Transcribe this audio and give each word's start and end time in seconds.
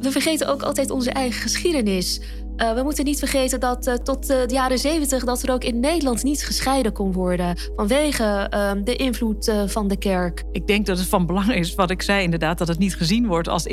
we 0.00 0.10
vergeten 0.10 0.48
ook 0.48 0.62
altijd 0.62 0.90
onze 0.90 1.10
eigen 1.10 1.40
geschiedenis. 1.40 2.20
Uh, 2.56 2.72
we 2.72 2.82
moeten 2.82 3.04
niet 3.04 3.18
vergeten 3.18 3.60
dat 3.60 3.86
uh, 3.86 3.94
tot 3.94 4.26
de 4.26 4.44
jaren 4.46 4.78
zeventig... 4.78 5.24
dat 5.24 5.42
er 5.42 5.52
ook 5.52 5.64
in 5.64 5.80
Nederland 5.80 6.22
niet 6.22 6.44
gescheiden 6.44 6.92
kon 6.92 7.12
worden... 7.12 7.58
vanwege 7.76 8.50
uh, 8.54 8.70
de 8.84 8.96
invloed 8.96 9.52
van 9.66 9.88
de 9.88 9.96
kerk. 9.96 10.44
Ik 10.52 10.66
denk 10.66 10.86
dat 10.86 10.98
het 10.98 11.08
van 11.08 11.26
belang 11.26 11.54
is, 11.54 11.74
wat 11.74 11.90
ik 11.90 12.02
zei 12.02 12.22
inderdaad... 12.22 12.58
dat 12.58 12.68
het 12.68 12.78
niet 12.78 12.96
gezien 12.96 13.26
wordt 13.26 13.48
als 13.48 13.66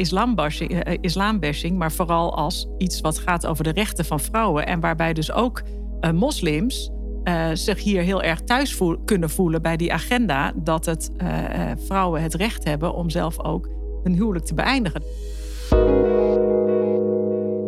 islambashing... 1.01 1.77
maar 1.77 1.91
vooral 1.91 2.35
als 2.35 2.67
iets 2.77 3.01
wat 3.01 3.19
gaat 3.19 3.46
over 3.46 3.63
de 3.63 3.71
rechten 3.71 4.05
van 4.05 4.19
vrouwen... 4.19 4.65
en 4.65 4.79
waarbij 4.79 5.13
dus 5.13 5.31
ook 5.31 5.61
moslims 6.13 6.91
zich 7.53 7.83
hier 7.83 8.01
heel 8.01 8.21
erg 8.21 8.41
thuis 8.41 8.77
kunnen 9.05 9.29
voelen... 9.29 9.61
bij 9.61 9.77
die 9.77 9.93
agenda 9.93 10.53
dat 10.55 10.85
het, 10.85 11.11
vrouwen 11.87 12.21
het 12.21 12.33
recht 12.33 12.63
hebben... 12.63 12.93
om 12.93 13.09
zelf 13.09 13.39
ook 13.43 13.78
hun 14.04 14.13
huwelijk 14.13 14.46
te 14.46 14.54
beëindigen. 14.54 15.04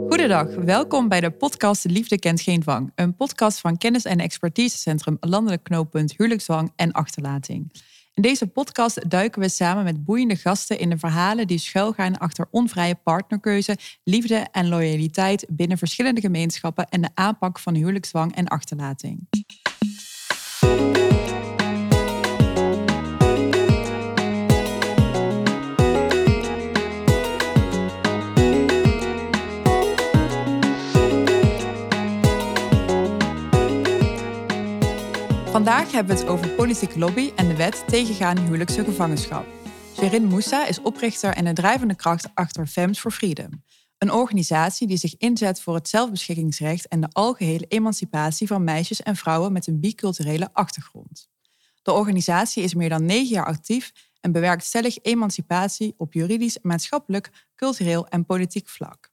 Goedendag, 0.08 0.56
welkom 0.56 1.08
bij 1.08 1.20
de 1.22 1.32
podcast 1.32 1.86
Liefde 1.86 2.20
kent 2.20 2.42
geen 2.42 2.60
dwang. 2.60 2.92
Een 2.96 3.16
podcast 3.16 3.60
van 3.60 3.78
kennis- 3.78 4.06
en 4.06 4.20
expertisecentrum 4.20 5.18
Landelijk 5.20 5.64
Knooppunt 5.64 6.12
Huwelijksdwang 6.18 6.72
en 6.76 6.92
Achterlating. 6.92 7.72
In 8.14 8.22
deze 8.22 8.48
podcast 8.48 9.10
duiken 9.10 9.42
we 9.42 9.50
samen 9.50 9.84
met 9.84 10.06
boeiende 10.06 10.36
gasten 10.36 10.80
in 10.80 10.90
de 10.90 10.98
verhalen 10.98 11.48
die 11.48 11.58
schuilgaan 11.58 12.18
achter 12.18 12.48
onvrije 12.52 12.96
partnerkeuze, 12.96 13.78
liefde 14.04 14.36
en 14.36 14.68
loyaliteit 14.68 15.46
binnen 15.50 15.78
verschillende 15.78 16.22
gemeenschappen 16.22 16.90
en 16.90 17.02
de 17.02 17.10
aanpak 17.14 17.60
van 17.60 17.76
huwelijksdwang 17.76 18.36
en 18.36 18.48
achterlating. 18.48 19.28
Vandaag 35.62 35.92
hebben 35.92 36.16
we 36.16 36.22
het 36.22 36.30
over 36.30 36.50
politieke 36.50 37.00
lobby 37.00 37.32
en 37.36 37.48
de 37.48 37.56
wet 37.56 37.84
tegengaan 37.88 38.40
huwelijkse 38.40 38.84
gevangenschap. 38.84 39.46
Sherin 39.96 40.26
Moussa 40.26 40.66
is 40.66 40.82
oprichter 40.82 41.34
en 41.34 41.46
de 41.46 41.54
drijvende 41.54 41.96
kracht 41.96 42.30
achter 42.34 42.68
Femmes 42.68 43.00
for 43.00 43.12
Freedom. 43.12 43.64
Een 43.98 44.12
organisatie 44.12 44.88
die 44.88 44.98
zich 44.98 45.18
inzet 45.18 45.62
voor 45.62 45.76
het 45.76 45.90
zelfbeschikkingsrecht 45.90 46.88
en 46.88 47.02
de 47.02 47.10
algehele 47.12 47.66
emancipatie 47.68 48.48
van 48.48 48.64
meisjes 48.64 49.02
en 49.02 49.16
vrouwen 49.16 49.52
met 49.52 49.68
een 49.68 49.80
biculturele 49.80 50.50
achtergrond. 50.54 51.30
De 51.82 51.92
organisatie 51.92 52.64
is 52.64 52.74
meer 52.74 52.90
dan 52.90 53.06
negen 53.06 53.34
jaar 53.34 53.46
actief 53.46 53.92
en 54.22 54.32
bewerkt 54.32 54.64
stellig 54.64 54.98
emancipatie 55.02 55.94
op 55.98 56.14
juridisch, 56.14 56.58
maatschappelijk, 56.62 57.48
cultureel 57.56 58.08
en 58.08 58.26
politiek 58.26 58.70
vlak. 58.70 59.12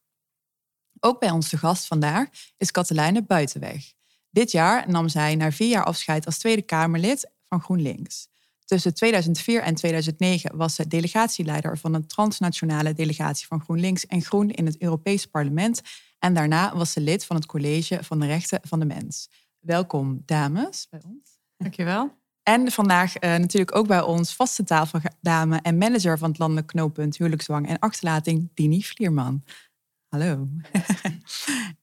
Ook 0.99 1.19
bij 1.19 1.31
ons 1.31 1.49
te 1.49 1.57
gast 1.57 1.87
vandaag 1.87 2.27
is 2.57 2.71
Katelijne 2.71 3.23
Buitenweg. 3.23 3.97
Dit 4.31 4.51
jaar 4.51 4.89
nam 4.89 5.09
zij 5.09 5.35
na 5.35 5.51
vier 5.51 5.69
jaar 5.69 5.83
afscheid 5.83 6.25
als 6.25 6.37
Tweede 6.37 6.61
Kamerlid 6.61 7.31
van 7.47 7.61
GroenLinks. 7.61 8.27
Tussen 8.65 8.93
2004 8.93 9.61
en 9.61 9.75
2009 9.75 10.57
was 10.57 10.75
ze 10.75 10.87
delegatieleider 10.87 11.77
van 11.77 11.93
een 11.93 12.07
transnationale 12.07 12.93
delegatie 12.93 13.47
van 13.47 13.61
GroenLinks 13.61 14.05
en 14.05 14.21
Groen 14.21 14.49
in 14.49 14.65
het 14.65 14.81
Europees 14.81 15.25
Parlement. 15.25 15.81
En 16.19 16.33
daarna 16.33 16.75
was 16.75 16.91
ze 16.91 17.01
lid 17.01 17.25
van 17.25 17.35
het 17.35 17.45
College 17.45 17.99
van 18.03 18.19
de 18.19 18.25
Rechten 18.25 18.59
van 18.63 18.79
de 18.79 18.85
Mens. 18.85 19.29
Welkom, 19.59 20.21
dames, 20.25 20.87
bij 20.89 21.01
ons. 21.05 21.39
Dankjewel. 21.57 22.17
En 22.43 22.71
vandaag 22.71 23.23
uh, 23.23 23.35
natuurlijk 23.35 23.75
ook 23.75 23.87
bij 23.87 24.01
ons 24.01 24.35
vaste 24.35 24.63
tafeldame 24.63 25.59
en 25.61 25.77
manager 25.77 26.17
van 26.17 26.29
het 26.29 26.39
landelijk 26.39 26.67
knooppunt 26.67 27.17
Huwelijksdwang 27.17 27.67
en 27.67 27.79
Achterlating, 27.79 28.49
Dini 28.53 28.83
Vlierman. 28.83 29.43
Hallo. 30.09 30.47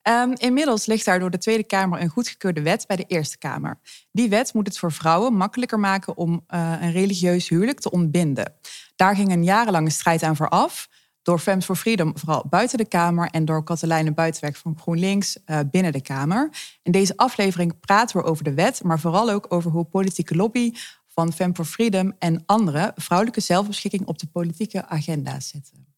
um, 0.02 0.32
inmiddels 0.48 0.86
ligt 0.86 1.04
daar 1.04 1.18
door 1.18 1.30
de 1.30 1.38
Tweede 1.38 1.64
Kamer 1.64 2.00
een 2.00 2.08
goedgekeurde 2.08 2.62
wet 2.62 2.86
bij 2.86 2.96
de 2.96 3.04
Eerste 3.04 3.38
Kamer. 3.38 3.78
Die 4.12 4.28
wet 4.28 4.54
moet 4.54 4.66
het 4.66 4.78
voor 4.78 4.92
vrouwen 4.92 5.34
makkelijker 5.34 5.78
maken 5.78 6.16
om 6.16 6.44
uh, 6.54 6.78
een 6.80 6.92
religieus 6.92 7.48
huwelijk 7.48 7.80
te 7.80 7.90
ontbinden. 7.90 8.52
Daar 8.96 9.16
ging 9.16 9.32
een 9.32 9.44
jarenlange 9.44 9.90
strijd 9.90 10.22
aan 10.22 10.36
vooraf. 10.36 10.88
Door 11.22 11.38
Femmes 11.38 11.64
for 11.64 11.76
Freedom 11.76 12.18
vooral 12.18 12.44
buiten 12.48 12.78
de 12.78 12.88
Kamer 12.88 13.30
en 13.30 13.44
door 13.44 13.64
Katelijne 13.64 14.12
Buitenweg 14.12 14.58
van 14.58 14.78
GroenLinks 14.78 15.38
uh, 15.46 15.58
binnen 15.70 15.92
de 15.92 16.02
Kamer. 16.02 16.50
In 16.82 16.92
deze 16.92 17.16
aflevering 17.16 17.80
praten 17.80 18.16
we 18.16 18.24
over 18.24 18.44
de 18.44 18.54
wet, 18.54 18.82
maar 18.82 19.00
vooral 19.00 19.30
ook 19.30 19.46
over 19.48 19.70
hoe 19.70 19.84
politieke 19.84 20.36
lobby 20.36 20.72
van 21.08 21.32
Femmes 21.32 21.56
for 21.56 21.64
Freedom 21.64 22.12
en 22.18 22.42
anderen 22.46 22.92
vrouwelijke 22.96 23.40
zelfbeschikking 23.40 24.06
op 24.06 24.18
de 24.18 24.26
politieke 24.26 24.86
agenda 24.86 25.40
zetten. 25.40 25.95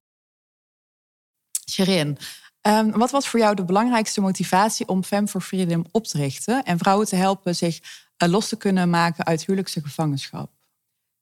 Sherin, 1.70 2.18
um, 2.62 2.90
wat 2.90 3.10
was 3.10 3.28
voor 3.28 3.40
jou 3.40 3.54
de 3.54 3.64
belangrijkste 3.64 4.20
motivatie 4.20 4.88
om 4.88 5.04
Fem 5.04 5.28
for 5.28 5.40
Freedom 5.40 5.84
op 5.90 6.06
te 6.06 6.18
richten 6.18 6.64
en 6.64 6.78
vrouwen 6.78 7.06
te 7.06 7.16
helpen 7.16 7.56
zich 7.56 7.78
uh, 8.22 8.28
los 8.28 8.48
te 8.48 8.56
kunnen 8.56 8.90
maken 8.90 9.24
uit 9.24 9.46
huwelijkse 9.46 9.80
gevangenschap? 9.80 10.50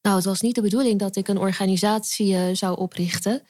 Nou, 0.02 0.16
het 0.16 0.24
was 0.24 0.40
niet 0.40 0.54
de 0.54 0.60
bedoeling 0.60 0.98
dat 0.98 1.16
ik 1.16 1.28
een 1.28 1.38
organisatie 1.38 2.32
uh, 2.32 2.42
zou 2.52 2.78
oprichten. 2.78 3.42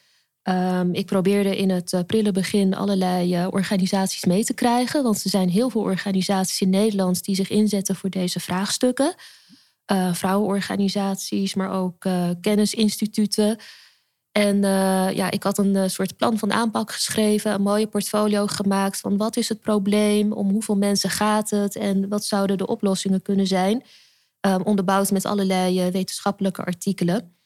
Um, 0.42 0.94
ik 0.94 1.06
probeerde 1.06 1.56
in 1.56 1.70
het 1.70 1.92
uh, 1.92 2.00
prille 2.06 2.32
begin 2.32 2.74
allerlei 2.74 3.46
organisaties 3.46 4.24
mee 4.24 4.44
te 4.44 4.54
krijgen. 4.54 5.02
Want 5.02 5.24
er 5.24 5.30
zijn 5.30 5.48
heel 5.48 5.70
veel 5.70 5.80
organisaties 5.80 6.60
in 6.60 6.70
Nederland 6.70 7.24
die 7.24 7.34
zich 7.34 7.50
inzetten 7.50 7.96
voor 7.96 8.10
deze 8.10 8.40
vraagstukken. 8.40 9.14
Vrouwenorganisaties, 10.12 11.54
maar 11.54 11.70
ook 11.70 12.06
kennisinstituten. 12.40 13.58
En 14.36 14.56
uh, 14.56 15.12
ja, 15.12 15.30
ik 15.30 15.42
had 15.42 15.58
een 15.58 15.74
uh, 15.74 15.82
soort 15.86 16.16
plan 16.16 16.38
van 16.38 16.52
aanpak 16.52 16.92
geschreven, 16.92 17.52
een 17.52 17.62
mooie 17.62 17.86
portfolio 17.86 18.46
gemaakt 18.46 19.00
van 19.00 19.16
wat 19.16 19.36
is 19.36 19.48
het 19.48 19.60
probleem, 19.60 20.32
om 20.32 20.50
hoeveel 20.50 20.76
mensen 20.76 21.10
gaat 21.10 21.50
het 21.50 21.76
en 21.76 22.08
wat 22.08 22.24
zouden 22.24 22.58
de 22.58 22.66
oplossingen 22.66 23.22
kunnen 23.22 23.46
zijn. 23.46 23.82
Um, 24.40 24.62
onderbouwd 24.62 25.10
met 25.10 25.24
allerlei 25.24 25.86
uh, 25.86 25.92
wetenschappelijke 25.92 26.64
artikelen. 26.64 27.36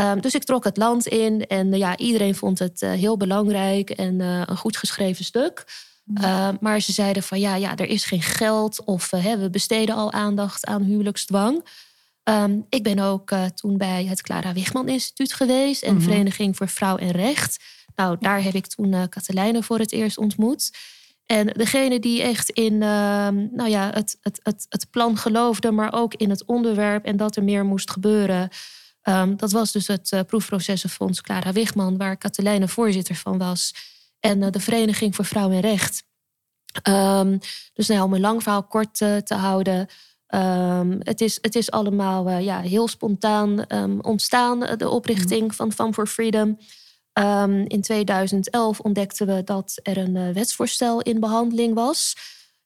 Um, 0.00 0.20
dus 0.20 0.34
ik 0.34 0.44
trok 0.44 0.64
het 0.64 0.76
land 0.76 1.06
in 1.06 1.46
en 1.46 1.72
ja, 1.72 1.96
iedereen 1.96 2.34
vond 2.34 2.58
het 2.58 2.80
heel 2.80 3.16
belangrijk 3.16 3.90
en 3.90 4.20
een 4.20 4.56
goed 4.56 4.76
geschreven 4.76 5.24
stuk. 5.24 5.64
Mm. 6.04 6.56
maar 6.60 6.80
ze 6.80 6.92
zeiden 6.92 7.22
van 7.22 7.40
ja, 7.40 7.54
ja, 7.54 7.76
er 7.76 7.88
is 7.88 8.04
geen 8.04 8.22
geld 8.22 8.84
of 8.84 9.10
we 9.10 9.48
besteden 9.50 9.94
al 9.94 10.12
aandacht 10.12 10.66
aan 10.66 10.82
huwelijksdwang. 10.82 11.64
Um, 12.30 12.66
ik 12.68 12.82
ben 12.82 12.98
ook 12.98 13.30
uh, 13.30 13.44
toen 13.44 13.76
bij 13.76 14.04
het 14.04 14.22
Clara 14.22 14.52
Wigman 14.52 14.88
Instituut 14.88 15.32
geweest 15.32 15.82
en 15.82 15.94
mm 15.94 16.00
Vereniging 16.00 16.56
voor 16.56 16.68
Vrouw 16.68 16.96
en 16.96 17.10
Recht. 17.10 17.64
Nou, 17.94 18.16
daar 18.20 18.42
heb 18.42 18.54
ik 18.54 18.66
toen 18.66 18.92
uh, 18.92 19.02
Katelijne 19.08 19.62
voor 19.62 19.78
het 19.78 19.92
eerst 19.92 20.18
ontmoet. 20.18 20.70
En 21.26 21.46
degene 21.46 22.00
die 22.00 22.22
echt 22.22 22.50
in 22.50 22.72
uh, 22.72 22.80
nou 23.28 23.68
ja, 23.68 23.90
het, 23.94 24.16
het, 24.20 24.40
het, 24.42 24.66
het 24.68 24.90
plan 24.90 25.16
geloofde, 25.16 25.70
maar 25.70 25.92
ook 25.92 26.14
in 26.14 26.30
het 26.30 26.44
onderwerp 26.44 27.04
en 27.04 27.16
dat 27.16 27.36
er 27.36 27.44
meer 27.44 27.64
moest 27.64 27.90
gebeuren. 27.90 28.48
Um, 29.02 29.36
dat 29.36 29.52
was 29.52 29.72
dus 29.72 29.86
het 29.86 30.12
uh, 30.12 30.20
Proefprocessenfonds 30.26 31.20
Clara 31.20 31.52
Wigman, 31.52 31.96
waar 31.96 32.16
Katelijne 32.16 32.68
voorzitter 32.68 33.14
van 33.14 33.38
was. 33.38 33.74
En 34.20 34.50
de 34.50 34.60
Vereniging 34.60 35.14
voor 35.14 35.24
Vrouw 35.24 35.50
en 35.50 35.60
Recht. 35.60 36.04
Um, 36.88 37.38
dus 37.72 37.88
nou, 37.88 38.02
om 38.02 38.14
een 38.14 38.20
lang 38.20 38.42
verhaal 38.42 38.64
kort 38.64 38.94
te 38.94 39.34
houden. 39.34 39.88
Um, 40.34 40.98
het, 40.98 41.20
is, 41.20 41.38
het 41.40 41.54
is 41.54 41.70
allemaal 41.70 42.28
uh, 42.28 42.40
ja, 42.40 42.60
heel 42.60 42.88
spontaan 42.88 43.64
um, 43.68 44.00
ontstaan, 44.00 44.60
de 44.76 44.88
oprichting 44.88 45.58
mm. 45.58 45.72
van 45.72 45.94
for 45.94 46.06
Freedom. 46.06 46.58
Um, 47.12 47.64
in 47.66 47.80
2011 47.80 48.80
ontdekten 48.80 49.26
we 49.26 49.44
dat 49.44 49.80
er 49.82 49.96
een 49.96 50.16
uh, 50.16 50.30
wetsvoorstel 50.30 51.00
in 51.00 51.20
behandeling 51.20 51.74
was. 51.74 52.16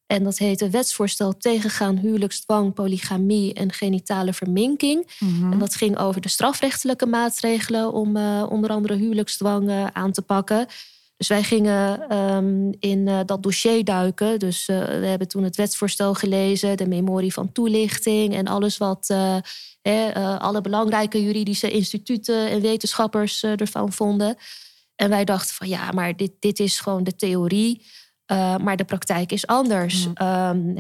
En 0.07 0.25
dat 0.25 0.39
heette 0.39 0.71
Wetsvoorstel 0.71 1.37
tegengaan 1.37 1.97
huwelijksdwang, 1.97 2.75
polygamie 2.75 3.55
en 3.55 3.73
genitale 3.73 4.33
verminking. 4.33 5.17
Mm 5.19 5.41
-hmm. 5.41 5.53
En 5.53 5.59
dat 5.59 5.75
ging 5.75 5.99
over 5.99 6.21
de 6.21 6.29
strafrechtelijke 6.29 7.07
maatregelen 7.07 7.93
om 7.93 8.17
uh, 8.17 8.47
onder 8.49 8.71
andere 8.71 8.95
huwelijksdwang 8.95 9.91
aan 9.93 10.13
te 10.13 10.23
pakken. 10.23 10.67
Dus 11.17 11.29
wij 11.29 11.43
gingen 11.43 12.17
um, 12.17 12.73
in 12.79 13.07
uh, 13.07 13.21
dat 13.27 13.43
dossier 13.43 13.85
duiken. 13.85 14.39
Dus 14.39 14.69
uh, 14.69 14.85
we 14.85 15.07
hebben 15.07 15.29
toen 15.29 15.43
het 15.43 15.57
wetsvoorstel 15.57 16.15
gelezen, 16.15 16.77
de 16.77 16.89
memorie 16.89 17.33
van 17.33 17.53
toelichting 17.53 18.35
en 18.35 18.47
alles 18.47 18.77
wat 18.77 19.09
uh, 19.11 19.37
eh, 19.83 20.39
alle 20.39 20.61
belangrijke 20.61 21.23
juridische 21.23 21.71
instituten 21.71 22.51
en 22.51 22.61
wetenschappers 22.61 23.43
ervan 23.43 23.93
vonden. 23.93 24.37
En 24.95 25.11
wij 25.11 25.25
dachten 25.25 25.55
van 25.55 25.69
ja, 25.69 25.91
maar 25.93 26.17
dit, 26.17 26.33
dit 26.39 26.59
is 26.59 26.81
gewoon 26.81 27.05
de 27.05 27.17
theorie. 27.17 27.83
maar 28.63 28.77
de 28.77 28.85
praktijk 28.85 29.33
is 29.33 29.47
anders. 29.47 30.07
Mm. 30.07 30.27
Um, 30.27 30.79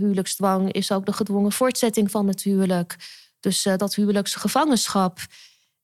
huwelijksdwang 0.00 0.72
is 0.72 0.92
ook 0.92 1.06
de 1.06 1.12
gedwongen 1.12 1.52
voortzetting 1.52 2.10
van 2.10 2.28
het 2.28 2.42
huwelijk. 2.42 2.96
Dus 3.40 3.68
dat 3.76 3.94
huwelijksgevangenschap. 3.94 5.18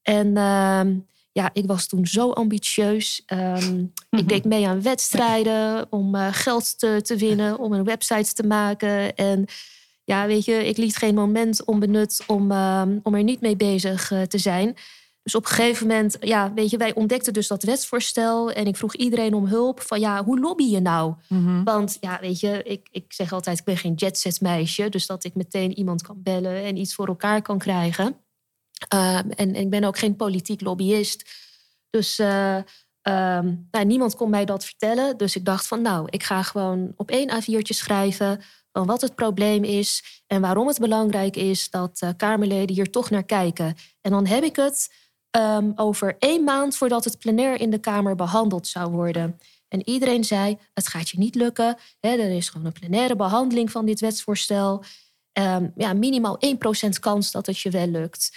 En 0.02 0.36
ehm, 0.36 0.96
ja, 1.32 1.50
ik 1.52 1.66
was 1.66 1.86
toen 1.86 2.06
zo 2.06 2.30
ambitieus. 2.30 3.22
Um, 3.26 3.92
Ik 4.10 4.28
deed 4.28 4.44
mee 4.44 4.68
aan 4.68 4.82
wedstrijden 4.82 5.86
om 5.90 6.14
uh, 6.14 6.28
geld 6.30 6.78
te, 6.78 7.00
te 7.02 7.16
winnen, 7.16 7.58
om 7.58 7.72
een 7.72 7.84
website 7.84 8.32
te 8.32 8.46
maken. 8.46 9.14
En 9.16 9.44
ja, 10.04 10.26
weet 10.26 10.44
je, 10.44 10.66
ik 10.66 10.76
liet 10.76 10.96
geen 10.96 11.14
moment 11.14 11.64
onbenut 11.64 12.22
om, 12.26 12.50
uh, 12.50 12.82
om 13.02 13.14
er 13.14 13.22
niet 13.22 13.40
mee 13.40 13.56
bezig 13.56 14.10
uh, 14.10 14.22
te 14.22 14.38
zijn. 14.38 14.76
Dus 15.22 15.34
op 15.34 15.42
een 15.42 15.50
gegeven 15.50 15.86
moment, 15.86 16.16
ja, 16.20 16.52
weet 16.54 16.70
je, 16.70 16.76
wij 16.76 16.94
ontdekten 16.94 17.32
dus 17.32 17.48
dat 17.48 17.62
wetsvoorstel. 17.62 18.50
En 18.50 18.66
ik 18.66 18.76
vroeg 18.76 18.94
iedereen 18.94 19.34
om 19.34 19.46
hulp. 19.46 19.80
Van 19.80 20.00
ja, 20.00 20.24
hoe 20.24 20.40
lobby 20.40 20.64
je 20.64 20.80
nou? 20.80 21.14
Mhm. 21.28 21.64
Want 21.64 21.96
ja, 22.00 22.18
weet 22.20 22.40
je, 22.40 22.62
ik, 22.62 22.88
ik 22.90 23.04
zeg 23.08 23.32
altijd, 23.32 23.58
ik 23.58 23.64
ben 23.64 23.76
geen 23.76 23.94
jetset 23.94 24.40
meisje. 24.40 24.88
Dus 24.88 25.06
dat 25.06 25.24
ik 25.24 25.34
meteen 25.34 25.78
iemand 25.78 26.02
kan 26.02 26.22
bellen 26.22 26.64
en 26.64 26.76
iets 26.76 26.94
voor 26.94 27.06
elkaar 27.06 27.42
kan 27.42 27.58
krijgen. 27.58 28.16
Ehm, 28.88 29.30
en, 29.30 29.34
en 29.36 29.54
ik 29.54 29.70
ben 29.70 29.84
ook 29.84 29.98
geen 29.98 30.16
politiek 30.16 30.60
lobbyist. 30.60 31.30
Dus 31.90 32.18
eh, 32.18 32.56
ehm, 33.02 33.54
nou, 33.70 33.84
niemand 33.84 34.16
kon 34.16 34.30
mij 34.30 34.44
dat 34.44 34.64
vertellen. 34.64 35.16
Dus 35.16 35.36
ik 35.36 35.44
dacht 35.44 35.66
van 35.66 35.82
nou, 35.82 36.06
ik 36.10 36.22
ga 36.22 36.42
gewoon 36.42 36.92
op 36.96 37.10
één 37.10 37.30
A4'tje 37.30 37.74
schrijven 37.74 38.40
van 38.72 38.86
wat 38.86 39.00
het 39.00 39.14
probleem 39.14 39.64
is 39.64 40.22
en 40.26 40.40
waarom 40.40 40.66
het 40.66 40.78
belangrijk 40.78 41.36
is 41.36 41.70
dat 41.70 42.00
eh, 42.00 42.10
Kamerleden 42.16 42.74
hier 42.74 42.90
toch 42.90 43.10
naar 43.10 43.24
kijken. 43.24 43.76
En 44.00 44.10
dan 44.10 44.26
heb 44.26 44.42
ik 44.42 44.56
het 44.56 44.92
ehm, 45.30 45.72
over 45.74 46.16
één 46.18 46.44
maand 46.44 46.76
voordat 46.76 47.04
het 47.04 47.18
plenair 47.18 47.60
in 47.60 47.70
de 47.70 47.78
Kamer 47.78 48.14
behandeld 48.14 48.66
zou 48.66 48.90
worden. 48.90 49.40
En 49.68 49.88
iedereen 49.88 50.24
zei: 50.24 50.58
het 50.74 50.88
gaat 50.88 51.08
je 51.08 51.18
niet 51.18 51.34
lukken. 51.34 51.76
Hè, 52.00 52.10
er 52.10 52.36
is 52.36 52.48
gewoon 52.48 52.66
een 52.66 52.72
plenaire 52.72 53.16
behandeling 53.16 53.70
van 53.70 53.86
dit 53.86 54.00
wetsvoorstel. 54.00 54.84
Ja, 55.76 55.92
minimaal 55.92 56.38
1% 56.86 56.88
kans 57.00 57.30
dat 57.30 57.46
het 57.46 57.58
je 57.58 57.70
wel 57.70 57.86
lukt. 57.86 58.30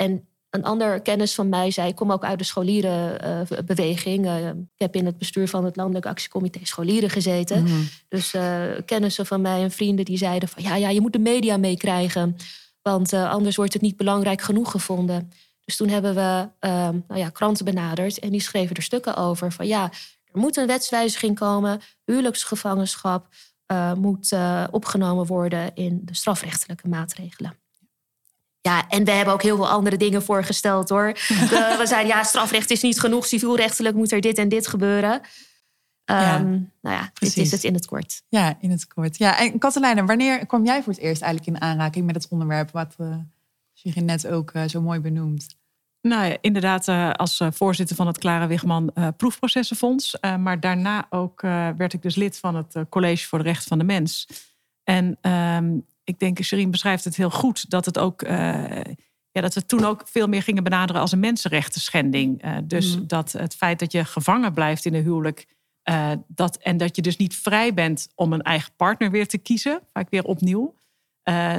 En 0.00 0.28
een 0.50 0.64
ander 0.64 1.00
kennis 1.00 1.34
van 1.34 1.48
mij 1.48 1.70
zei: 1.70 1.88
ik 1.88 1.94
kom 1.94 2.12
ook 2.12 2.24
uit 2.24 2.38
de 2.38 2.44
scholierenbeweging. 2.44 4.26
Uh, 4.26 4.48
ik 4.48 4.54
heb 4.76 4.96
in 4.96 5.06
het 5.06 5.18
bestuur 5.18 5.48
van 5.48 5.64
het 5.64 5.76
Landelijk 5.76 6.06
Actiecomité 6.06 6.60
Scholieren 6.62 7.10
gezeten. 7.10 7.62
Mhm. 7.62 7.82
Dus 8.08 8.34
uh, 8.34 8.62
kennissen 8.84 9.26
van 9.26 9.40
mij 9.40 9.62
en 9.62 9.70
vrienden 9.70 10.04
die 10.04 10.16
zeiden: 10.16 10.48
van 10.48 10.62
ja, 10.62 10.74
ja 10.74 10.88
je 10.88 11.00
moet 11.00 11.12
de 11.12 11.18
media 11.18 11.56
meekrijgen. 11.56 12.36
Want 12.82 13.12
uh, 13.12 13.30
anders 13.30 13.56
wordt 13.56 13.72
het 13.72 13.82
niet 13.82 13.96
belangrijk 13.96 14.40
genoeg 14.40 14.70
gevonden. 14.70 15.30
Dus 15.64 15.76
toen 15.76 15.88
hebben 15.88 16.14
we 16.14 16.48
ehm, 16.58 16.98
nou 17.08 17.20
ja, 17.20 17.28
kranten 17.28 17.64
benaderd 17.64 18.18
en 18.18 18.30
die 18.30 18.40
schreven 18.40 18.76
er 18.76 18.82
stukken 18.82 19.16
over. 19.16 19.52
Van 19.52 19.66
ja, 19.66 19.90
er 20.24 20.40
moet 20.40 20.56
een 20.56 20.66
wetswijziging 20.66 21.38
komen. 21.38 21.80
Huwelijksgevangenschap 22.04 23.28
moet 23.96 24.36
opgenomen 24.70 25.26
worden 25.26 25.74
in 25.74 26.00
de 26.04 26.14
strafrechtelijke 26.14 26.88
maatregelen. 26.88 27.52
Ja, 28.60 28.88
en 28.88 29.04
we 29.04 29.10
hebben 29.10 29.34
ook 29.34 29.42
heel 29.42 29.56
veel 29.56 29.68
andere 29.68 29.96
dingen 29.96 30.22
voorgesteld 30.22 30.88
hoor. 30.88 31.12
De, 31.50 31.74
we 31.78 31.86
zeiden 31.86 32.16
ja, 32.16 32.22
strafrecht 32.22 32.70
is 32.70 32.82
niet 32.82 33.00
genoeg, 33.00 33.26
civielrechtelijk 33.26 33.96
moet 33.96 34.12
er 34.12 34.20
dit 34.20 34.38
en 34.38 34.48
dit 34.48 34.66
gebeuren. 34.66 35.12
Um, 36.10 36.16
ja, 36.16 36.38
nou 36.40 36.96
ja, 36.96 37.10
precies. 37.12 37.34
dit 37.34 37.44
is 37.44 37.50
het 37.50 37.64
in 37.64 37.74
het 37.74 37.86
kort. 37.86 38.22
Ja, 38.28 38.56
in 38.60 38.70
het 38.70 38.86
kort. 38.86 39.18
Ja, 39.18 39.38
en 39.38 39.58
Katelijne, 39.58 40.04
wanneer 40.04 40.46
kwam 40.46 40.64
jij 40.64 40.82
voor 40.82 40.92
het 40.92 41.02
eerst 41.02 41.22
eigenlijk 41.22 41.56
in 41.56 41.62
aanraking 41.62 42.06
met 42.06 42.14
het 42.14 42.28
onderwerp 42.28 42.70
wat 42.70 42.94
uh, 42.98 43.16
Shirin 43.74 44.04
net 44.04 44.26
ook 44.26 44.52
uh, 44.52 44.62
zo 44.66 44.80
mooi 44.80 45.00
benoemt? 45.00 45.56
Nou 46.00 46.26
ja, 46.26 46.36
inderdaad, 46.40 46.88
uh, 46.88 47.10
als 47.10 47.40
voorzitter 47.50 47.96
van 47.96 48.06
het 48.06 48.18
Clara 48.18 48.46
Wigman 48.46 48.92
Proefprocessenfonds. 49.16 50.18
maar 50.20 50.60
daarna 50.60 51.06
ook 51.10 51.40
werd 51.76 51.92
ik 51.92 52.02
dus 52.02 52.14
lid 52.14 52.38
van 52.38 52.54
het 52.54 52.74
College 52.88 53.26
voor 53.26 53.38
de 53.38 53.44
Rechten 53.44 53.68
van 53.68 53.78
de 53.78 53.84
Mens. 53.84 54.28
En 54.84 55.18
um, 55.32 55.86
ik 56.08 56.18
denk, 56.18 56.42
Sherine 56.42 56.70
beschrijft 56.70 57.04
het 57.04 57.16
heel 57.16 57.30
goed, 57.30 57.70
dat 57.70 57.84
het 57.84 57.98
ook. 57.98 58.22
Uh, 58.22 58.30
ja, 59.30 59.40
dat 59.40 59.54
we 59.54 59.66
toen 59.66 59.84
ook 59.84 60.02
veel 60.04 60.26
meer 60.26 60.42
gingen 60.42 60.64
benaderen 60.64 61.00
als 61.02 61.12
een 61.12 61.20
mensenrechten 61.20 61.80
schending. 61.80 62.44
Uh, 62.44 62.56
dus 62.64 62.96
mm. 62.96 63.06
dat 63.06 63.32
het 63.32 63.54
feit 63.54 63.78
dat 63.78 63.92
je 63.92 64.04
gevangen 64.04 64.52
blijft 64.52 64.84
in 64.84 64.94
een 64.94 65.02
huwelijk. 65.02 65.46
Uh, 65.90 66.10
dat, 66.26 66.56
en 66.56 66.76
dat 66.76 66.96
je 66.96 67.02
dus 67.02 67.16
niet 67.16 67.36
vrij 67.36 67.74
bent 67.74 68.08
om 68.14 68.32
een 68.32 68.42
eigen 68.42 68.72
partner 68.76 69.10
weer 69.10 69.26
te 69.26 69.38
kiezen, 69.38 69.80
vaak 69.92 70.10
weer 70.10 70.24
opnieuw. 70.24 70.74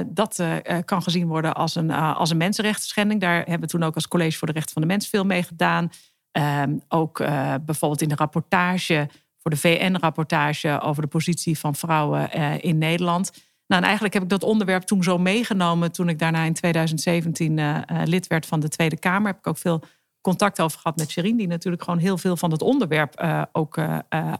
dat 0.06 0.42
kan 0.84 1.02
gezien 1.02 1.26
worden 1.26 1.54
als 1.54 1.74
een, 1.74 1.90
als 1.90 2.30
een 2.30 2.36
mensenrechten 2.36 2.86
schending. 2.88 3.20
Daar 3.20 3.36
hebben 3.36 3.60
we 3.60 3.66
toen 3.66 3.82
ook 3.82 3.94
als 3.94 4.08
College 4.08 4.38
voor 4.38 4.46
de 4.46 4.52
Rechten 4.52 4.72
van 4.72 4.82
de 4.82 4.88
Mens 4.88 5.08
veel 5.08 5.24
mee 5.24 5.42
gedaan. 5.42 5.90
Ehm, 6.30 6.78
ook 6.88 7.18
bijvoorbeeld 7.64 8.02
in 8.02 8.08
de 8.08 8.14
rapportage, 8.14 9.08
voor 9.38 9.50
de 9.50 9.56
VN-rapportage 9.56 10.80
over 10.80 11.02
de 11.02 11.08
positie 11.08 11.58
van 11.58 11.74
vrouwen 11.74 12.30
in 12.60 12.78
Nederland. 12.78 13.32
Nou, 13.70 13.82
en 13.82 13.88
eigenlijk 13.88 14.14
heb 14.14 14.22
ik 14.22 14.28
dat 14.28 14.42
onderwerp 14.42 14.82
toen 14.82 15.02
zo 15.02 15.18
meegenomen 15.18 15.92
toen 15.92 16.08
ik 16.08 16.18
daarna 16.18 16.44
in 16.44 16.52
2017 16.52 17.56
uh, 17.56 17.76
uh, 17.76 18.02
lid 18.04 18.26
werd 18.26 18.46
van 18.46 18.60
de 18.60 18.68
Tweede 18.68 18.98
Kamer. 18.98 19.26
Heb 19.26 19.38
ik 19.38 19.46
ook 19.46 19.58
veel 19.58 19.82
contact 20.20 20.60
over 20.60 20.78
gehad 20.78 20.96
met 20.96 21.10
Sherine, 21.10 21.36
die 21.36 21.46
natuurlijk 21.46 21.82
gewoon 21.82 21.98
heel 21.98 22.18
veel 22.18 22.36
van 22.36 22.50
het 22.50 22.62
onderwerp 22.62 23.22
uh, 23.22 23.42
ook 23.52 23.78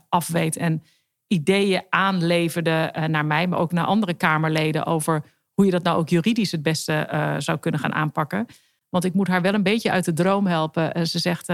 afweet 0.09 0.55
en 0.57 0.83
ideeën 1.27 1.83
aanleverde 1.89 2.93
naar 3.07 3.25
mij, 3.25 3.47
maar 3.47 3.59
ook 3.59 3.71
naar 3.71 3.85
andere 3.85 4.13
Kamerleden 4.13 4.85
over 4.85 5.23
hoe 5.53 5.65
je 5.65 5.71
dat 5.71 5.83
nou 5.83 5.97
ook 5.97 6.09
juridisch 6.09 6.51
het 6.51 6.63
beste 6.63 7.07
zou 7.37 7.57
kunnen 7.57 7.79
gaan 7.79 7.93
aanpakken. 7.93 8.45
Want 8.89 9.03
ik 9.03 9.13
moet 9.13 9.27
haar 9.27 9.41
wel 9.41 9.53
een 9.53 9.63
beetje 9.63 9.91
uit 9.91 10.05
de 10.05 10.13
droom 10.13 10.47
helpen. 10.47 11.07
ze 11.07 11.19
zegt: 11.19 11.47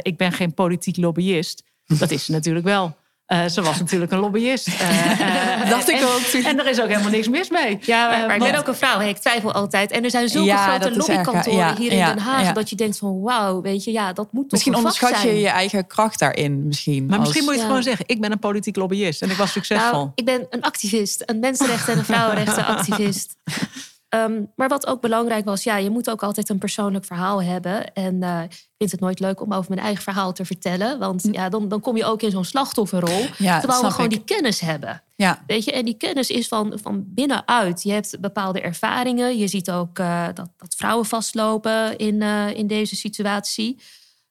Ik 0.00 0.16
ben 0.16 0.32
geen 0.32 0.54
politiek 0.54 0.96
lobbyist. 0.96 1.64
Dat 1.84 2.10
is 2.10 2.24
ze 2.24 2.32
natuurlijk 2.32 2.66
wel. 2.66 2.96
Uh, 3.26 3.46
ze 3.46 3.62
was 3.62 3.78
natuurlijk 3.78 4.12
een 4.12 4.18
lobbyist. 4.18 4.68
Uh, 4.68 4.74
uh, 4.74 5.70
Dacht 5.70 5.88
ik 5.88 5.96
en, 5.96 6.04
ook. 6.04 6.44
En 6.44 6.58
er 6.58 6.66
is 6.66 6.80
ook 6.80 6.88
helemaal 6.88 7.10
niks 7.10 7.28
mis 7.28 7.50
mee. 7.50 7.78
Ja, 7.80 8.08
maar, 8.08 8.26
maar 8.26 8.36
ik 8.36 8.42
ben 8.42 8.58
ook 8.58 8.66
een 8.66 8.74
vrouw. 8.74 8.98
Hey, 8.98 9.08
ik 9.08 9.18
twijfel 9.18 9.52
altijd. 9.52 9.90
En 9.90 10.04
er 10.04 10.10
zijn 10.10 10.28
zulke 10.28 10.46
ja, 10.46 10.78
grote 10.78 10.96
lobbykantoren 10.96 11.58
ja, 11.58 11.76
hier 11.76 11.90
in 11.90 11.96
ja, 11.96 12.14
Den 12.14 12.18
Haag... 12.18 12.42
ja. 12.42 12.52
dat 12.52 12.70
je 12.70 12.76
denkt 12.76 12.98
van 12.98 13.20
wauw, 13.20 13.60
weet 13.60 13.84
je, 13.84 13.92
ja, 13.92 14.12
dat 14.12 14.32
moet 14.32 14.50
Misschien 14.50 14.72
toch 14.72 14.82
een 14.82 14.88
onderschat 14.88 15.22
je 15.22 15.40
je 15.40 15.48
eigen 15.48 15.86
kracht 15.86 16.18
daarin. 16.18 16.66
Misschien, 16.66 17.06
Maar 17.06 17.20
misschien 17.20 17.44
moet 17.44 17.52
je 17.52 17.58
het 17.58 17.68
gewoon 17.68 17.82
zeggen. 17.82 18.04
Ik 18.08 18.20
ben 18.20 18.32
een 18.32 18.38
politiek 18.38 18.76
lobbyist 18.76 19.22
en 19.22 19.30
ik 19.30 19.36
was 19.36 19.52
succesvol. 19.52 19.90
Nou, 19.90 20.10
ik 20.14 20.24
ben 20.24 20.46
een 20.50 20.62
activist, 20.62 21.22
een 21.26 21.38
mensenrechten- 21.38 21.92
en 21.92 21.98
een 21.98 22.04
vrouwenrechtenactivist. 22.04 23.36
Ehm, 24.16 24.42
maar 24.54 24.68
wat 24.68 24.86
ook 24.86 25.00
belangrijk 25.00 25.44
was, 25.44 25.62
ja, 25.62 25.76
je 25.76 25.90
moet 25.90 26.10
ook 26.10 26.22
altijd 26.22 26.48
een 26.48 26.58
persoonlijk 26.58 27.04
verhaal 27.04 27.42
hebben. 27.42 27.94
En 27.94 28.22
eh, 28.22 28.42
ik 28.42 28.74
vind 28.78 28.90
het 28.90 29.00
nooit 29.00 29.20
leuk 29.20 29.40
om 29.40 29.52
over 29.52 29.70
mijn 29.70 29.84
eigen 29.86 30.02
verhaal 30.02 30.32
te 30.32 30.44
vertellen. 30.44 30.98
Want 30.98 31.28
ja, 31.30 31.48
dan, 31.48 31.68
dan 31.68 31.80
kom 31.80 31.96
je 31.96 32.04
ook 32.04 32.22
in 32.22 32.30
zo'n 32.30 32.44
slachtofferrol. 32.44 33.24
Hm. 33.36 33.42
Ja, 33.42 33.58
terwijl 33.58 33.82
we 33.82 33.90
gewoon 33.90 34.10
ik. 34.10 34.26
die 34.26 34.36
kennis 34.36 34.60
hebben. 34.60 35.02
Ja, 35.16 35.42
Weet 35.46 35.64
je, 35.64 35.72
en 35.72 35.84
die 35.84 35.96
kennis 35.96 36.30
is 36.30 36.48
van, 36.48 36.78
van 36.82 37.04
binnenuit. 37.06 37.82
Je 37.82 37.92
hebt 37.92 38.20
bepaalde 38.20 38.60
ervaringen. 38.60 39.38
Je 39.38 39.48
ziet 39.48 39.70
ook 39.70 39.98
eh, 39.98 40.26
dat, 40.34 40.48
dat 40.56 40.74
vrouwen 40.76 41.06
vastlopen 41.06 41.96
in, 41.96 42.22
eh, 42.22 42.54
in 42.54 42.66
deze 42.66 42.96
situatie. 42.96 43.80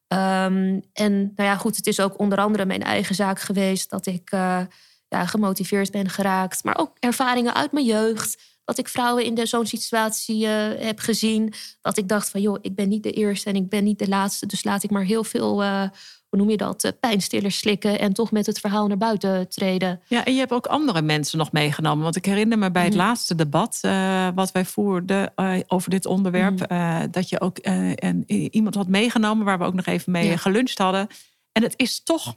Ehm, 0.08 0.80
en 0.94 1.14
nou 1.36 1.50
ja, 1.50 1.56
goed, 1.56 1.76
het 1.76 1.88
is 1.88 2.00
ook 2.00 2.20
onder 2.20 2.38
andere 2.38 2.66
mijn 2.66 2.84
eigen 2.84 3.16
zaak 3.16 3.40
geweest 3.40 3.90
dat 3.90 4.06
ik 4.06 4.30
ja, 5.08 5.26
gemotiveerd 5.26 5.92
ben 5.92 6.10
geraakt. 6.10 6.64
Maar 6.64 6.78
ook 6.78 6.92
ervaringen 7.00 7.54
uit 7.54 7.72
mijn 7.72 7.86
jeugd. 7.86 8.55
Dat 8.66 8.78
ik 8.78 8.88
vrouwen 8.88 9.26
in 9.26 9.48
zo'n 9.48 9.66
situatie 9.66 10.48
eh, 10.48 10.86
heb 10.86 11.00
gezien. 11.00 11.54
Dat 11.82 11.98
ik 11.98 12.08
dacht 12.08 12.30
van, 12.30 12.42
joh, 12.42 12.58
ik 12.62 12.76
ben 12.76 12.90
niet 12.90 13.04
de 13.04 13.12
eerste 13.12 13.50
en 13.50 13.56
ik 13.56 13.70
ben 13.70 13.84
niet 13.84 14.00
de 14.00 14.08
laatste. 14.08 14.46
Dus 14.46 14.64
laat 14.64 14.84
ik 14.84 14.90
maar 14.92 15.04
heel 15.04 15.24
veel, 15.24 15.64
eh, 15.64 15.82
hoe 16.30 16.40
noem 16.40 16.50
je 16.50 16.58
dat, 16.58 16.84
eh, 16.84 16.92
pijnstillers 17.00 17.58
slikken. 17.58 18.00
En 18.00 18.14
toch 18.14 18.32
met 18.32 18.46
het 18.46 18.60
verhaal 18.60 18.88
naar 18.88 18.98
buiten 18.98 19.50
treden. 19.50 20.02
Ja, 20.08 20.26
en 20.26 20.34
je 20.34 20.40
hebt 20.40 20.52
ook 20.52 20.66
andere 20.68 21.02
mensen 21.02 21.38
nog 21.38 21.52
meegenomen. 21.52 22.04
Want 22.04 22.16
ik 22.16 22.26
herinner 22.26 22.58
me 22.58 22.72
bij 22.72 22.84
het 22.84 22.94
Mhm. 22.94 23.02
laatste 23.02 23.36
debat 23.36 23.80
wat 24.36 24.52
wij 24.52 24.66
voerden 24.66 25.34
over 25.68 25.90
dit 25.90 26.06
onderwerp, 26.06 26.70
Mhm. 26.70 27.08
dat 27.12 27.30
je 27.30 27.42
ook 27.42 27.58
een, 27.62 28.24
iemand 28.56 28.76
had 28.76 28.88
meegenomen 28.88 29.46
waar 29.46 29.58
we 29.60 29.66
ook 29.66 29.74
nog 29.74 29.86
even 29.86 30.12
mee 30.12 30.28
Ja. 30.30 30.38
geluncht 30.38 30.78
hadden. 30.78 31.08
En 31.52 31.64
het 31.64 31.74
is 31.76 32.04
toch, 32.04 32.36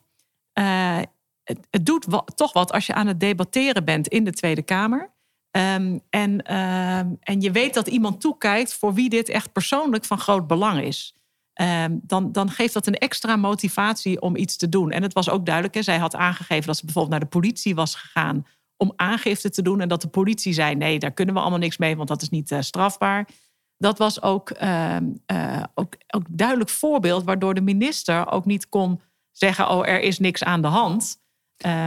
het, 0.53 1.59
het 1.71 1.87
doet 1.87 2.05
wa- 2.09 2.25
toch 2.35 2.53
wat 2.53 2.73
als 2.73 2.87
je 2.87 2.95
aan 2.95 3.07
het 3.07 3.21
debatteren 3.21 3.85
bent 3.85 4.09
in 4.09 4.25
de 4.25 4.33
Tweede 4.33 4.63
Kamer. 4.63 5.17
Ehm, 5.51 5.99
en, 6.11 6.43
ehm, 6.43 7.13
en 7.21 7.41
je 7.41 7.51
weet 7.51 7.75
dat 7.75 7.87
iemand 7.89 8.21
toekijkt 8.21 8.75
voor 8.75 8.95
wie 8.95 9.09
dit 9.09 9.29
echt 9.29 9.53
persoonlijk 9.53 10.05
van 10.05 10.19
groot 10.19 10.47
belang 10.47 10.81
is. 10.83 11.15
Ehm, 11.53 11.97
dan, 12.03 12.33
dan 12.33 12.51
geeft 12.51 12.75
dat 12.75 12.87
een 12.87 12.99
extra 12.99 13.37
motivatie 13.37 14.21
om 14.21 14.37
iets 14.37 14.57
te 14.57 14.69
doen. 14.69 14.91
En 14.91 15.03
het 15.03 15.13
was 15.13 15.31
ook 15.31 15.45
duidelijk, 15.47 15.75
hè, 15.75 15.83
zij 15.83 15.99
had 15.99 16.15
aangegeven 16.15 16.67
dat 16.67 16.77
ze 16.77 16.85
bijvoorbeeld 16.85 17.15
naar 17.15 17.29
de 17.31 17.37
politie 17.39 17.75
was 17.75 17.95
gegaan 17.95 18.47
om 18.77 18.93
aangifte 18.97 19.51
te 19.51 19.63
doen. 19.63 19.81
En 19.81 19.89
dat 19.89 20.03
de 20.03 20.09
politie 20.09 20.53
zei: 20.53 20.75
nee, 20.75 20.99
daar 20.99 21.13
kunnen 21.13 21.35
we 21.35 21.41
allemaal 21.41 21.59
niks 21.59 21.77
mee, 21.77 21.97
want 21.97 22.09
dat 22.09 22.23
is 22.23 22.29
niet 22.29 22.51
eh, 22.51 22.61
strafbaar. 22.61 23.29
Dat 23.79 23.99
was 23.99 24.23
ook, 24.23 24.51
eh, 24.51 24.97
ook, 25.75 25.95
ook 26.07 26.25
duidelijk 26.29 26.71
voorbeeld 26.71 27.25
waardoor 27.25 27.55
de 27.55 27.61
minister 27.61 28.31
ook 28.31 28.45
niet 28.45 28.69
kon 28.69 29.01
zeggen: 29.33 29.71
oh, 29.71 29.89
er 29.89 30.01
is 30.01 30.19
niks 30.19 30.45
aan 30.45 30.63
de 30.63 30.69
hand. 30.69 31.21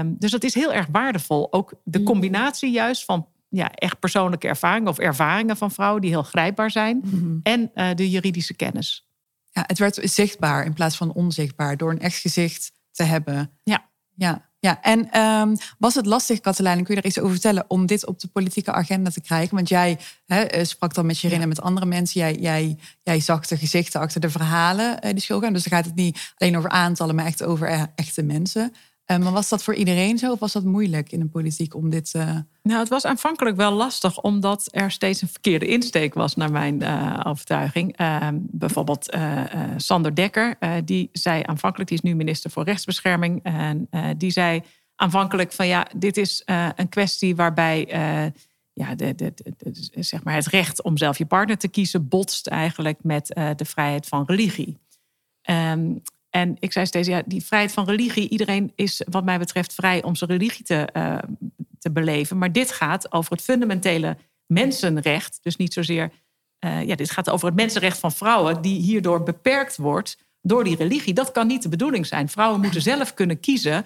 Dus 0.03 0.31
dat 0.31 0.43
is 0.43 0.53
heel 0.53 0.73
erg 0.73 0.87
waardevol. 0.91 1.53
Ook 1.53 1.73
de 1.83 1.99
Mm. 1.99 2.05
combinatie 2.05 2.71
juist 2.71 3.05
van 3.05 3.27
ja, 3.51 3.71
echt 3.71 3.99
persoonlijke 3.99 4.47
ervaringen 4.47 4.89
of 4.89 4.97
ervaringen 4.97 5.57
van 5.57 5.71
vrouwen 5.71 6.01
die 6.01 6.09
heel 6.09 6.23
grijpbaar 6.23 6.71
zijn. 6.71 7.01
Mhm. 7.03 7.37
En 7.43 7.71
eh, 7.73 7.95
de 7.95 8.09
juridische 8.09 8.53
kennis. 8.53 9.05
ja, 9.51 9.63
het 9.67 9.79
werd 9.79 9.99
zichtbaar 10.03 10.65
in 10.65 10.73
plaats 10.73 10.97
van 10.97 11.13
onzichtbaar 11.13 11.77
door 11.77 11.91
een 11.91 11.99
echt 11.99 12.17
gezicht 12.17 12.71
te 12.91 13.03
hebben. 13.03 13.51
Ja. 13.63 13.89
Ja, 14.15 14.49
ja. 14.59 14.81
en 14.81 15.11
ehm, 15.11 15.55
was 15.77 15.95
het 15.95 16.05
lastig, 16.05 16.39
Katelijn, 16.39 16.83
kun 16.83 16.95
je 16.95 17.01
er 17.01 17.07
iets 17.07 17.19
over 17.19 17.31
vertellen, 17.31 17.65
om 17.67 17.85
dit 17.85 18.05
op 18.05 18.19
de 18.19 18.27
politieke 18.27 18.71
agenda 18.71 19.09
te 19.09 19.21
krijgen? 19.21 19.55
Want 19.55 19.69
jij 19.69 19.99
eh, 20.25 20.63
sprak 20.63 20.93
dan 20.93 21.05
met 21.05 21.15
Shirin 21.15 21.35
Ja. 21.37 21.41
en 21.41 21.47
met 21.47 21.61
andere 21.61 21.85
mensen. 21.85 22.21
Jij, 22.21 22.35
jij, 22.35 22.77
jij 23.03 23.19
zag 23.19 23.47
de 23.47 23.57
gezichten 23.57 23.99
achter 23.99 24.21
de 24.21 24.29
verhalen 24.29 25.01
eh, 25.01 25.11
die 25.11 25.21
school 25.21 25.39
gaan. 25.39 25.53
Dus 25.53 25.63
dan 25.63 25.77
gaat 25.77 25.85
het 25.85 25.95
niet 25.95 26.33
alleen 26.37 26.57
over 26.57 26.69
aantallen, 26.69 27.15
maar 27.15 27.25
echt 27.25 27.43
over 27.43 27.87
echte 27.95 28.23
mensen. 28.23 28.73
Uh, 29.11 29.17
maar 29.17 29.31
was 29.31 29.49
dat 29.49 29.63
voor 29.63 29.75
iedereen 29.75 30.17
zo 30.17 30.31
of 30.31 30.39
was 30.39 30.51
dat 30.51 30.63
moeilijk 30.63 31.11
in 31.11 31.19
de 31.19 31.25
politiek 31.25 31.75
om 31.75 31.89
dit... 31.89 32.13
Uh... 32.15 32.37
Nou, 32.63 32.79
het 32.79 32.89
was 32.89 33.05
aanvankelijk 33.05 33.55
wel 33.55 33.71
lastig 33.71 34.21
omdat 34.21 34.67
er 34.71 34.91
steeds 34.91 35.21
een 35.21 35.27
verkeerde 35.27 35.67
insteek 35.67 36.13
was 36.13 36.35
naar 36.35 36.51
mijn 36.51 36.81
uh, 36.81 37.19
overtuiging. 37.23 37.97
Ehm, 37.97 38.37
bijvoorbeeld 38.39 39.17
Sander 39.77 40.15
Dekker, 40.15 40.57
die 40.85 41.09
zei 41.11 41.41
aanvankelijk, 41.45 41.89
die 41.89 41.97
is 41.97 42.03
nu 42.03 42.15
minister 42.15 42.51
voor 42.51 42.63
rechtsbescherming, 42.63 43.43
en 43.43 43.89
die 44.17 44.31
zei 44.31 44.63
aanvankelijk 44.95 45.51
van 45.51 45.67
ja, 45.67 45.87
dit 45.97 46.17
is 46.17 46.43
een 46.75 46.89
kwestie 46.89 47.35
waarbij 47.35 47.85
ja, 48.73 48.95
de, 48.95 49.33
zeg 49.95 50.23
maar 50.23 50.35
het 50.35 50.47
recht 50.47 50.83
om 50.83 50.97
zelf 50.97 51.17
je 51.17 51.25
partner 51.25 51.57
te 51.57 51.67
kiezen 51.67 52.07
botst 52.07 52.47
eigenlijk 52.47 53.03
met 53.03 53.27
de 53.55 53.65
vrijheid 53.65 54.07
van 54.07 54.23
religie. 54.25 54.77
Um, 55.49 56.01
en 56.31 56.55
ik 56.59 56.71
zei 56.71 56.85
steeds, 56.85 57.07
ja, 57.07 57.21
die 57.25 57.45
vrijheid 57.45 57.71
van 57.73 57.85
religie, 57.85 58.29
iedereen 58.29 58.71
is 58.75 59.03
wat 59.09 59.23
mij 59.23 59.39
betreft 59.39 59.73
vrij 59.73 60.03
om 60.03 60.15
zijn 60.15 60.29
religie 60.29 60.65
te, 60.65 60.89
uh, 60.93 61.17
te 61.79 61.91
beleven. 61.91 62.37
Maar 62.37 62.51
dit 62.51 62.71
gaat 62.71 63.11
over 63.11 63.31
het 63.31 63.41
fundamentele 63.41 64.17
mensenrecht. 64.45 65.39
Dus 65.41 65.55
niet 65.55 65.73
zozeer, 65.73 66.11
uh, 66.65 66.83
ja, 66.83 66.95
dit 66.95 67.11
gaat 67.11 67.29
over 67.29 67.47
het 67.47 67.55
mensenrecht 67.55 67.97
van 67.97 68.11
vrouwen, 68.11 68.61
die 68.61 68.81
hierdoor 68.81 69.23
beperkt 69.23 69.77
wordt 69.77 70.17
door 70.41 70.63
die 70.63 70.75
religie. 70.75 71.13
Dat 71.13 71.31
kan 71.31 71.47
niet 71.47 71.61
de 71.61 71.69
bedoeling 71.69 72.05
zijn. 72.05 72.29
Vrouwen 72.29 72.61
moeten 72.61 72.81
zelf 72.81 73.13
kunnen 73.13 73.39
kiezen 73.39 73.83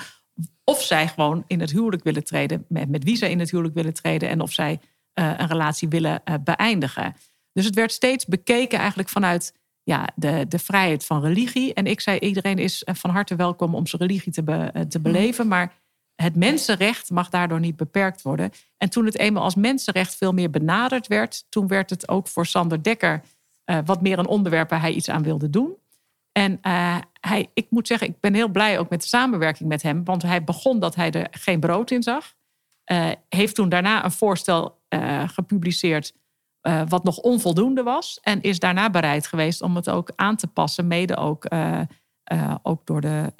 of 0.63 0.81
zij 0.81 1.07
gewoon 1.07 1.43
in 1.47 1.59
het 1.59 1.71
huwelijk 1.71 2.03
willen 2.03 2.23
treden, 2.23 2.65
met, 2.67 2.89
met 2.89 3.03
wie 3.03 3.15
zij 3.15 3.29
in 3.29 3.39
het 3.39 3.51
huwelijk 3.51 3.75
willen 3.75 3.93
treden 3.93 4.29
en 4.29 4.41
of 4.41 4.51
zij 4.51 4.79
uh, 5.19 5.33
een 5.37 5.47
relatie 5.47 5.87
willen 5.87 6.21
beëindigen. 6.43 7.15
Dus 7.53 7.65
het 7.65 7.75
werd 7.75 7.91
steeds 7.91 8.25
bekeken 8.25 8.79
eigenlijk 8.79 9.09
vanuit 9.09 9.53
ja, 9.85 10.09
de, 10.15 10.45
de 10.47 10.59
vrijheid 10.59 11.05
van 11.05 11.21
religie. 11.21 11.73
En 11.73 11.85
ik 11.85 11.99
zei, 12.01 12.19
iedereen 12.19 12.57
is 12.57 12.83
eh, 12.83 12.95
van 12.95 13.09
harte 13.09 13.35
welkom 13.35 13.75
om 13.75 13.87
zijn 13.87 14.01
religie 14.01 14.31
te, 14.31 14.41
eh, 14.41 14.81
te 14.81 14.99
mhm. 14.99 15.01
beleven. 15.01 15.47
Maar 15.47 15.73
het 16.15 16.35
mensenrecht 16.35 17.09
mag 17.09 17.29
daardoor 17.29 17.59
niet 17.59 17.75
beperkt 17.75 18.21
worden. 18.21 18.51
En 18.77 18.89
toen 18.89 19.05
het 19.05 19.17
eenmaal 19.17 19.43
als 19.43 19.55
mensenrecht 19.55 20.15
veel 20.15 20.31
meer 20.31 20.49
benaderd 20.49 21.07
werd, 21.07 21.45
toen 21.49 21.67
werd 21.67 21.89
het 21.89 22.09
ook 22.09 22.27
voor 22.27 22.45
Sander 22.45 22.83
Dekker 22.83 23.21
uh, 23.65 23.77
wat 23.85 24.01
meer 24.01 24.19
een 24.19 24.27
onderwerp 24.27 24.69
waar 24.69 24.81
hij 24.81 24.93
iets 24.93 25.09
aan 25.09 25.23
wilde 25.23 25.49
doen. 25.49 25.75
En 26.31 26.59
uh, 26.61 26.97
hij, 27.19 27.49
ik 27.53 27.67
moet 27.69 27.87
zeggen, 27.87 28.07
ik 28.07 28.19
ben 28.19 28.33
heel 28.33 28.47
blij 28.47 28.79
ook 28.79 28.89
met 28.89 29.01
de 29.01 29.07
samenwerking 29.07 29.69
met 29.69 29.81
hem, 29.81 30.03
want 30.03 30.21
hij 30.21 30.43
begon 30.43 30.79
dat 30.79 30.95
hij 30.95 31.11
er 31.11 31.27
geen 31.31 31.59
brood 31.59 31.91
in 31.91 32.03
zag. 32.03 32.33
Uh, 32.91 33.11
heeft 33.29 33.55
toen 33.55 33.69
daarna 33.69 34.03
een 34.03 34.11
voorstel 34.11 34.83
gepubliceerd 35.25 36.13
uh, 36.67 36.81
wat 36.87 37.03
nog 37.03 37.17
onvoldoende 37.17 37.83
was. 37.83 38.19
En 38.21 38.41
is 38.41 38.59
daarna 38.59 38.89
bereid 38.89 39.27
geweest 39.27 39.61
om 39.61 39.75
het 39.75 39.89
ook 39.89 40.11
aan 40.15 40.35
te 40.35 40.47
passen, 40.47 40.87
mede 40.87 41.15
ook, 41.15 41.53
uh, 41.53 41.81
uh, 42.33 42.55
ook 42.61 42.85
door 42.85 43.01
de, 43.01 43.33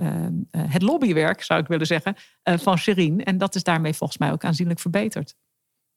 het 0.58 0.82
lobbywerk, 0.82 1.44
zou 1.44 1.60
ik 1.60 1.67
willen 1.67 1.88
zeggen, 1.88 2.15
van 2.44 2.77
Sherine. 2.77 3.24
En 3.24 3.38
dat 3.38 3.55
is 3.55 3.63
daarmee 3.63 3.94
volgens 3.94 4.20
mij 4.20 4.32
ook 4.32 4.44
aanzienlijk 4.44 4.79
verbeterd. 4.79 5.36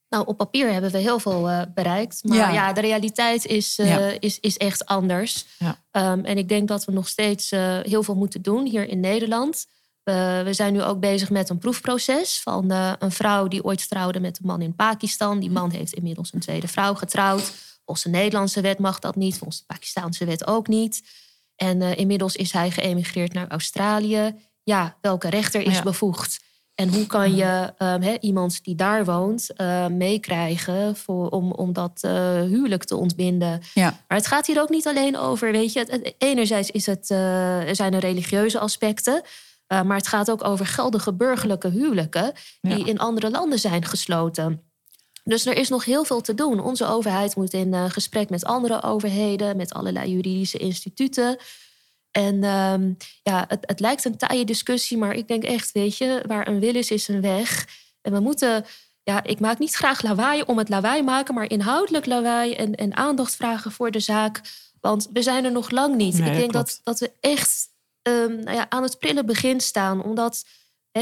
Nou, 0.08 0.26
op 0.26 0.36
papier 0.36 0.72
hebben 0.72 0.90
we 0.90 0.98
heel 0.98 1.18
veel 1.18 1.66
bereikt. 1.74 2.24
Maar 2.24 2.52
ja. 2.52 2.72
de 2.72 2.80
realiteit 2.80 3.46
is, 3.46 3.76
ja. 3.76 3.98
is, 3.98 4.40
is 4.40 4.56
echt 4.56 4.86
anders. 4.86 5.46
Ja. 5.58 6.12
Um, 6.12 6.24
en 6.24 6.38
ik 6.38 6.48
denk 6.48 6.68
dat 6.68 6.84
we 6.84 6.92
nog 6.92 7.08
steeds 7.08 7.50
heel 7.82 8.02
veel 8.02 8.16
moeten 8.16 8.42
doen 8.42 8.66
hier 8.66 8.88
in 8.88 9.00
Nederland. 9.00 9.66
Uh, 10.08 10.42
we 10.42 10.52
zijn 10.52 10.72
nu 10.72 10.82
ook 10.82 11.00
bezig 11.00 11.30
met 11.30 11.48
een 11.48 11.58
proefproces 11.58 12.40
van 12.40 12.72
uh, 12.72 12.92
een 12.98 13.10
vrouw 13.10 13.48
die 13.48 13.64
ooit 13.64 13.88
trouwde 13.88 14.20
met 14.20 14.38
een 14.38 14.46
man 14.46 14.60
in 14.62 14.74
Pakistan. 14.74 15.38
Die 15.38 15.50
man 15.50 15.70
heeft 15.70 15.92
inmiddels 15.92 16.32
een 16.32 16.40
tweede 16.40 16.68
vrouw 16.68 16.94
getrouwd. 16.94 17.52
Volgens 17.84 18.06
de 18.06 18.18
Nederlandse 18.18 18.60
wet 18.60 18.78
mag 18.78 18.98
dat 18.98 19.16
niet, 19.16 19.38
volgens 19.38 19.58
de 19.58 19.64
Pakistanse 19.66 20.24
wet 20.24 20.46
ook 20.46 20.68
niet. 20.68 21.02
En 21.56 21.80
uh, 21.80 21.96
inmiddels 21.96 22.36
is 22.36 22.52
hij 22.52 22.70
geëmigreerd 22.70 23.32
naar 23.32 23.48
Australië. 23.48 24.34
Ja, 24.62 24.96
welke 25.00 25.28
rechter 25.28 25.60
is 25.60 25.76
ja. 25.76 25.82
bevoegd? 25.82 26.40
En 26.74 26.88
hoe 26.88 27.06
kan 27.06 27.34
je 27.34 27.74
um, 27.78 28.02
he, 28.02 28.16
iemand 28.20 28.64
die 28.64 28.74
daar 28.74 29.04
woont 29.04 29.48
meekrijgen 29.90 30.96
om, 31.06 31.52
om 31.52 31.72
dat 31.72 32.00
huwelijk 32.48 32.84
te 32.84 32.96
ontbinden? 32.96 33.60
Ja. 33.74 34.00
Maar 34.08 34.18
het 34.18 34.26
gaat 34.26 34.46
hier 34.46 34.60
ook 34.60 34.68
niet 34.68 34.86
alleen 34.86 35.16
over, 35.16 35.52
weet 35.52 35.72
je, 35.72 35.78
het, 35.78 36.14
enerzijds 36.18 36.70
is 36.70 36.86
het, 36.86 37.06
zijn 37.72 37.94
er 37.94 37.98
religieuze 37.98 38.58
aspecten. 38.58 39.22
Uh, 39.68 39.82
maar 39.82 39.96
het 39.96 40.08
gaat 40.08 40.30
ook 40.30 40.44
over 40.44 40.66
geldige 40.66 41.12
burgerlijke 41.12 41.68
huwelijken 41.68 42.32
die 42.60 42.86
in 42.86 42.98
andere 42.98 43.30
landen 43.30 43.58
zijn 43.58 43.84
gesloten. 43.84 44.62
Dus 45.24 45.46
er 45.46 45.56
is 45.56 45.68
nog 45.68 45.84
heel 45.84 46.04
veel 46.04 46.20
te 46.20 46.34
doen. 46.34 46.60
Onze 46.60 46.86
overheid 46.86 47.36
moet 47.36 47.52
in 47.52 47.72
uh, 47.72 47.84
gesprek 47.88 48.30
met 48.30 48.44
andere 48.44 48.82
overheden, 48.82 49.56
met 49.56 49.72
allerlei 49.72 50.10
juridische 50.10 50.58
instituten. 50.58 51.36
En 52.10 52.44
um, 52.44 52.96
ja, 53.22 53.44
het, 53.48 53.58
het, 53.60 53.80
lijkt 53.80 54.04
een 54.04 54.16
taaie 54.16 54.44
discussie, 54.44 54.98
maar 54.98 55.14
ik 55.14 55.28
denk 55.28 55.44
echt, 55.44 55.72
weet 55.72 55.96
je, 55.96 56.22
waar 56.26 56.48
een 56.48 56.60
wil 56.60 56.74
is, 56.74 56.90
is 56.90 57.08
een 57.08 57.20
weg. 57.20 57.66
En 58.02 58.12
we 58.12 58.20
moeten, 58.20 58.64
ja, 59.02 59.22
ik 59.22 59.40
maak 59.40 59.58
niet 59.58 59.74
graag 59.74 60.02
lawaai 60.02 60.42
om 60.42 60.58
het 60.58 60.68
lawaai 60.68 61.02
maken, 61.02 61.34
maar 61.34 61.50
inhoudelijk 61.50 62.06
lawaai 62.06 62.54
en, 62.54 62.74
en 62.74 62.96
aandacht 62.96 63.36
vragen 63.36 63.72
voor 63.72 63.90
de 63.90 64.00
zaak. 64.00 64.40
Want 64.80 65.08
we 65.12 65.22
zijn 65.22 65.44
er 65.44 65.52
nog 65.52 65.70
lang 65.70 65.96
niet. 65.96 66.18
ik 66.18 66.24
denk 66.24 66.52
dat, 66.52 66.80
dat 66.82 66.98
we 66.98 67.12
echt 67.20 67.68
um, 68.08 68.44
nou 68.44 68.56
ja, 68.56 68.66
aan 68.68 68.82
het 68.82 68.98
prille 68.98 69.24
begin 69.24 69.60
staan. 69.60 70.04
Omdat 70.04 70.44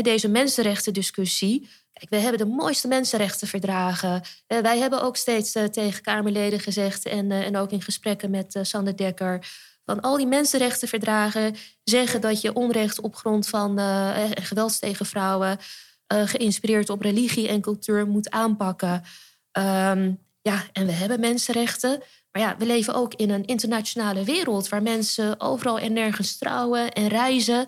deze 0.03 0.29
mensenrechten-discussie. 0.29 1.69
Kijk, 1.93 2.11
we 2.11 2.17
hebben 2.17 2.39
de 2.39 2.55
mooiste 2.55 2.89
mensenrechtenverdragen. 2.89 4.23
Uh, 4.49 4.59
wij 4.59 4.79
hebben 4.79 5.03
ook 5.03 5.17
steeds 5.17 5.57
uh, 5.57 5.65
tegen 5.65 6.03
Kamerleden 6.03 6.61
gezegd. 6.61 7.07
En, 7.07 7.31
uh, 7.31 7.47
en 7.47 7.57
ook 7.57 7.71
in 7.71 7.83
gesprekken 7.83 8.31
met 8.31 8.59
Sander 8.63 8.97
Dekker. 8.97 9.47
Van 9.85 10.01
al 10.01 10.17
die 10.17 10.27
mensenrechtenverdragen 10.27 11.57
zeggen 11.85 12.21
dat 12.21 12.41
je 12.41 12.53
onrecht 12.53 13.01
op 13.01 13.17
grond 13.17 13.49
van 13.49 13.79
geweld 14.43 14.81
tegen 14.81 15.07
vrouwen. 15.07 15.59
geïnspireerd 16.07 16.91
op 16.91 17.01
religie 17.01 17.49
en 17.49 17.61
cultuur 17.61 18.07
moet 18.07 18.31
aanpakken. 18.31 19.03
Um, 19.53 20.19
ja, 20.43 20.65
en 20.73 20.87
we 20.87 20.93
hebben 20.93 21.21
mensenrechten. 21.21 22.03
Maar 22.37 22.45
ja, 22.45 22.57
we 22.59 22.66
leven 22.66 22.95
ook 22.95 23.14
in 23.14 23.31
een 23.31 23.45
internationale 23.45 24.25
wereld 24.25 24.69
waar 24.69 24.83
mensen 24.83 25.40
overal 25.40 25.78
en 25.78 25.93
nergens 25.93 26.38
trouwen 26.38 26.93
en 26.93 27.09
reizen. 27.09 27.66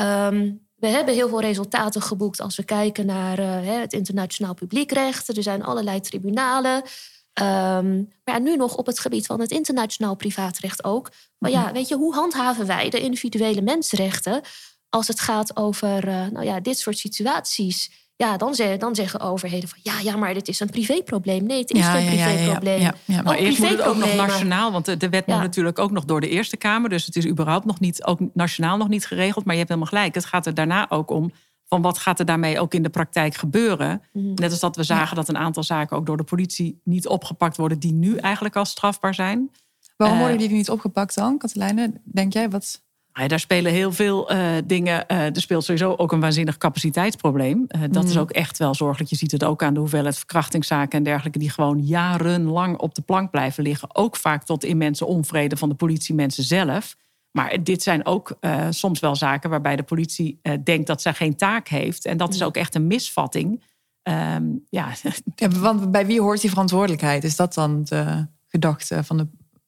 Um, 0.00 0.66
we 0.76 0.86
hebben 0.86 1.14
heel 1.14 1.28
veel 1.28 1.40
resultaten 1.40 2.02
geboekt 2.02 2.40
als 2.40 2.56
we 2.56 2.64
kijken 2.64 3.06
naar 3.06 3.38
uh, 3.38 3.78
het 3.80 3.92
internationaal 3.92 4.54
publiekrecht. 4.54 5.36
Er 5.36 5.42
zijn 5.42 5.62
allerlei 5.62 6.00
tribunalen. 6.00 6.76
Um, 6.76 8.08
maar 8.24 8.34
ja, 8.34 8.38
nu 8.38 8.56
nog 8.56 8.76
op 8.76 8.86
het 8.86 8.98
gebied 8.98 9.26
van 9.26 9.40
het 9.40 9.50
internationaal 9.50 10.16
privaatrecht 10.16 10.84
ook. 10.84 11.10
Maar 11.38 11.50
ja, 11.50 11.62
mhm. 11.62 11.72
weet 11.72 11.88
je, 11.88 11.96
hoe 11.96 12.14
handhaven 12.14 12.66
wij 12.66 12.90
de 12.90 13.00
individuele 13.00 13.62
mensenrechten 13.62 14.40
als 14.88 15.08
het 15.08 15.20
gaat 15.20 15.56
over 15.56 16.08
uh, 16.08 16.26
nou 16.26 16.44
ja, 16.44 16.60
dit 16.60 16.78
soort 16.78 16.98
situaties? 16.98 18.01
Ja, 18.16 18.36
dan, 18.36 18.54
zeg, 18.54 18.76
dan 18.76 18.94
zeggen 18.94 19.20
overheden 19.20 19.68
van 19.68 19.78
ja, 19.82 20.00
ja, 20.02 20.16
maar 20.16 20.34
dit 20.34 20.48
is 20.48 20.60
een 20.60 20.70
privéprobleem. 20.70 21.46
Nee, 21.46 21.58
het 21.58 21.70
is 21.70 21.86
geen 21.86 22.06
privéprobleem. 22.06 22.80
Ja, 22.80 22.94
ja, 23.04 23.22
maar 23.22 23.36
eerst 23.36 23.58
moet 23.58 23.68
het 23.68 23.82
ook 23.82 23.96
nog 23.96 24.14
nationaal, 24.14 24.72
want 24.72 25.00
de 25.00 25.08
wet 25.08 25.26
moet 25.26 25.36
natuurlijk 25.36 25.78
ook 25.78 25.90
nog 25.90 26.04
door 26.04 26.20
de 26.20 26.28
Eerste 26.28 26.56
Kamer. 26.56 26.90
Dus 26.90 27.06
het 27.06 27.16
is 27.16 27.26
überhaupt 27.26 27.64
nog 27.64 27.80
niet, 27.80 28.04
ook 28.04 28.20
nationaal 28.34 28.76
nog 28.76 28.88
niet 28.88 29.06
geregeld. 29.06 29.44
Maar 29.44 29.54
je 29.54 29.60
hebt 29.60 29.72
helemaal 29.72 29.92
gelijk. 29.92 30.14
Het 30.14 30.24
gaat 30.24 30.46
er 30.46 30.54
daarna 30.54 30.90
ook 30.90 31.10
om 31.10 31.32
van 31.72 31.82
wat 31.82 31.98
gaat 31.98 32.18
er 32.18 32.24
daarmee 32.24 32.60
ook 32.60 32.74
in 32.74 32.82
de 32.82 32.88
praktijk 32.88 33.34
gebeuren. 33.34 34.02
Mhm. 34.12 34.34
Net 34.34 34.50
als 34.50 34.60
dat 34.60 34.76
we 34.76 34.82
zagen 34.82 35.16
dat 35.16 35.28
een 35.28 35.38
aantal 35.38 35.62
zaken 35.62 35.96
ook 35.96 36.06
door 36.06 36.16
de 36.16 36.24
politie 36.24 36.80
niet 36.84 37.08
opgepakt 37.08 37.56
worden, 37.56 37.78
die 37.78 37.92
nu 37.92 38.16
eigenlijk 38.16 38.56
al 38.56 38.64
strafbaar 38.64 39.14
zijn. 39.14 39.50
Waarom 39.96 40.18
worden 40.18 40.36
eh, 40.36 40.42
die 40.42 40.52
niet 40.52 40.70
opgepakt 40.70 41.14
dan, 41.14 41.38
Katelijne? 41.38 41.92
Denk 42.04 42.32
jij 42.32 42.50
wat? 42.50 42.82
Ja, 43.14 43.28
daar 43.28 43.40
spelen 43.40 43.72
heel 43.72 43.92
veel 43.92 44.32
uh, 44.32 44.50
dingen. 44.64 45.04
Uh, 45.08 45.24
er 45.24 45.40
speelt 45.40 45.64
sowieso 45.64 45.94
ook 45.94 46.12
een 46.12 46.20
waanzinnig 46.20 46.58
capaciteitsprobleem. 46.58 47.66
Uh, 47.68 47.82
dat 47.90 48.04
is 48.04 48.14
mm. 48.14 48.20
ook 48.20 48.30
echt 48.30 48.58
wel 48.58 48.74
zorgelijk. 48.74 49.10
Je 49.10 49.16
ziet 49.16 49.32
het 49.32 49.44
ook 49.44 49.62
aan 49.62 49.74
de 49.74 49.80
hoeveelheid 49.80 50.16
verkrachtingszaken 50.16 50.98
en 50.98 51.04
dergelijke... 51.04 51.38
die 51.38 51.50
gewoon 51.50 51.78
jarenlang 51.84 52.78
op 52.78 52.94
de 52.94 53.02
plank 53.02 53.30
blijven 53.30 53.62
liggen. 53.62 53.96
Ook 53.96 54.16
vaak 54.16 54.44
tot 54.44 54.64
immense 54.64 55.06
onvrede 55.06 55.56
van 55.56 55.68
de 55.68 55.74
politiemensen 55.74 56.44
zelf. 56.44 56.96
Maar 57.30 57.62
dit 57.62 57.82
zijn 57.82 58.06
ook 58.06 58.36
soms 58.70 59.00
wel 59.00 59.16
zaken 59.16 59.50
waarbij 59.50 59.76
de 59.76 59.82
politie 59.82 60.40
denkt 60.64 60.86
dat 60.86 61.02
zij 61.02 61.14
geen 61.14 61.36
taak 61.36 61.68
heeft. 61.68 62.04
En 62.04 62.16
dat 62.16 62.34
is 62.34 62.40
mm. 62.40 62.46
ook 62.46 62.56
echt 62.56 62.74
een 62.74 62.86
misvatting. 62.86 63.62
Um, 64.02 64.64
ja. 64.68 64.92
ja. 65.34 65.48
want 65.48 65.90
bij 65.90 66.06
wie 66.06 66.20
hoort 66.20 66.40
die 66.40 66.50
verantwoordelijkheid? 66.50 67.24
Is 67.24 67.36
dat 67.36 67.54
dan 67.54 67.84
de 67.84 68.26
gedachte 68.48 69.04
van 69.04 69.16
de 69.16 69.26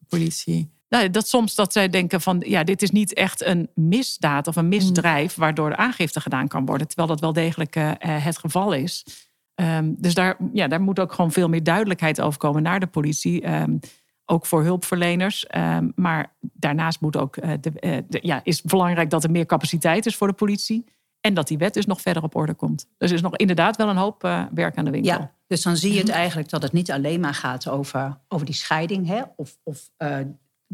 politie? 0.08 0.73
Nou, 0.94 1.10
dat 1.10 1.28
soms 1.28 1.54
dat 1.54 1.72
zij 1.72 1.88
denken 1.88 2.20
van 2.20 2.42
ja, 2.46 2.64
dit 2.64 2.82
is 2.82 2.90
niet 2.90 3.14
echt 3.14 3.44
een 3.44 3.68
misdaad 3.74 4.46
of 4.46 4.56
een 4.56 4.68
misdrijf 4.68 5.34
waardoor 5.34 5.70
de 5.70 5.76
aangifte 5.76 6.20
gedaan 6.20 6.48
kan 6.48 6.66
worden. 6.66 6.86
Terwijl 6.86 7.08
dat 7.08 7.20
wel 7.20 7.32
degelijk 7.32 7.76
uh, 7.76 7.90
het 7.98 8.38
geval 8.38 8.72
is. 8.72 9.06
Um, 9.54 9.94
dus 9.98 10.14
daar, 10.14 10.36
ja, 10.52 10.68
daar 10.68 10.80
moet 10.80 10.98
ook 10.98 11.12
gewoon 11.12 11.32
veel 11.32 11.48
meer 11.48 11.62
duidelijkheid 11.62 12.20
over 12.20 12.38
komen 12.38 12.62
naar 12.62 12.80
de 12.80 12.86
politie. 12.86 13.50
Um, 13.50 13.80
ook 14.24 14.46
voor 14.46 14.62
hulpverleners. 14.62 15.46
Um, 15.56 15.92
maar 15.94 16.34
daarnaast 16.40 17.00
moet 17.00 17.16
ook, 17.16 17.36
uh, 17.36 17.52
de, 17.60 17.72
uh, 17.80 17.96
de, 18.08 18.18
ja, 18.22 18.40
is 18.42 18.62
belangrijk 18.62 19.10
dat 19.10 19.24
er 19.24 19.30
meer 19.30 19.46
capaciteit 19.46 20.06
is 20.06 20.16
voor 20.16 20.26
de 20.26 20.32
politie. 20.32 20.84
En 21.20 21.34
dat 21.34 21.48
die 21.48 21.58
wet 21.58 21.74
dus 21.74 21.86
nog 21.86 22.00
verder 22.00 22.22
op 22.22 22.34
orde 22.34 22.54
komt. 22.54 22.86
Dus 22.98 23.10
er 23.10 23.16
is 23.16 23.22
nog 23.22 23.36
inderdaad 23.36 23.76
wel 23.76 23.88
een 23.88 23.96
hoop 23.96 24.22
werk 24.54 24.76
aan 24.76 24.84
de 24.84 24.90
winkel. 24.90 25.12
Ja, 25.12 25.32
dus 25.46 25.62
dan 25.62 25.76
zie 25.76 25.92
je 25.92 25.98
het 25.98 26.06
mhm. 26.06 26.16
eigenlijk 26.16 26.48
dat 26.48 26.62
het 26.62 26.72
niet 26.72 26.90
alleen 26.90 27.20
maar 27.20 27.34
gaat 27.34 27.68
over, 27.68 28.18
over 28.28 28.46
die 28.46 28.54
scheiding. 28.54 29.06
Hè? 29.06 29.22
Of, 29.36 29.58
of 29.62 29.90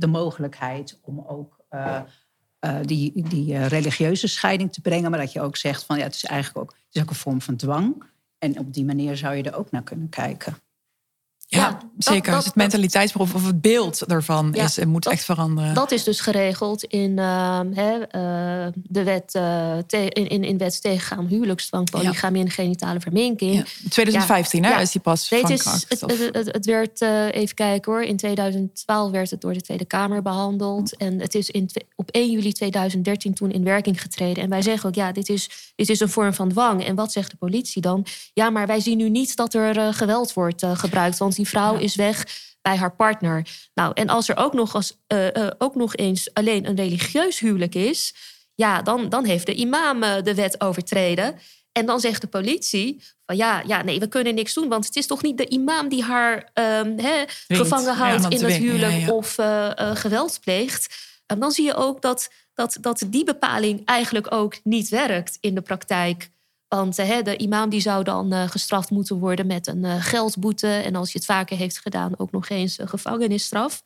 de 0.01 0.07
mogelijkheid 0.07 0.99
om 1.03 1.25
ook 1.27 1.61
uh, 1.71 2.01
eh, 2.59 2.77
die, 2.83 3.29
die 3.29 3.55
eh, 3.55 3.67
religieuze 3.67 4.27
scheiding 4.27 4.73
te 4.73 4.81
brengen. 4.81 5.11
Maar 5.11 5.21
dat 5.21 5.33
je 5.33 5.41
ook 5.41 5.57
zegt 5.57 5.85
van 5.85 5.99
ja, 5.99 6.03
het 6.03 6.15
is 6.15 6.25
eigenlijk 6.25 6.65
ook, 6.65 6.77
het 6.87 6.95
is 6.95 7.03
ook 7.03 7.11
een 7.11 7.15
vorm 7.15 7.41
van 7.41 7.57
dwang. 7.57 8.05
En 8.39 8.59
op 8.59 8.75
die 8.75 8.85
manier 8.85 9.17
zou 9.17 9.35
je 9.35 9.43
er 9.43 9.57
ook 9.57 9.71
naar 9.71 9.83
kunnen 9.83 10.09
kijken. 10.09 10.57
Ja, 11.57 11.79
zeker. 11.99 12.33
dus 12.33 12.45
het 12.45 12.55
mentaliteitsproef 12.55 13.35
of 13.35 13.47
het 13.47 13.61
beeld 13.61 14.05
ervan 14.07 14.55
is, 14.55 14.85
moet 14.85 15.07
echt 15.07 15.25
veranderen. 15.25 15.75
Dat 15.75 15.91
is 15.91 16.05
dus 16.05 16.21
geregeld 16.21 16.85
in, 16.85 17.11
uh, 17.11 17.61
de 18.75 19.03
wet, 19.05 19.35
uh, 19.35 19.77
in, 19.89 20.29
in, 20.29 20.45
in 20.45 20.59
wet 20.59 20.83
tegengaan 20.83 21.27
huwelijksdwang, 21.27 21.91
polygamie 21.91 22.45
en 22.45 22.51
genitale 22.51 23.01
verminking. 23.01 23.55
Ja. 23.55 23.65
2015 23.89 24.65
hè, 24.65 24.81
is 24.81 24.91
die 24.91 25.01
pas 25.01 25.29
van 25.29 25.43
kracht. 25.43 25.87
Het, 25.89 26.01
het, 26.01 26.53
het, 26.53 26.67
werd, 26.67 27.01
uh, 27.01 27.33
even 27.33 27.55
kijken 27.55 27.93
hoor, 27.93 28.03
in 28.03 28.17
2012 28.17 29.11
werd 29.11 29.31
het 29.31 29.41
door 29.41 29.53
de 29.53 29.61
Tweede 29.61 29.85
Kamer 29.85 30.23
behandeld. 30.23 30.97
En 30.97 31.21
het 31.21 31.35
is 31.35 31.51
in, 31.51 31.71
op 31.97 32.11
1 32.11 32.31
juli 32.31 32.53
2013 32.53 33.35
toen 33.35 33.51
in 33.51 33.65
werking 33.65 34.01
getreden. 34.01 34.43
En 34.43 34.51
wij 34.51 34.63
zeggen 34.63 34.89
ook, 34.89 34.95
ja, 34.95 35.13
dit 35.13 35.29
is, 35.29 35.73
dit 35.77 35.89
is 35.89 36.01
een 36.01 36.09
vorm 36.09 36.35
van 36.35 36.49
dwang. 36.49 36.85
En 36.85 36.95
wat 36.95 37.13
zegt 37.13 37.31
de 37.31 37.37
politie 37.37 37.83
dan? 37.83 38.07
Ja, 38.33 38.51
maar 38.51 38.67
wij 38.67 38.81
zien 38.81 38.97
nu 38.97 39.09
niet 39.09 39.37
dat 39.37 39.55
er 39.55 39.95
geweld 39.95 40.33
wordt 40.33 40.67
gebruikt. 40.75 41.19
Want 41.19 41.39
die 41.41 41.49
vrouw 41.49 41.77
is 41.77 41.95
weg 41.95 42.27
bij 42.63 42.77
haar 42.77 42.95
partner. 42.97 43.47
Nou, 43.75 43.93
en 43.95 44.09
als 44.09 44.29
er 44.29 44.37
ook 44.37 44.53
nog, 44.53 44.75
als, 44.75 44.99
uh, 45.09 45.27
uh, 45.27 45.51
ook 45.59 45.75
nog 45.75 45.97
eens 45.97 46.35
alleen 46.35 46.67
een 46.67 46.77
religieus 46.77 47.39
huwelijk 47.39 47.75
is, 47.75 48.15
ja, 48.55 48.83
dan, 48.83 49.09
dan 49.09 49.25
heeft 49.25 49.47
de 49.47 49.55
imam 49.55 50.03
uh, 50.03 50.23
de 50.23 50.35
wet 50.35 50.61
overtreden. 50.61 51.39
En 51.73 51.87
dan 51.87 52.01
zegt 52.01 52.21
de 52.21 52.27
politie 52.27 53.03
van 53.27 53.37
ja, 53.37 53.63
ja, 53.67 53.83
nee, 53.83 53.99
we 53.99 54.09
kunnen 54.09 54.35
niks 54.35 54.55
doen, 54.55 54.69
want 54.69 54.85
het 54.87 54.97
is 54.97 55.07
toch 55.07 55.23
niet 55.23 55.39
de 55.39 55.49
imam 55.49 55.89
die 55.89 56.03
haar 56.03 56.51
um, 56.55 56.99
he, 56.99 57.25
gevangen 57.49 57.95
houdt 57.95 58.35
in 58.35 58.45
het 58.45 58.53
huwelijk 58.53 59.01
ja. 59.01 59.13
of 59.13 59.35
geweld 59.95 60.41
pleegt. 60.41 60.95
En 61.27 61.39
dan 61.39 61.51
zie 61.51 61.65
je 61.65 61.75
ook 61.75 62.03
dat, 62.03 62.31
dat, 62.55 62.77
dat 62.81 63.03
die 63.07 63.25
bepaling 63.25 63.85
eigenlijk 63.85 64.33
ook 64.33 64.59
niet 64.65 64.89
werkt 64.89 65.39
in 65.41 65.55
de 65.55 65.61
praktijk. 65.61 66.31
Want 66.77 66.99
uh, 66.99 67.23
de 67.23 67.37
imam 67.37 67.69
die 67.69 67.81
zou 67.81 68.05
dan 68.05 68.35
uh, 68.35 68.49
gestraft 68.49 68.91
moeten 68.91 69.19
worden 69.19 69.47
met 69.47 69.67
een 69.67 69.85
uh, 69.85 69.95
geldboete. 70.05 70.69
En 70.69 70.95
als 70.95 71.13
je 71.13 71.19
het 71.19 71.27
vaker 71.27 71.57
heeft 71.57 71.79
gedaan, 71.79 72.19
ook 72.19 72.31
nog 72.31 72.49
eens 72.49 72.79
een 72.79 72.89
gevangenisstraf. 72.89 73.83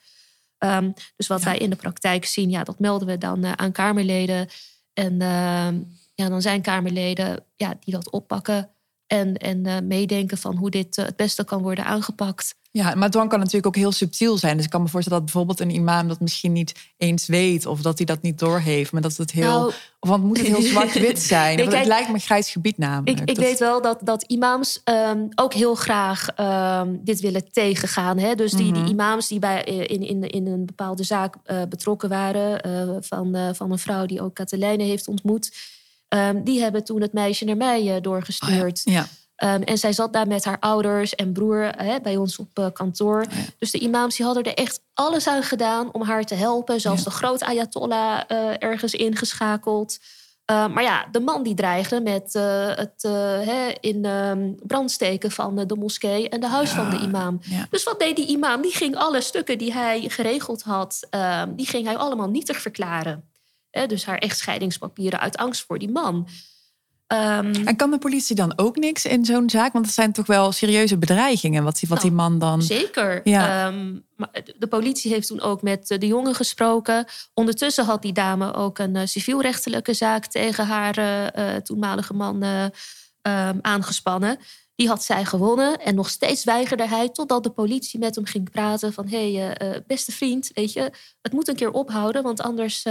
Um, 0.58 0.94
dus 1.16 1.26
wat 1.26 1.38
ja. 1.38 1.44
wij 1.44 1.58
in 1.58 1.70
de 1.70 1.76
praktijk 1.76 2.24
zien, 2.24 2.50
ja, 2.50 2.64
dat 2.64 2.78
melden 2.78 3.08
we 3.08 3.18
dan 3.18 3.58
aan 3.58 3.72
Kamerleden. 3.72 4.48
En 4.92 5.20
ehm, 5.20 5.80
ja, 6.14 6.28
dan 6.28 6.42
zijn 6.42 6.62
Kamerleden 6.62 7.44
ja, 7.56 7.74
die 7.80 7.94
dat 7.94 8.10
oppakken 8.10 8.73
en, 9.14 9.36
en 9.36 9.86
meedenken 9.86 10.38
van 10.38 10.56
hoe 10.56 10.70
dit 10.70 10.96
het 10.96 11.16
beste 11.16 11.44
kan 11.44 11.62
worden 11.62 11.84
aangepakt. 11.84 12.54
Ja, 12.76 12.94
maar 12.94 13.10
dwang 13.10 13.28
kan 13.28 13.38
natuurlijk 13.38 13.66
ook 13.66 13.76
heel 13.76 13.92
subtiel 13.92 14.38
zijn. 14.38 14.56
Dus 14.56 14.64
ik 14.64 14.70
kan 14.70 14.82
me 14.82 14.88
voorstellen 14.88 15.18
dat 15.18 15.30
bijvoorbeeld 15.30 15.60
een 15.60 15.74
imam 15.74 16.08
dat 16.08 16.20
misschien 16.20 16.52
niet 16.52 16.72
eens 16.96 17.26
weet 17.26 17.66
of 17.66 17.80
dat 17.80 17.96
hij 17.96 18.06
dat 18.06 18.22
niet 18.22 18.38
doorheeft, 18.38 18.92
maar 18.92 19.02
dat 19.02 19.16
het 19.16 19.30
heel. 19.30 19.58
Nou, 19.58 19.72
want 20.00 20.24
moet 20.24 20.38
het 20.38 20.46
heel 20.46 20.62
zwart-wit 20.62 21.22
zijn? 21.34 21.56
nee, 21.56 21.66
kijk, 21.66 21.78
het 21.78 21.86
lijkt 21.86 22.12
me 22.12 22.18
grijs 22.18 22.50
gebied 22.50 22.78
namelijk. 22.78 23.20
Ik, 23.20 23.30
ik 23.30 23.36
weet 23.36 23.58
wel 23.58 23.82
dat, 23.82 23.98
dat 24.02 24.22
imams 24.22 24.80
um, 24.84 25.28
ook 25.34 25.54
heel 25.54 25.74
graag 25.74 26.28
um, 26.80 27.00
dit 27.04 27.20
willen 27.20 27.52
tegengaan. 27.52 28.18
Hè? 28.18 28.34
Dus 28.34 28.52
die, 28.52 28.66
mm 28.66 28.74
-hmm. 28.74 28.84
die 28.84 28.92
imams 28.92 29.28
die 29.28 29.38
bij, 29.38 29.62
in, 29.64 30.02
in, 30.02 30.22
in 30.22 30.46
een 30.46 30.66
bepaalde 30.66 31.04
zaak 31.04 31.34
uh, 31.46 31.62
betrokken 31.68 32.08
waren, 32.08 33.02
van, 33.04 33.54
van 33.54 33.72
een 33.72 33.78
vrouw 33.78 34.06
die 34.06 34.22
ook 34.22 34.34
Katelijne 34.34 34.84
heeft 34.84 35.08
ontmoet, 35.08 35.52
um, 36.14 36.42
die 36.42 36.60
hebben 36.60 36.84
toen 36.84 37.00
het 37.00 37.12
meisje 37.12 37.44
naar 37.44 37.56
mij 37.56 38.00
doorgestuurd. 38.00 38.82
Oh 38.86 38.92
ja. 38.92 39.00
ja. 39.00 39.06
Um, 39.54 39.62
en 39.62 39.78
zij 39.78 39.92
zat 39.92 40.12
daar 40.12 40.26
met 40.26 40.44
haar 40.44 40.58
ouders 40.60 41.14
en 41.14 41.32
broer 41.32 41.72
hè, 41.76 42.00
bij 42.00 42.16
ons 42.16 42.38
op 42.38 42.58
uh, 42.58 42.66
kantoor. 42.72 43.26
Ja. 43.30 43.36
Dus 43.58 43.70
de 43.70 43.78
imams 43.78 44.16
die 44.16 44.26
hadden 44.26 44.42
er 44.42 44.54
echt 44.54 44.80
alles 44.94 45.26
aan 45.26 45.42
gedaan 45.42 45.92
om 45.92 46.02
haar 46.02 46.24
te 46.24 46.34
helpen. 46.34 46.80
Zelfs 46.80 47.04
de 47.04 47.10
groot 47.10 47.42
ayatollah 47.42 48.20
uh, 48.28 48.50
ergens 48.58 48.94
ingeschakeld. 48.94 49.98
Uh, 50.50 50.68
maar 50.68 50.82
ja, 50.82 51.06
de 51.10 51.20
man 51.20 51.42
die 51.42 51.54
dreigde 51.54 52.00
met 52.00 52.32
het 52.76 53.02
hè, 53.44 53.72
in 53.80 54.04
um, 54.04 54.54
brand 54.62 54.90
steken 54.90 55.30
van 55.30 55.66
de 55.66 55.76
moskee 55.76 56.28
en 56.28 56.40
de 56.40 56.48
huis 56.48 56.70
van 56.70 56.90
de 56.90 56.98
imam. 56.98 57.40
Dus 57.70 57.84
wat 57.84 57.98
deed 57.98 58.16
die 58.16 58.26
imam? 58.26 58.62
Die 58.62 58.74
ging 58.74 58.96
alle 58.96 59.20
stukken 59.20 59.58
die 59.58 59.72
hij 59.72 60.04
geregeld 60.08 60.62
had, 60.62 61.06
ehm, 61.10 61.54
die 61.54 61.66
ging 61.66 61.86
hij 61.86 61.96
allemaal 61.96 62.28
nietig 62.28 62.60
verklaren. 62.60 63.24
Dus 63.86 64.04
haar 64.04 64.18
echtscheidingspapieren 64.18 65.20
uit 65.20 65.36
angst 65.36 65.64
voor 65.66 65.78
die 65.78 65.90
man. 65.90 66.28
Um, 67.08 67.54
en 67.54 67.76
kan 67.76 67.90
de 67.90 67.98
politie 67.98 68.36
dan 68.36 68.58
ook 68.58 68.76
niks 68.76 69.04
in 69.04 69.24
zo'n 69.24 69.50
zaak? 69.50 69.72
Want 69.72 69.84
het 69.84 69.94
zijn 69.94 70.12
toch 70.12 70.26
wel 70.26 70.52
serieuze 70.52 70.98
bedreigingen, 70.98 71.64
wat, 71.64 71.78
die, 71.78 71.88
wat 71.88 71.98
nou, 71.98 72.10
die 72.10 72.18
man 72.18 72.38
dan. 72.38 72.62
Zeker. 72.62 73.20
Ja. 73.24 73.66
Um, 73.66 74.06
de 74.58 74.66
politie 74.66 75.12
heeft 75.12 75.26
toen 75.26 75.40
ook 75.40 75.62
met 75.62 75.86
de 75.86 76.06
jongen 76.06 76.34
gesproken. 76.34 77.04
Ondertussen 77.34 77.84
had 77.84 78.02
die 78.02 78.12
dame 78.12 78.54
ook 78.54 78.78
een 78.78 78.94
uh, 78.94 79.02
civielrechtelijke 79.04 79.94
zaak 79.94 80.26
tegen 80.26 80.66
haar 80.66 80.98
uh, 80.98 81.56
toenmalige 81.56 82.14
man 82.14 82.44
uh, 82.44 82.62
um, 82.62 83.58
aangespannen. 83.62 84.38
Die 84.74 84.88
had 84.88 85.04
zij 85.04 85.24
gewonnen 85.24 85.78
en 85.78 85.94
nog 85.94 86.08
steeds 86.08 86.44
weigerde 86.44 86.88
hij 86.88 87.08
totdat 87.08 87.42
de 87.42 87.50
politie 87.50 87.98
met 87.98 88.14
hem 88.14 88.24
ging 88.24 88.50
praten 88.50 88.92
van 88.92 89.08
hé, 89.08 89.34
hey, 89.34 89.82
beste 89.86 90.12
vriend, 90.12 90.50
weet 90.54 90.72
je, 90.72 90.90
het 91.22 91.32
moet 91.32 91.48
een 91.48 91.56
keer 91.56 91.70
ophouden, 91.70 92.22
want 92.22 92.40
anders 92.40 92.84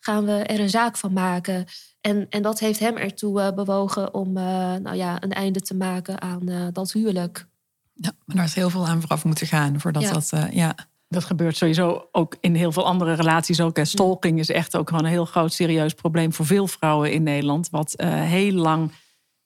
gaan 0.00 0.24
we 0.24 0.32
er 0.32 0.60
een 0.60 0.70
zaak 0.70 0.96
van 0.96 1.12
maken. 1.12 1.64
En, 2.00 2.26
en 2.28 2.42
dat 2.42 2.58
heeft 2.58 2.78
hem 2.78 2.96
ertoe 2.96 3.40
uh, 3.40 3.52
bewogen 3.52 4.14
om 4.14 4.36
uh, 4.36 4.44
nou 4.74 4.96
ja, 4.96 5.22
een 5.22 5.32
einde 5.32 5.60
te 5.60 5.74
maken 5.74 6.20
aan 6.20 6.50
uh, 6.50 6.66
dat 6.72 6.92
huwelijk. 6.92 7.46
Ja, 7.92 8.12
maar 8.24 8.36
daar 8.36 8.44
is 8.44 8.54
heel 8.54 8.70
veel 8.70 8.86
aan 8.86 9.00
vooraf 9.00 9.24
moeten 9.24 9.46
gaan 9.46 9.80
voordat 9.80 10.02
ja. 10.02 10.12
dat. 10.12 10.32
ja. 10.50 10.74
Dat 11.08 11.24
gebeurt 11.24 11.56
sowieso 11.56 12.08
ook 12.12 12.36
in 12.40 12.54
heel 12.54 12.72
veel 12.72 12.86
andere 12.86 13.12
relaties. 13.12 13.60
Ook. 13.60 13.78
Stalking 13.82 14.38
is 14.38 14.48
echt 14.48 14.76
ook 14.76 14.88
gewoon 14.88 15.04
een 15.04 15.10
heel 15.10 15.24
groot 15.24 15.52
serieus 15.52 15.94
probleem 15.94 16.32
voor 16.32 16.46
veel 16.46 16.66
vrouwen 16.66 17.12
in 17.12 17.22
Nederland. 17.22 17.70
Wat 17.70 17.94
heel 18.02 18.52
lang, 18.52 18.92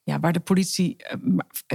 ja, 0.03 0.21
waar 0.21 0.33
de 0.33 0.41
politie 0.41 0.97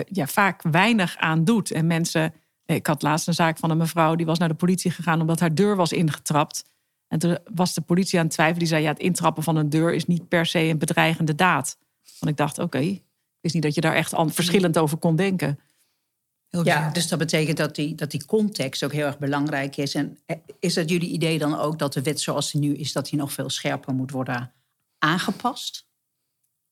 ja, 0.06 0.28
vaak 0.28 0.62
weinig 0.62 1.18
aan 1.18 1.44
doet. 1.44 1.72
En 1.72 1.88
mensen. 1.88 2.34
Ik 2.66 2.88
had 2.88 3.02
laatst 3.02 3.28
een 3.28 3.34
zaak 3.34 3.58
van 3.58 3.70
een 3.70 3.78
mevrouw 3.78 4.16
die 4.16 4.26
was 4.26 4.38
naar 4.38 4.48
de 4.48 4.54
politie 4.54 4.92
gegaan 4.92 5.22
omdat 5.22 5.40
haar 5.40 5.56
deur 5.56 5.76
was 5.76 5.92
ingetrapt. 5.92 6.64
En 7.10 7.20
toen 7.20 7.38
was 7.54 7.74
de 7.74 7.82
politie 7.82 8.20
aan 8.20 8.26
het 8.26 8.34
twijfelen. 8.34 8.60
Die 8.60 8.68
zei, 8.68 8.84
ja, 8.84 8.90
het 8.90 9.00
intrappen 9.00 9.44
van 9.44 9.56
een 9.56 9.70
deur 9.70 9.94
is 9.94 10.06
niet 10.06 10.28
per 10.28 10.46
se 10.46 10.60
een 10.60 10.78
bedreigende 10.78 11.36
daad. 11.36 11.78
Want 12.20 12.32
ik 12.32 12.38
dacht, 12.38 12.58
oké, 12.58 12.78
okay, 12.78 12.90
ik 12.90 13.40
wist 13.42 13.54
niet 13.54 13.64
dat 13.64 13.76
je 13.76 13.82
daar 13.82 13.96
echt 13.96 14.14
verschillend 14.16 14.78
over 14.78 14.98
kon 14.98 15.16
denken. 15.16 15.60
Heel 16.50 16.66
ja, 16.66 16.90
dus 16.90 17.08
dat 17.08 17.20
betekent 17.20 17.58
dat 17.58 17.76
die, 17.76 17.96
dat 17.96 18.12
die 18.12 18.26
context 18.26 18.84
ook 18.84 18.92
heel 18.92 19.06
erg 19.06 19.18
belangrijk 19.18 19.78
is. 19.78 19.96
En 19.96 20.18
eh, 20.26 20.38
is 20.60 20.74
dat 20.74 20.90
jullie 20.90 21.10
idee 21.10 21.38
dan 21.38 21.60
ook 21.60 21.80
dat 21.80 21.94
de 21.94 22.02
wet 22.02 22.22
zoals 22.22 22.52
die 22.52 22.62
nu 22.62 22.76
is... 22.76 22.92
dat 22.92 23.10
die 23.10 23.20
nog 23.20 23.34
veel 23.34 23.50
scherper 23.50 23.94
moet 23.94 24.12
worden 24.12 24.52
aangepast? 24.98 25.88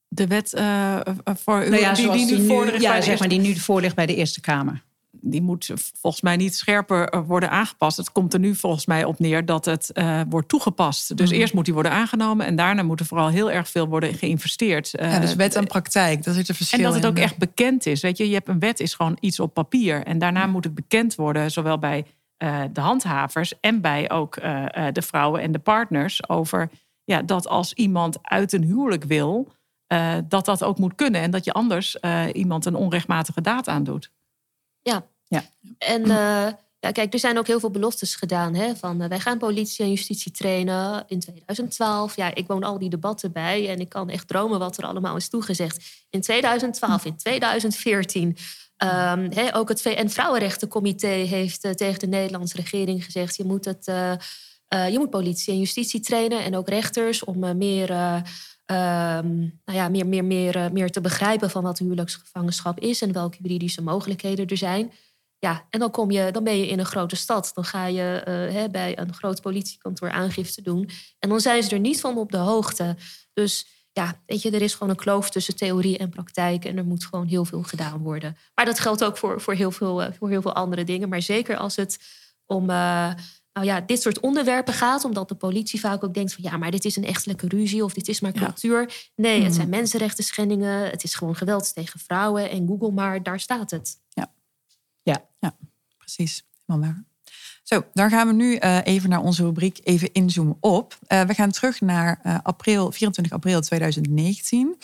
De 0.08 0.28
wet 0.28 0.54
uh, 0.54 1.00
voor 1.24 1.60
nou 1.60 1.76
ja, 1.76 1.94
die, 1.94 2.12
die, 2.12 2.26
nu, 2.26 2.38
nu 2.38 2.80
ja, 2.80 3.02
zeg 3.02 3.20
maar, 3.20 3.28
die 3.28 3.40
nu 3.40 3.56
voor 3.56 3.82
ligt 3.82 3.96
bij 3.96 4.06
de 4.06 4.16
Eerste 4.16 4.42
Kamer 4.42 4.86
die 5.22 5.42
moet 5.42 5.72
volgens 6.00 6.22
mij 6.22 6.36
niet 6.36 6.56
scherper 6.56 7.10
eh, 7.10 7.22
worden 7.28 7.50
aangepast. 7.50 7.98
Het 7.98 8.12
komt 8.12 8.34
er 8.34 8.40
nu 8.40 8.56
volgens 8.56 8.86
mij 8.86 9.04
op 9.04 9.20
neer 9.20 9.46
dat 9.46 9.66
het 9.66 9.92
uh, 9.94 10.22
wordt 10.30 10.48
toegepast. 10.48 11.18
Dus 11.18 11.32
mm. 11.32 11.38
eerst 11.38 11.54
moet 11.54 11.66
die 11.66 11.74
worden 11.74 11.92
aangenomen 11.92 12.46
en 12.46 12.56
daarna 12.56 12.84
moet 12.84 13.00
er 13.00 13.06
vooral 13.06 13.28
heel 13.28 13.52
erg 13.52 13.70
veel 13.70 13.88
worden 13.88 14.14
geïnvesteerd. 14.14 14.94
Uh, 15.00 15.12
ja, 15.12 15.20
dus 15.20 15.36
wet 15.36 15.56
en 15.56 15.68
praktijk, 15.68 16.24
dat 16.24 16.36
zit 16.36 16.50
een 16.50 16.56
verschil 16.56 16.80
En 16.80 16.86
dat 16.86 16.94
het 16.94 17.06
ook 17.06 17.18
echt 17.18 17.38
bekend 17.38 17.86
is. 17.86 18.02
Weet 18.02 18.18
je, 18.18 18.28
je 18.28 18.34
hebt 18.34 18.48
een 18.48 18.60
wet 18.60 18.80
is 18.80 18.94
gewoon 18.94 19.18
iets 19.20 19.40
op 19.40 19.54
papier 19.54 20.04
en 20.04 20.18
daarna 20.18 20.46
mm. 20.46 20.52
moet 20.52 20.64
het 20.64 20.76
bekend 20.76 21.16
worden, 21.16 21.52
zowel 21.52 21.80
bij 21.80 22.06
uh, 22.44 22.62
de 22.72 22.82
handhavers 22.82 23.60
en 23.60 23.82
bij 23.82 24.12
ook 24.12 24.36
de 24.92 25.02
vrouwen 25.02 25.42
en 25.42 25.52
de 25.52 25.60
partners 25.60 26.30
over 26.30 26.70
ja, 27.04 27.22
dat 27.22 27.48
als 27.48 27.74
iemand 27.74 28.18
uit 28.22 28.54
een 28.54 28.64
huwelijk 28.64 29.04
wil, 29.04 29.52
dat 30.28 30.46
dat 30.46 30.64
ook 30.64 30.78
moet 30.78 30.96
kunnen 30.96 31.22
en 31.22 31.32
dat 31.32 31.46
je 31.46 31.52
anders 31.52 31.98
iemand 32.32 32.66
een 32.66 32.76
onrechtmatige 32.76 33.42
daad 33.42 33.68
aandoet. 33.68 34.12
Ja. 34.88 35.08
ja. 35.28 35.44
En 35.78 36.02
uh, 36.02 36.48
ja, 36.80 36.92
kijk, 36.92 37.14
er 37.14 37.20
zijn 37.20 37.38
ook 37.38 37.48
heel 37.48 37.60
veel 37.60 37.72
beloftes 37.72 38.16
gedaan. 38.16 38.54
Hè, 38.54 38.76
van 38.76 39.02
uh, 39.02 39.08
wij 39.08 39.20
gaan 39.20 39.38
politie 39.38 39.86
en 39.86 39.92
justitie 39.92 40.32
trainen 40.32 41.06
in 41.08 41.20
2012. 41.20 42.16
Ja, 42.16 42.36
ik 42.36 42.48
woon 42.48 42.64
al 42.64 42.80
die 42.80 42.90
debatten 42.90 43.32
bij 43.32 43.70
en 43.70 43.80
ik 43.80 43.90
kan 43.90 44.10
echt 44.10 44.28
dromen 44.28 44.60
wat 44.60 44.78
er 44.78 44.84
allemaal 44.84 45.16
is 45.16 45.30
toegezegd. 45.30 46.06
In 46.10 46.22
2012, 46.22 47.06
in 47.06 47.18
2014. 47.18 48.28
Um, 48.28 49.32
he, 49.34 49.56
ook 49.56 49.70
het 49.70 49.82
VN-Vrouwenrechtencomité 49.82 51.08
heeft 51.08 51.66
uh, 51.66 51.72
tegen 51.72 52.00
de 52.00 52.08
Nederlandse 52.08 52.56
regering 52.56 53.06
gezegd: 53.06 53.36
je 53.36 53.44
moet, 53.44 53.66
het, 53.66 53.88
uh, 53.88 54.12
uh, 54.74 54.90
je 54.90 54.98
moet 54.98 55.10
politie 55.10 55.54
en 55.54 55.60
justitie 55.60 56.00
trainen 56.00 56.44
en 56.44 56.56
ook 56.56 56.70
rechters 56.70 57.24
om 57.24 57.58
meer 57.58 57.90
Um, 58.72 59.60
nou 59.66 59.78
ja, 59.78 59.90
meer, 59.90 60.06
meer, 60.06 60.26
meer, 60.26 60.56
uh, 60.56 60.70
meer 60.70 60.92
te 60.92 61.02
begrijpen 61.02 61.50
van 61.50 61.64
wat 61.64 61.80
huwelijksgevangenschap 61.80 62.80
is 62.80 63.02
en 63.02 63.12
welke 63.12 63.38
juridische 63.42 63.82
mogelijkheden 63.82 64.48
er 64.48 64.58
zijn. 64.58 64.92
Ja, 65.40 65.66
en 65.70 65.80
dan, 65.80 65.92
kom 65.92 66.12
je, 66.12 66.32
dan 66.32 66.44
ben 66.44 66.58
je 66.58 66.68
in 66.68 66.80
een 66.80 66.86
grote 66.86 67.16
stad. 67.16 67.52
Dan 67.54 67.64
ga 67.64 67.86
je 67.86 68.24
uh, 68.28 68.54
hè, 68.56 68.70
bij 68.70 69.00
een 69.00 69.14
groot 69.14 69.42
politiekantoor 69.42 70.12
aangifte 70.12 70.62
doen. 70.62 70.90
En 71.20 71.30
dan 71.30 71.40
zijn 71.40 71.64
ze 71.64 71.70
er 71.70 71.80
niet 71.80 72.00
van 72.00 72.18
op 72.18 72.32
de 72.32 72.38
hoogte. 72.38 72.96
Dus 73.34 73.68
ja, 73.92 74.22
weet 74.26 74.42
je, 74.42 74.52
er 74.52 74.62
is 74.62 74.74
gewoon 74.74 74.90
een 74.90 74.96
kloof 74.96 75.30
tussen 75.30 75.56
theorie 75.56 75.98
en 75.98 76.10
praktijk. 76.10 76.66
En 76.66 76.78
er 76.78 76.86
moet 76.86 77.06
gewoon 77.06 77.28
heel 77.28 77.46
veel 77.46 77.64
gedaan 77.64 78.00
worden. 78.00 78.38
Maar 78.56 78.66
dat 78.66 78.80
geldt 78.80 79.04
ook 79.04 79.18
voor, 79.18 79.42
voor, 79.42 79.54
heel, 79.54 79.72
veel, 79.72 80.04
uh, 80.04 80.08
voor 80.20 80.30
heel 80.30 80.42
veel 80.42 80.54
andere 80.54 80.84
dingen. 80.84 81.10
Maar 81.10 81.22
zeker 81.22 81.58
als 81.58 81.76
het 81.76 82.00
om 82.46 82.70
nou 83.58 83.70
ja, 83.70 83.82
dit 83.82 84.02
soort 84.02 84.20
onderwerpen 84.20 84.74
gaat. 84.74 85.04
Omdat 85.04 85.30
de 85.30 85.36
politie 85.36 85.80
vaak 85.80 86.04
ook 86.04 86.14
denkt 86.14 86.34
van 86.34 86.44
ja, 86.44 86.58
maar 86.58 86.72
dit 86.72 86.86
is 86.86 86.96
een 86.96 87.06
echtelijke 87.06 87.48
ruzie 87.48 87.84
of 87.84 87.94
dit 87.94 88.08
is 88.08 88.20
maar 88.20 88.32
cultuur. 88.32 89.10
Nee, 89.16 89.44
het 89.44 89.56
zijn 89.56 89.70
mensenrechten 89.70 90.24
schendingen. 90.24 90.90
Het 90.90 91.04
is 91.04 91.16
gewoon 91.16 91.36
geweld 91.36 91.74
tegen 91.74 92.00
vrouwen. 92.00 92.50
En 92.50 92.68
Google 92.68 92.92
maar, 92.92 93.24
daar 93.24 93.40
staat 93.40 93.72
het. 93.72 94.00
Ja, 94.10 94.34
ja, 95.02 95.26
ja 95.40 95.56
precies. 95.98 96.44
Helemaal 96.66 96.90
waar. 96.90 97.04
Zo, 97.64 97.86
dan 97.94 98.10
gaan 98.10 98.28
we 98.28 98.34
nu 98.34 98.60
uh, 98.60 98.78
even 98.84 99.10
naar 99.10 99.22
onze 99.22 99.44
rubriek 99.44 99.80
even 99.84 100.14
inzoomen 100.14 100.58
op. 100.60 100.98
Uh, 101.08 101.22
we 101.22 101.34
gaan 101.34 101.52
terug 101.52 101.82
naar 101.82 102.20
uh, 102.26 102.38
april, 102.44 102.92
24 102.92 103.34
april 103.34 103.62
2019. 103.62 104.76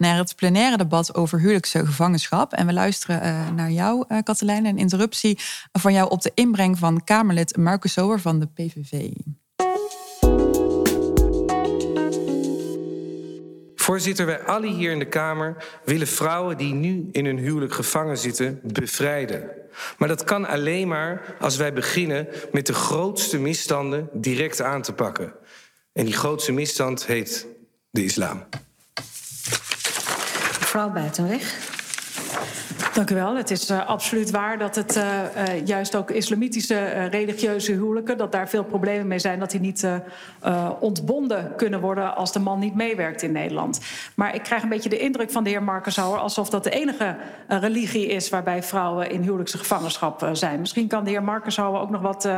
Naar 0.00 0.16
het 0.16 0.36
plenaire 0.36 0.76
debat 0.76 1.14
over 1.14 1.38
huwelijkse 1.38 1.86
gevangenschap. 1.86 2.52
En 2.52 2.66
we 2.66 2.72
luisteren 2.72 3.54
naar 3.54 3.70
jou, 3.70 4.22
Katelijn. 4.22 4.66
Een 4.66 4.78
interruptie 4.78 5.38
van 5.72 5.92
jou 5.92 6.10
op 6.10 6.22
de 6.22 6.32
inbreng 6.34 6.78
van 6.78 7.04
Kamerlid 7.04 7.56
Marcus 7.56 7.92
Sower 7.92 8.20
van 8.20 8.38
de 8.40 8.46
PVV. 8.46 9.10
Voorzitter, 13.74 14.26
wij 14.26 14.42
allen 14.42 14.74
hier 14.74 14.90
in 14.92 14.98
de 14.98 15.08
Kamer 15.08 15.80
willen 15.84 16.06
vrouwen 16.06 16.56
die 16.56 16.74
nu 16.74 17.08
in 17.12 17.24
hun 17.24 17.38
huwelijk 17.38 17.72
gevangen 17.72 18.18
zitten 18.18 18.60
bevrijden. 18.62 19.50
Maar 19.98 20.08
dat 20.08 20.24
kan 20.24 20.46
alleen 20.46 20.88
maar 20.88 21.36
als 21.40 21.56
wij 21.56 21.72
beginnen 21.72 22.28
met 22.52 22.66
de 22.66 22.74
grootste 22.74 23.38
misstanden 23.38 24.08
direct 24.12 24.62
aan 24.62 24.82
te 24.82 24.92
pakken. 24.92 25.32
En 25.92 26.04
die 26.04 26.14
grootste 26.14 26.52
misstand 26.52 27.06
heet 27.06 27.46
de 27.90 28.04
islam. 28.04 28.44
Mevrouw 30.72 30.90
Buitenweg. 30.90 31.68
Dank 32.94 33.10
u 33.10 33.14
wel. 33.14 33.36
Het 33.36 33.50
is 33.50 33.70
uh, 33.70 33.86
absoluut 33.86 34.30
waar 34.30 34.58
dat 34.58 34.74
het 34.74 34.96
uh, 34.96 35.04
uh, 35.04 35.66
juist 35.66 35.96
ook 35.96 36.10
islamitische 36.10 37.08
religieuze 37.10 37.72
huwelijken, 37.72 38.18
dat 38.18 38.32
daar 38.32 38.48
veel 38.48 38.64
problemen 38.64 39.06
mee 39.06 39.18
zijn, 39.18 39.38
dat 39.38 39.50
die 39.50 39.60
niet 39.60 39.88
ontbonden 40.80 41.52
kunnen 41.56 41.80
worden 41.80 42.16
als 42.16 42.32
de 42.32 42.38
man 42.38 42.58
niet 42.58 42.74
meewerkt 42.74 43.22
in 43.22 43.32
Nederland. 43.32 43.80
Maar 44.14 44.34
ik 44.34 44.42
krijg 44.42 44.62
een 44.62 44.68
beetje 44.68 44.88
de 44.88 44.98
indruk 44.98 45.30
van 45.30 45.44
de 45.44 45.50
heer 45.50 45.62
Markenshouwer 45.62 46.20
alsof 46.20 46.50
dat 46.50 46.64
de 46.64 46.70
enige 46.70 47.16
religie 47.48 48.06
is 48.06 48.28
waarbij 48.28 48.62
vrouwen 48.62 49.10
in 49.10 49.22
huwelijkse 49.22 49.58
gevangenschap 49.58 50.28
zijn. 50.32 50.60
Misschien 50.60 50.88
kan 50.88 51.04
de 51.04 51.10
heer 51.10 51.22
Markenshouwer 51.22 51.80
ook 51.80 51.90
nog 51.90 52.00
wat 52.00 52.28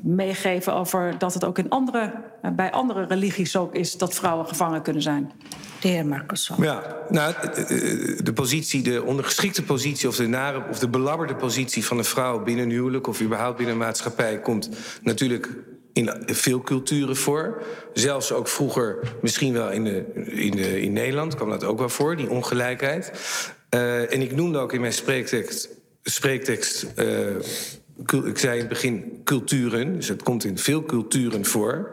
meegeven 0.00 0.74
over 0.74 1.14
dat 1.18 1.34
het 1.34 1.44
ook 1.44 1.58
in 1.58 1.68
andere, 1.68 2.12
bij 2.56 2.70
andere 2.70 3.06
religies 3.06 3.56
ook 3.56 3.74
is 3.74 3.96
dat 3.96 4.14
vrouwen 4.14 4.46
gevangen 4.46 4.82
kunnen 4.82 5.02
zijn 5.02 5.32
de 5.80 5.88
heer 5.88 6.06
Marcus. 6.06 6.50
Ja, 6.60 6.96
nou, 7.08 7.34
de 8.22 8.32
positie, 8.34 8.82
de 8.82 9.02
ondergeschikte 9.02 9.62
positie 9.62 10.08
of 10.08 10.16
de 10.16 10.26
nare 10.26 10.64
of 10.70 10.78
de 10.78 10.88
belabberde 10.88 11.34
positie 11.34 11.84
van 11.84 11.98
een 11.98 12.04
vrouw 12.04 12.42
binnen 12.42 12.64
een 12.64 12.70
huwelijk 12.70 13.06
of 13.06 13.20
überhaupt 13.20 13.56
binnen 13.56 13.74
een 13.74 13.80
maatschappij 13.80 14.40
komt 14.40 14.68
natuurlijk 15.02 15.48
in 15.92 16.10
veel 16.26 16.60
culturen 16.60 17.16
voor. 17.16 17.62
Zelfs 17.92 18.32
ook 18.32 18.48
vroeger, 18.48 18.98
misschien 19.22 19.52
wel 19.52 19.70
in, 19.70 19.84
de, 19.84 20.04
in, 20.30 20.50
de, 20.50 20.80
in 20.80 20.92
Nederland 20.92 21.34
kwam 21.34 21.50
dat 21.50 21.64
ook 21.64 21.78
wel 21.78 21.88
voor, 21.88 22.16
die 22.16 22.30
ongelijkheid. 22.30 23.12
Uh, 23.74 24.12
en 24.12 24.22
ik 24.22 24.36
noemde 24.36 24.58
ook 24.58 24.72
in 24.72 24.80
mijn 24.80 24.92
spreektekst, 24.92 25.68
spreektekst 26.02 26.86
uh, 26.96 27.36
ik 28.06 28.38
zei 28.38 28.52
in 28.52 28.58
het 28.58 28.68
begin 28.68 29.20
culturen, 29.24 29.96
dus 29.96 30.08
het 30.08 30.22
komt 30.22 30.44
in 30.44 30.58
veel 30.58 30.84
culturen 30.84 31.44
voor. 31.44 31.90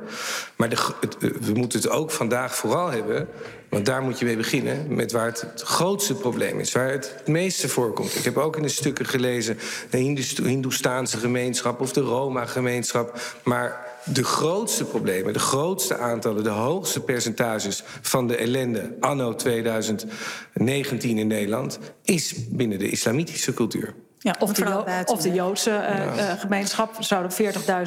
Maar 0.56 0.70
de, 0.70 0.78
het, 1.00 1.18
we 1.20 1.54
moeten 1.54 1.80
het 1.80 1.90
ook 1.90 2.12
vandaag 2.12 2.56
vooral 2.56 2.92
hebben, 2.92 3.28
want 3.70 3.86
daar 3.86 4.02
moet 4.02 4.20
je 4.20 4.26
mee 4.26 4.38
beginnen, 4.38 4.96
met 4.96 5.12
waar 5.12 5.26
het, 5.26 5.42
het 5.42 5.62
grootste 5.62 6.14
probleem 6.14 6.60
is, 6.60 6.72
waar 6.72 6.92
het 6.92 7.14
het 7.18 7.28
meeste 7.28 7.70
voorkomt. 7.70 8.16
Ik 8.16 8.24
heb 8.24 8.38
ook 8.38 8.56
in 8.56 8.62
de 8.62 8.68
stukken 8.68 9.06
gelezen 9.06 9.58
de 9.90 9.98
Hindoestaanse 10.44 11.18
gemeenschap 11.18 11.82
of 11.82 11.94
de 11.94 12.02
Roma-gemeenschap, 12.02 13.20
maar 13.44 13.86
de 14.06 14.24
grootste 14.24 14.86
problemen, 14.86 15.34
de 15.34 15.40
grootste 15.40 15.98
aantallen, 15.98 16.44
de 16.44 16.50
hoogste 16.50 17.00
percentages 17.02 17.84
van 18.02 18.28
de 18.28 18.36
ellende 18.36 18.96
anno 19.00 19.36
2019 19.36 21.18
in 21.18 21.28
Nederland 21.28 21.80
is 22.04 22.34
binnen 22.50 22.80
de 22.80 22.90
islamitische 22.90 23.54
cultuur. 23.54 23.94
Ja, 24.26 24.36
of, 24.40 24.54
de, 24.54 25.04
of 25.06 25.22
de 25.22 25.34
Joodse 25.34 25.70
uh, 25.70 26.32
gemeenschap. 26.40 26.98
Er 26.98 27.04
zouden 27.04 27.32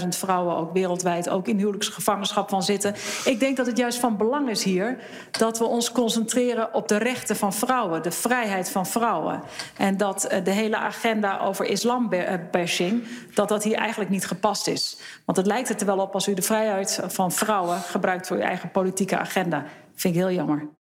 40.000 0.01 0.09
vrouwen 0.09 0.57
ook 0.57 0.72
wereldwijd 0.72 1.29
ook 1.29 1.48
in 1.48 1.59
huwelijksgevangenschap 1.59 2.48
van 2.48 2.62
zitten. 2.62 2.94
Ik 3.24 3.40
denk 3.40 3.57
dat 3.57 3.66
het 3.66 3.77
juist 3.77 3.98
van 3.98 4.16
belang 4.16 4.51
is 4.51 4.64
hier 4.64 4.98
dat 5.31 5.59
we 5.59 5.64
ons 5.64 5.92
concentreren 5.92 6.74
op 6.74 6.88
de 6.88 6.96
rechten 6.96 7.37
van 7.37 7.53
vrouwen, 7.53 8.03
de 8.03 8.11
vrijheid 8.11 8.70
van 8.70 8.87
vrouwen. 8.87 9.42
En 9.77 9.96
dat 9.96 10.33
uh, 10.33 10.44
de 10.44 10.51
hele 10.51 10.77
agenda 10.77 11.38
over 11.38 11.64
islambashing, 11.64 13.05
dat 13.35 13.48
dat 13.48 13.64
hier 13.64 13.77
eigenlijk 13.77 14.11
niet 14.11 14.27
gepast 14.27 14.66
is. 14.66 14.98
Want 15.24 15.38
het 15.38 15.46
lijkt 15.46 15.81
er 15.81 15.87
wel 15.87 15.98
op 15.98 16.14
als 16.14 16.29
u 16.29 16.35
de 16.35 16.42
vrijheid 16.42 17.01
van 17.07 17.33
vrouwen 17.33 17.79
gebruikt 17.79 18.27
voor 18.27 18.37
uw 18.37 18.42
eigen 18.42 18.70
politieke 18.70 19.18
agenda. 19.18 19.64
Vind 19.94 20.14
ik 20.14 20.20
heel 20.20 20.33
jammer. 20.33 20.77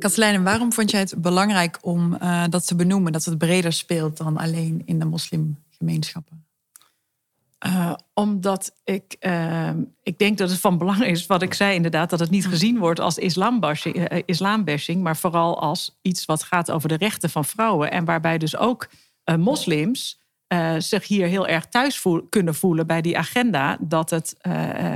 Katelijne, 0.00 0.42
waarom 0.42 0.72
vond 0.72 0.90
jij 0.90 1.00
het 1.00 1.14
belangrijk 1.18 1.78
om 1.80 2.16
uh, 2.22 2.44
dat 2.48 2.66
te 2.66 2.74
benoemen, 2.74 3.12
dat 3.12 3.24
het 3.24 3.38
breder 3.38 3.72
speelt 3.72 4.16
dan 4.16 4.36
alleen 4.36 4.82
in 4.84 4.98
de 4.98 5.04
moslimgemeenschappen? 5.04 6.44
Uh, 7.66 7.92
omdat 8.14 8.72
ik, 8.84 9.16
uh, 9.20 9.70
ik 10.02 10.18
denk 10.18 10.38
dat 10.38 10.50
het 10.50 10.60
van 10.60 10.78
belang 10.78 11.04
is, 11.04 11.26
wat 11.26 11.42
ik 11.42 11.54
zei 11.54 11.74
inderdaad, 11.74 12.10
dat 12.10 12.20
het 12.20 12.30
niet 12.30 12.46
gezien 12.46 12.78
wordt 12.78 13.00
als 13.00 13.18
islambashing, 13.18 14.22
islambashing 14.24 15.02
maar 15.02 15.16
vooral 15.16 15.60
als 15.60 15.98
iets 16.02 16.24
wat 16.24 16.42
gaat 16.42 16.70
over 16.70 16.88
de 16.88 16.96
rechten 16.96 17.30
van 17.30 17.44
vrouwen. 17.44 17.90
En 17.90 18.04
waarbij 18.04 18.38
dus 18.38 18.56
ook 18.56 18.88
moslims 19.36 20.20
zich 20.78 21.06
hier 21.06 21.26
heel 21.26 21.46
erg 21.46 21.66
thuis 21.66 21.98
voel, 21.98 22.26
kunnen 22.28 22.54
voelen 22.54 22.86
bij 22.86 23.00
die 23.00 23.18
agenda, 23.18 23.76
dat 23.80 24.10
het, 24.10 24.36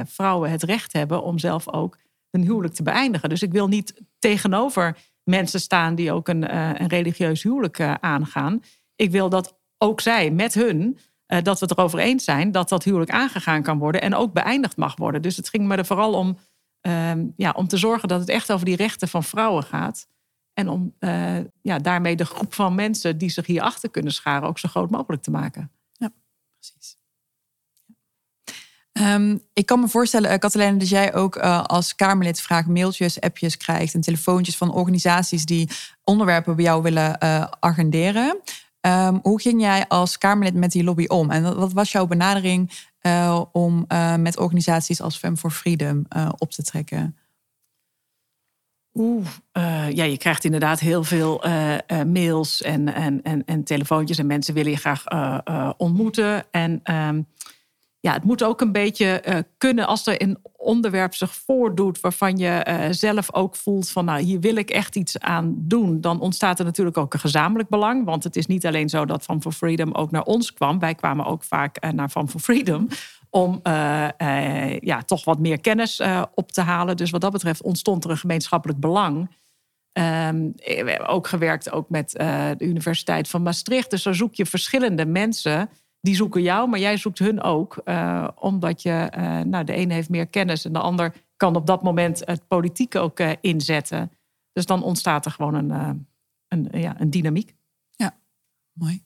vrouwen 0.07 0.51
het 0.51 0.63
recht 0.63 0.93
hebben 0.93 1.23
om 1.23 1.39
zelf 1.39 1.73
ook 1.73 1.99
een 2.35 2.43
huwelijk 2.43 2.75
te 2.75 2.83
beëindigen. 2.83 3.29
Dus 3.29 3.43
ik 3.43 3.53
wil 3.53 3.69
niet 3.69 4.03
tegenover 4.19 4.97
mensen 5.25 5.61
staan 5.61 5.95
die 5.95 6.13
ook 6.13 6.29
een, 6.29 6.43
uh, 6.43 6.71
een 6.75 6.89
religieus 6.89 7.43
huwelijk 7.43 7.79
uh, 7.79 7.95
aangaan. 8.01 8.63
Ik 8.97 9.11
wil 9.11 9.29
dat 9.29 9.59
ook 9.79 10.01
zij 10.01 10.31
met 10.31 10.55
hun, 10.55 10.99
uh, 11.27 11.43
dat 11.43 11.59
we 11.59 11.67
het 11.67 11.79
erover 11.79 11.99
eens 11.99 12.25
zijn 12.25 12.53
dat 12.53 12.69
dat 12.69 12.85
huwelijk 12.85 13.11
aangegaan 13.11 13.63
kan 13.63 13.79
worden 13.79 14.01
en 14.01 14.15
ook 14.15 14.33
beëindigd 14.33 14.77
mag 14.77 14.97
worden. 14.97 15.23
Dus 15.23 15.37
het 15.37 15.49
ging 15.49 15.67
me 15.67 15.77
er 15.77 15.87
vooral 15.87 16.13
om, 16.13 16.39
ehm, 16.81 17.27
ja, 17.37 17.51
om 17.51 17.69
te 17.69 17.77
zorgen 17.77 18.09
dat 18.09 18.21
het 18.21 18.29
echt 18.29 18.53
over 18.53 18.65
die 18.65 18.77
rechten 18.77 19.09
van 19.09 19.25
vrouwen 19.25 19.63
gaat. 19.63 20.07
En 20.53 20.69
om 20.69 20.95
ja, 21.63 21.79
daarmee 21.79 22.17
de 22.17 22.25
groep 22.25 22.55
van 22.55 22.75
mensen 22.75 23.19
die 23.19 23.29
zich 23.29 23.47
hierachter 23.47 23.91
kunnen 23.91 24.13
scharen 24.13 24.49
ook 24.49 24.59
zo 24.59 24.69
groot 24.69 24.91
mogelijk 24.91 25.23
te 25.23 25.31
maken. 25.31 25.71
Ja, 25.93 26.13
precies. 26.59 26.97
Um, 29.01 29.41
ik 29.53 29.67
kan 29.67 29.81
me 29.81 29.89
voorstellen, 29.89 30.33
uh, 30.33 30.79
dat 30.79 30.89
jij 30.89 31.15
ook 31.15 31.37
uh, 31.37 31.63
als 31.63 31.95
Kamerlid 31.95 32.41
vaak 32.41 32.67
mailtjes, 32.67 33.21
appjes 33.21 33.57
krijgt 33.57 33.95
en 33.95 34.01
telefoontjes 34.01 34.57
van 34.57 34.73
organisaties 34.73 35.45
die 35.45 35.69
onderwerpen 36.05 36.57
bij 36.57 36.65
jou 36.65 36.83
willen 36.83 37.17
uh, 37.23 37.47
agenderen. 37.61 38.41
Um, 38.81 39.19
hoe 39.23 39.41
ging 39.41 39.61
jij 39.61 39.89
als 39.89 40.19
Kamerlid 40.19 40.55
met 40.55 40.73
die 40.73 40.85
lobby 40.85 41.05
om? 41.07 41.31
En 41.31 41.57
wat 41.57 41.73
was 41.73 41.93
jouw 41.93 42.07
benadering 42.07 42.71
om 43.53 43.87
met 44.19 44.39
organisaties 44.39 45.01
als 45.01 45.17
Fem 45.17 45.37
for 45.37 45.51
Freedom 45.51 46.07
op 46.39 46.51
te 46.51 46.63
trekken? 46.63 47.17
Oeh, 48.95 49.27
ja, 49.91 50.05
je 50.05 50.17
krijgt 50.19 50.45
inderdaad 50.45 50.81
heel 50.81 51.05
veel 51.05 51.45
mails 52.07 52.63
en, 52.63 52.95
en, 52.95 53.23
en, 53.23 53.45
en 53.45 53.65
telefoontjes 53.65 54.19
en 54.19 54.27
mensen 54.27 54.55
willen 54.55 54.71
je 54.71 54.77
graag 54.77 55.05
ontmoeten. 55.77 56.45
En 56.51 56.81
um, 56.95 57.27
ja, 58.05 58.13
het 58.13 58.25
moet 58.25 58.43
ook 58.43 58.61
een 58.61 58.73
beetje 58.73 59.23
uh, 59.29 59.39
kunnen 59.59 59.87
als 59.87 60.07
er 60.07 60.23
een 60.23 60.39
onderwerp 60.53 61.15
zich 61.15 61.35
voordoet 61.35 62.01
waarvan 62.01 62.37
je 62.37 62.67
uh, 62.69 62.87
zelf 62.91 63.35
ook 63.35 63.57
voelt 63.57 63.91
van 63.91 64.05
nou 64.05 64.21
hier 64.21 64.41
wil 64.41 64.57
ik 64.57 64.71
echt 64.71 64.97
iets 64.97 65.19
aan 65.19 65.55
doen, 65.59 66.01
dan 66.01 66.21
ontstaat 66.21 66.59
er 66.59 66.65
natuurlijk 66.65 66.97
ook 66.97 67.15
een 67.15 67.21
gezamenlijk 67.21 67.69
belang. 67.69 68.05
Want 68.05 68.25
het 68.25 68.37
is 68.37 68.47
niet 68.47 68.67
alleen 68.67 68.89
zo 68.89 69.05
dat 69.05 69.25
Van 69.25 69.43
for 69.43 69.53
Freedom 69.53 69.93
ook 69.93 70.11
naar 70.11 70.23
ons 70.23 70.53
kwam. 70.53 70.79
Wij 70.79 70.95
kwamen 70.95 71.27
ook 71.27 71.43
vaak 71.43 71.85
uh, 71.85 71.91
naar 71.91 72.11
Van 72.11 72.29
for 72.29 72.41
Freedom 72.41 72.89
om 73.31 73.61
ja, 74.81 75.03
toch 75.07 75.25
wat 75.25 75.39
meer 75.39 75.61
kennis 75.61 76.03
op 76.35 76.53
te 76.53 76.61
halen. 76.61 76.97
Dus 76.97 77.11
wat 77.11 77.21
dat 77.21 77.33
betreft 77.33 77.63
ontstond 77.63 78.05
er 78.05 78.11
een 78.11 78.17
gemeenschappelijk 78.17 78.81
belang. 78.81 79.17
Um, 79.93 80.53
we 80.57 80.83
hebben 80.87 81.07
ook 81.07 81.27
gewerkt 81.27 81.73
ook 81.73 81.89
met 81.89 82.11
de 82.11 82.55
Universiteit 82.59 83.29
van 83.29 83.43
Maastricht. 83.43 83.91
Dus 83.91 84.03
zo 84.03 84.13
zoek 84.13 84.35
je 84.35 84.47
verschillende 84.47 85.07
mensen 85.07 85.69
die 86.05 86.15
zoeken 86.15 86.43
jou, 86.43 86.69
maar 86.69 86.79
jij 86.79 86.97
zoekt 86.97 87.19
hun 87.19 87.43
ook. 87.43 87.81
Uh, 87.85 88.29
omdat 88.35 88.83
je, 88.83 89.13
uh, 89.19 89.41
nou, 89.41 89.65
de 89.65 89.73
ene 89.73 89.95
heeft 89.95 90.09
meer 90.09 90.27
kennis 90.27 90.65
en 90.65 90.73
de 90.73 90.79
ander 90.79 91.15
kan 91.37 91.57
op 91.57 91.67
dat 91.67 91.83
moment 91.83 92.23
het 92.25 92.49
politiek 92.49 92.95
ook 92.95 93.21
uh, 93.21 93.31
inzetten. 93.41 94.11
Dus 94.53 94.67
dan 94.67 94.83
ontstaat 94.83 95.25
er 95.25 95.31
gewoon 95.31 95.55
een, 95.55 96.07
een, 96.49 96.69
ja, 96.81 97.01
een 97.01 97.11
dynamiek. 97.11 97.55
Ja, 97.91 98.15
mooi. 98.73 99.03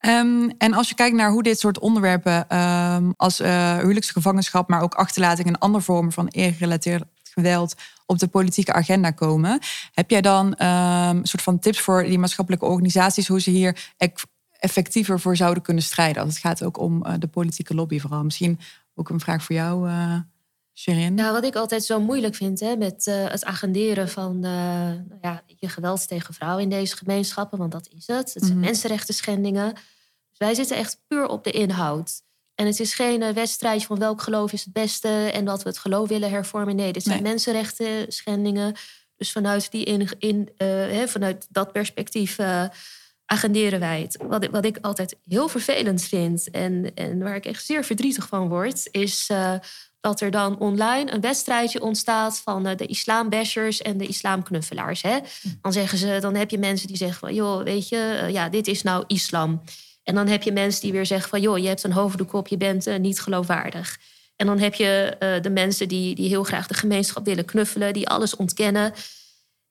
Um, 0.00 0.50
en 0.58 0.72
als 0.72 0.88
je 0.88 0.94
kijkt 0.94 1.16
naar 1.16 1.30
hoe 1.30 1.42
dit 1.42 1.58
soort 1.58 1.78
onderwerpen 1.78 2.58
um, 2.58 3.14
als 3.16 3.38
huwelijksgevangenschap, 3.38 4.68
maar 4.68 4.82
ook 4.82 4.94
achterlating 4.94 5.48
en 5.48 5.58
andere 5.58 5.84
vormen 5.84 6.12
van 6.12 6.28
eergerelateerd 6.28 7.04
geweld 7.22 7.74
op 8.06 8.18
de 8.18 8.28
politieke 8.28 8.72
agenda 8.72 9.10
komen. 9.10 9.60
Heb 9.92 10.10
jij 10.10 10.20
dan 10.20 10.54
ehm, 10.54 11.16
een 11.16 11.26
soort 11.26 11.42
van 11.42 11.58
tips 11.58 11.80
voor 11.80 12.02
die 12.02 12.18
maatschappelijke 12.18 12.66
organisaties 12.66 13.28
hoe 13.28 13.40
ze 13.40 13.50
hier 13.50 13.92
effectiever 14.58 15.20
voor 15.20 15.36
zouden 15.36 15.62
kunnen 15.62 15.82
strijden? 15.82 16.22
Als 16.22 16.32
het 16.32 16.42
gaat 16.42 16.62
ook 16.62 16.78
om 16.78 17.18
de 17.18 17.26
politieke 17.26 17.74
lobby 17.74 17.98
vooral. 17.98 18.24
Misschien 18.24 18.58
ook 18.94 19.08
een 19.08 19.20
vraag 19.20 19.42
voor 19.42 19.54
jou, 19.54 19.88
uh, 19.88 20.16
Sherin. 20.74 21.14
Nou, 21.14 21.32
wat 21.32 21.44
ik 21.44 21.56
altijd 21.56 21.84
zo 21.84 22.00
moeilijk 22.00 22.34
vind 22.34 22.60
hè, 22.60 22.76
met 22.76 23.04
het 23.04 23.44
agenderen 23.44 24.08
van 24.08 24.40
nou 24.40 25.18
ja, 25.20 25.42
je 25.46 25.68
geweld 25.68 26.08
tegen 26.08 26.34
vrouwen 26.34 26.62
in 26.62 26.70
deze 26.70 26.96
gemeenschappen, 26.96 27.58
want 27.58 27.72
dat 27.72 27.88
is 27.96 28.06
het. 28.06 28.34
Het 28.34 28.42
zijn 28.44 28.58
mm 28.58 28.64
mensenrechten 28.64 29.14
schendingen. 29.14 29.74
Dus 30.28 30.38
wij 30.38 30.54
zitten 30.54 30.76
echt 30.76 31.00
puur 31.06 31.26
op 31.26 31.44
de 31.44 31.50
inhoud. 31.50 32.22
En 32.54 32.66
het 32.66 32.80
is 32.80 32.94
geen 32.94 33.34
wedstrijdje 33.34 33.86
van 33.86 33.98
welk 33.98 34.22
geloof 34.22 34.52
is 34.52 34.64
het 34.64 34.72
beste 34.72 35.08
en 35.08 35.44
dat 35.44 35.62
we 35.62 35.68
het 35.68 35.78
geloof 35.78 36.08
willen 36.08 36.30
hervormen. 36.30 36.76
Nee, 36.76 36.92
dit 36.92 37.02
zijn 37.02 37.22
mensenrechten 37.22 38.12
schendingen. 38.12 38.74
Dus 39.16 39.32
vanuit, 39.32 39.70
die 39.70 39.84
in, 39.84 40.08
in, 40.18 40.48
vanuit 41.08 41.46
dat 41.50 41.72
perspectief 41.72 42.38
agenderen 43.30 43.80
wij 43.80 44.00
het. 44.00 44.18
Wat, 44.28 44.46
wat 44.50 44.64
ik 44.64 44.78
altijd 44.80 45.16
heel 45.28 45.48
vervelend 45.48 46.02
vind 46.02 46.50
en, 46.50 46.94
en 46.94 47.18
waar 47.18 47.36
ik 47.36 47.46
echt 47.46 47.64
zeer 47.64 47.84
verdrietig 47.84 48.28
van 48.28 48.48
word, 48.48 48.88
is 48.90 49.30
dat 50.00 50.20
er 50.20 50.30
dan 50.30 50.58
online 50.58 51.12
een 51.12 51.20
wedstrijdje 51.20 51.82
ontstaat 51.82 52.40
van 52.44 52.62
de 52.62 52.86
islambashers 52.86 53.82
en 53.82 53.98
de 53.98 54.06
islamknuffelaars. 54.06 55.02
Hè? 55.02 55.18
Hm. 55.42 55.48
Dan 55.62 55.72
zeggen 55.72 55.98
ze, 55.98 56.18
dan 56.20 56.34
heb 56.34 56.50
je 56.50 56.58
mensen 56.58 56.88
die 56.88 56.96
zeggen 56.96 57.18
van, 57.18 57.34
joh, 57.34 57.62
weet 57.62 57.88
je, 57.88 58.28
ja, 58.30 58.48
dit 58.48 58.66
is 58.66 58.82
nou 58.82 59.04
islam. 59.06 59.62
En 60.02 60.14
dan 60.14 60.26
heb 60.26 60.42
je 60.42 60.52
mensen 60.52 60.80
die 60.80 60.92
weer 60.92 61.06
zeggen 61.06 61.30
van... 61.30 61.40
joh, 61.40 61.58
je 61.58 61.66
hebt 61.66 61.84
een 61.84 61.92
hoofddoek 61.92 62.32
op, 62.32 62.48
je 62.48 62.56
bent 62.56 62.98
niet 62.98 63.20
geloofwaardig. 63.20 63.98
En 64.36 64.46
dan 64.46 64.58
heb 64.58 64.74
je 64.74 65.16
de 65.42 65.50
mensen 65.50 65.88
die, 65.88 66.14
die 66.14 66.28
heel 66.28 66.44
graag 66.44 66.66
de 66.66 66.74
gemeenschap 66.74 67.24
willen 67.24 67.44
knuffelen... 67.44 67.92
die 67.92 68.08
alles 68.08 68.36
ontkennen. 68.36 68.92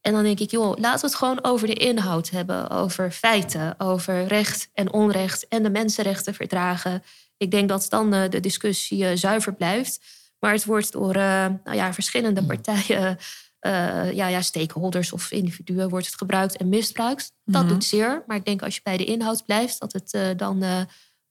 En 0.01 0.13
dan 0.13 0.23
denk 0.23 0.39
ik, 0.39 0.51
joh, 0.51 0.77
laten 0.77 1.01
we 1.01 1.07
het 1.07 1.15
gewoon 1.15 1.43
over 1.43 1.67
de 1.67 1.73
inhoud 1.73 2.29
hebben. 2.29 2.69
Over 2.69 3.12
feiten, 3.12 3.79
over 3.79 4.25
recht 4.25 4.69
en 4.73 4.93
onrecht... 4.93 5.47
en 5.47 5.63
de 5.63 5.69
mensenrechten 5.69 6.33
verdragen. 6.33 7.03
Ik 7.38 7.51
denk 7.51 7.69
dat 7.69 7.86
dan 7.89 8.13
uh, 8.13 8.29
de 8.29 8.39
discussie 8.39 9.15
zuiver 9.15 9.53
blijft. 9.53 9.99
Maar 10.39 10.53
het 10.53 10.65
wordt 10.65 10.91
door 10.91 11.13
nou 11.13 11.73
ja, 11.73 11.93
verschillende 11.93 12.43
partijen 12.45 13.17
uh, 13.62 14.13
ja, 14.13 14.27
ja, 14.27 14.41
stakeholders 14.41 15.12
of 15.12 15.31
individuen 15.31 15.89
wordt 15.89 16.05
het 16.05 16.15
gebruikt 16.15 16.57
en 16.57 16.69
misbruikt. 16.69 17.31
Dat 17.45 17.63
mhm. 17.63 17.73
doet 17.73 17.83
zeer. 17.83 18.23
Maar 18.27 18.38
ik 18.38 18.45
denk 18.45 18.62
als 18.62 18.75
je 18.75 18.81
bij 18.83 18.97
de 18.97 19.05
inhoud 19.05 19.45
blijft, 19.45 19.79
dat 19.79 19.93
het 19.93 20.13
uh, 20.13 20.29
dan, 20.38 20.63
uh, 20.63 20.81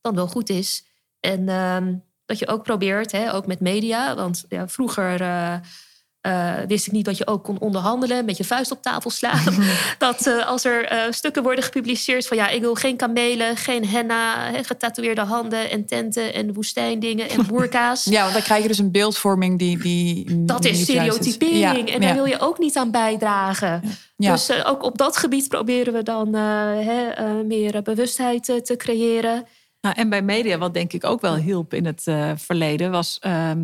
dan 0.01 0.15
wel 0.15 0.27
goed 0.27 0.49
is. 0.49 0.87
En 1.21 1.49
ehm, 1.49 1.95
dat 2.25 2.39
je 2.39 2.47
ook 2.47 2.63
probeert, 2.63 3.13
hè, 3.13 3.35
ook 3.35 3.47
met 3.47 3.61
media. 3.61 4.15
Want 4.15 4.45
ja, 4.49 4.69
vroeger 4.69 5.21
uh, 6.27 6.55
wist 6.67 6.87
ik 6.87 6.93
niet 6.93 7.05
dat 7.05 7.19
je 7.19 7.27
ook 7.27 7.45
kon 7.45 7.59
onderhandelen, 7.59 8.25
met 8.25 8.37
je 8.37 8.45
vuist 8.45 8.71
op 8.71 8.83
tafel 8.83 9.11
slaan. 9.11 9.55
dat 9.99 10.27
uh, 10.27 10.47
als 10.47 10.65
er 10.65 10.93
uh, 10.93 10.99
stukken 11.11 11.43
worden 11.43 11.65
gepubliceerd 11.65 12.27
van 12.27 12.37
ja, 12.37 12.49
ik 12.49 12.61
wil 12.61 12.75
geen 12.75 12.97
kamelen, 12.97 13.57
geen 13.57 13.87
henna, 13.87 14.53
getatoeëerde 14.63 15.21
handen 15.21 15.71
en 15.71 15.87
tenten 15.87 16.35
en 16.35 16.53
woestijndingen 16.53 17.29
en 17.29 17.47
boerka's. 17.49 18.05
ja, 18.05 18.21
want 18.21 18.33
dan 18.33 18.43
krijg 18.43 18.63
je 18.63 18.69
dus 18.69 18.79
een 18.79 18.91
beeldvorming 18.91 19.59
die. 19.59 19.79
die 19.79 20.45
dat 20.45 20.65
is 20.65 20.83
stereotypering 20.83 21.91
en 21.91 22.01
daar 22.01 22.15
wil 22.15 22.25
je 22.25 22.41
ook 22.41 22.59
niet 22.59 22.77
aan 22.77 22.91
bijdragen. 22.91 23.83
Ja. 24.17 24.33
Dus 24.33 24.65
ook 24.65 24.83
op 24.83 24.99
dat 24.99 25.17
gebied 25.17 25.49
proberen 25.49 25.93
we 25.93 26.03
dan 26.03 26.31
meer 27.47 27.83
bewustheid 27.83 28.45
te 28.45 28.75
creëren. 28.77 29.47
Nou, 29.81 29.95
en 29.99 30.09
bij 30.09 30.23
media, 30.23 30.59
wat 30.59 30.75
denk 30.75 30.93
ik 30.93 31.05
ook 31.05 31.21
wel 31.21 31.37
hielp 31.37 31.75
in 31.75 31.87
het 31.87 32.03
verleden, 32.37 32.91
was. 32.91 33.19
Ehm, 33.21 33.59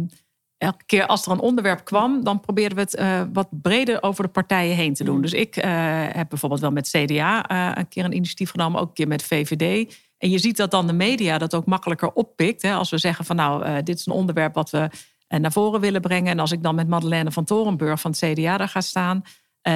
elke 0.62 0.84
keer 0.86 1.06
als 1.06 1.26
er 1.26 1.32
een 1.32 1.40
onderwerp 1.40 1.84
kwam, 1.84 2.24
dan 2.24 2.40
probeerden 2.40 2.76
we 2.76 2.82
het 2.82 2.98
uh, 2.98 3.22
wat 3.32 3.48
breder 3.50 4.02
over 4.02 4.24
de 4.24 4.30
partijen 4.30 4.76
heen 4.76 4.94
te 4.94 5.04
doen. 5.04 5.16
Mm. 5.16 5.22
Dus 5.22 5.32
ik 5.32 5.56
uh, 5.56 5.64
heb 6.08 6.28
bijvoorbeeld 6.28 6.60
wel 6.60 6.70
met 6.70 6.88
CDA 6.88 7.50
uh, 7.50 7.68
eh, 7.68 7.76
een 7.76 7.88
keer 7.88 8.04
een 8.04 8.14
initiatief 8.14 8.50
genomen, 8.50 8.80
ook 8.80 8.88
een 8.88 8.94
keer 8.94 9.08
met 9.08 9.22
VVD. 9.22 9.94
En 10.18 10.30
je 10.30 10.38
ziet 10.38 10.56
dat 10.56 10.70
dan 10.70 10.86
de 10.86 10.92
media 10.92 11.38
dat 11.38 11.54
ook 11.54 11.66
makkelijker 11.66 12.12
oppikt. 12.12 12.62
Hè, 12.62 12.74
als 12.74 12.90
we 12.90 12.98
zeggen 12.98 13.24
van 13.24 13.36
nou, 13.36 13.82
dit 13.82 13.98
is 13.98 14.06
een 14.06 14.12
onderwerp 14.12 14.54
wat 14.54 14.70
we 14.70 14.90
naar 15.28 15.52
voren 15.52 15.80
willen 15.80 16.00
brengen. 16.00 16.30
En 16.30 16.38
als 16.38 16.52
ik 16.52 16.62
dan 16.62 16.74
met 16.74 16.88
Madeleine 16.88 17.30
van 17.30 17.44
Torenburg 17.44 18.00
van 18.00 18.10
het 18.10 18.20
CDA 18.20 18.56
daar 18.56 18.68
ga 18.68 18.80
staan, 18.80 19.22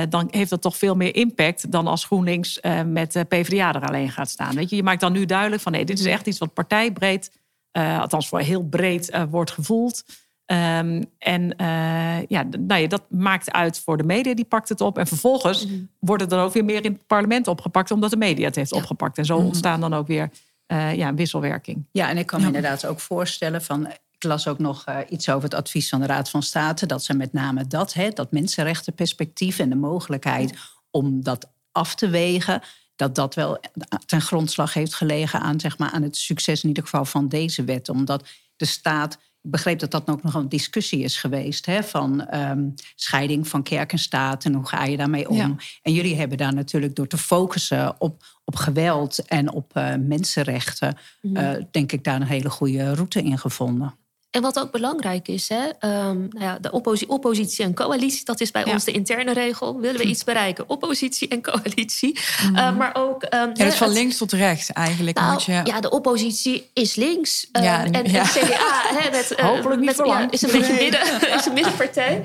dan 0.09 0.29
heeft 0.31 0.51
dat 0.51 0.63
toch 0.63 0.77
veel 0.77 0.95
meer 0.95 1.15
impact 1.15 1.73
dan 1.73 1.87
als 1.87 2.05
GroenLinks 2.05 2.61
met 2.87 3.25
PvdA 3.29 3.75
er 3.75 3.87
alleen 3.87 4.11
gaat 4.11 4.31
staan. 4.31 4.55
Weet 4.55 4.71
je, 4.71 4.77
je 4.77 4.83
maakt 4.83 5.01
dan 5.01 5.13
nu 5.13 5.25
duidelijk 5.25 5.63
van 5.63 5.73
nee, 5.73 5.85
dit 5.85 5.99
is 5.99 6.07
echt 6.07 6.27
iets 6.27 6.39
wat 6.39 6.55
partijbreed, 6.55 7.33
althans 7.73 8.29
voor 8.29 8.41
heel 8.41 8.63
breed 8.63 9.19
wordt 9.31 9.51
gevoeld. 9.51 10.05
Um, 10.47 11.05
en 11.19 11.55
uh, 11.61 12.23
ja, 12.27 12.43
nou 12.59 12.81
ja, 12.81 12.87
dat 12.87 13.03
maakt 13.09 13.53
uit 13.53 13.79
voor 13.79 13.97
de 13.97 14.03
media, 14.03 14.35
die 14.35 14.45
pakt 14.45 14.69
het 14.69 14.81
op. 14.81 14.99
En 14.99 15.07
vervolgens 15.07 15.67
mm 15.67 15.89
wordt 15.99 16.23
het 16.23 16.31
dan 16.31 16.41
ook 16.41 16.53
weer 16.53 16.65
meer 16.65 16.85
in 16.85 16.93
het 16.93 17.07
parlement 17.07 17.49
opgepakt, 17.49 17.91
omdat 17.91 18.11
de 18.11 18.17
media 18.17 18.47
het 18.47 18.57
heeft 18.57 18.73
opgepakt. 18.73 19.19
En 19.19 19.25
zo 19.25 19.37
mhm. 19.37 19.47
ontstaan 19.47 19.81
dan 19.81 19.95
ook 19.95 20.07
weer 20.07 20.31
uh, 20.67 20.95
ja, 20.95 21.09
een 21.09 21.17
wisselwerking. 21.17 21.87
Ja, 21.93 22.09
en 22.09 22.19
ik 22.19 22.27
kan 22.27 22.41
me 22.41 22.47
inderdaad 22.47 22.87
ook 22.87 23.01
voorstellen 23.01 23.63
van. 23.63 23.87
Ik 24.11 24.25
las 24.25 24.49
ook 24.49 24.59
nog 24.59 24.85
uh, 24.89 24.99
iets 25.09 25.29
over 25.29 25.43
het 25.43 25.55
advies 25.55 25.89
van 25.89 26.01
de 26.01 26.07
Raad 26.07 26.31
van 26.31 26.43
State. 26.43 26.87
Dat 26.87 27.05
ze 27.05 27.15
met 27.15 27.33
name 27.33 27.67
dat, 27.67 27.93
hè, 27.93 28.11
dat 28.11 28.33
mensenrechtenperspectief 28.33 29.59
en 29.59 29.69
de 29.69 29.77
mogelijkheid 29.77 30.55
om 30.91 31.23
dat 31.23 31.51
af 31.73 31.95
te 31.95 32.09
wegen 32.09 32.63
dat 32.97 33.15
dat 33.15 33.35
wel 33.35 33.61
ten 34.07 34.21
grondslag 34.21 34.75
heeft 34.75 34.95
gelegen 34.95 35.41
aan, 35.41 35.61
zeg 35.61 35.79
maar, 35.79 35.91
aan 35.91 36.03
het 36.03 36.17
succes 36.17 36.63
in 36.63 36.69
ieder 36.69 36.83
geval 36.83 37.05
van 37.05 37.29
deze 37.29 37.65
wet. 37.65 37.89
Omdat 37.89 38.29
de 38.57 38.65
staat 38.65 39.19
begreep 39.51 39.79
dat 39.79 39.91
dat 39.91 40.11
ook 40.11 40.23
nog 40.23 40.35
een 40.35 40.49
discussie 40.49 41.03
is 41.03 41.19
geweest. 41.19 41.67
Hè, 41.67 41.83
van 41.83 42.35
um, 42.35 42.75
scheiding 42.95 43.49
van 43.49 43.63
kerk 43.63 43.93
en 43.93 43.99
staat 43.99 44.45
en 44.45 44.55
hoe 44.55 44.67
ga 44.67 44.85
je 44.85 44.97
daarmee 44.97 45.29
om. 45.29 45.57
En 45.83 45.93
jullie 45.93 46.17
hebben 46.17 46.39
daar 46.39 46.55
natuurlijk 46.55 46.95
door 46.95 47.07
te 47.07 47.19
focussen 47.19 48.01
op, 48.01 48.25
op 48.45 48.57
geweld 48.57 49.25
en 49.27 49.53
op 49.53 49.77
uh, 49.77 49.95
mensenrechten... 49.95 50.97
Uh, 51.23 51.51
denk 51.71 51.93
ik 51.93 52.05
daar 52.05 52.21
een 52.21 52.27
hele 52.27 52.51
goede 52.51 52.95
route 52.95 53.23
in 53.23 53.39
gevonden. 53.39 53.95
En 54.37 54.43
wat 54.43 54.59
ook 54.59 54.71
belangrijk 54.71 55.29
is, 55.29 55.49
hè, 55.49 55.65
um, 55.65 56.29
nou 56.31 56.45
ja, 56.45 56.59
de 56.59 56.71
opposi 56.71 57.05
oppositie 57.07 57.65
en 57.65 57.75
coalitie, 57.75 58.25
dat 58.25 58.41
is 58.41 58.51
bij 58.51 58.65
ons 58.65 58.85
de 58.85 58.93
interne 58.93 59.33
regel. 59.33 59.81
Willen 59.81 60.01
we 60.01 60.07
iets 60.07 60.25
bereiken? 60.25 60.69
Oppositie 60.69 61.29
en 61.29 61.43
coalitie. 61.43 62.19
Mm 62.43 62.57
uh, 62.57 62.77
maar 62.77 62.95
ook. 62.95 63.23
Um, 63.35 63.51
ja, 63.55 63.71
van 63.71 63.89
links 63.89 64.17
tot 64.17 64.33
rechts 64.33 64.73
eigenlijk. 64.73 65.17
Nou, 65.17 65.33
moet 65.33 65.45
je... 65.45 65.61
Ja, 65.65 65.81
de 65.81 65.91
oppositie 65.91 66.71
is 66.73 66.95
links. 66.95 67.49
Ja, 67.53 67.85
en 67.85 67.93
de 67.93 68.09
CDA 68.09 68.83
hè, 68.99 69.11
met, 69.11 69.33
uh, 69.33 69.45
Hopelijk 69.45 69.81
niet 69.81 69.97
met, 69.97 70.07
ja, 70.07 70.31
is 70.31 70.43
een 70.43 70.51
beetje 70.51 70.73
midden, 70.73 71.33
is 71.37 71.47
een 71.47 71.53
middenpartij. 71.53 72.23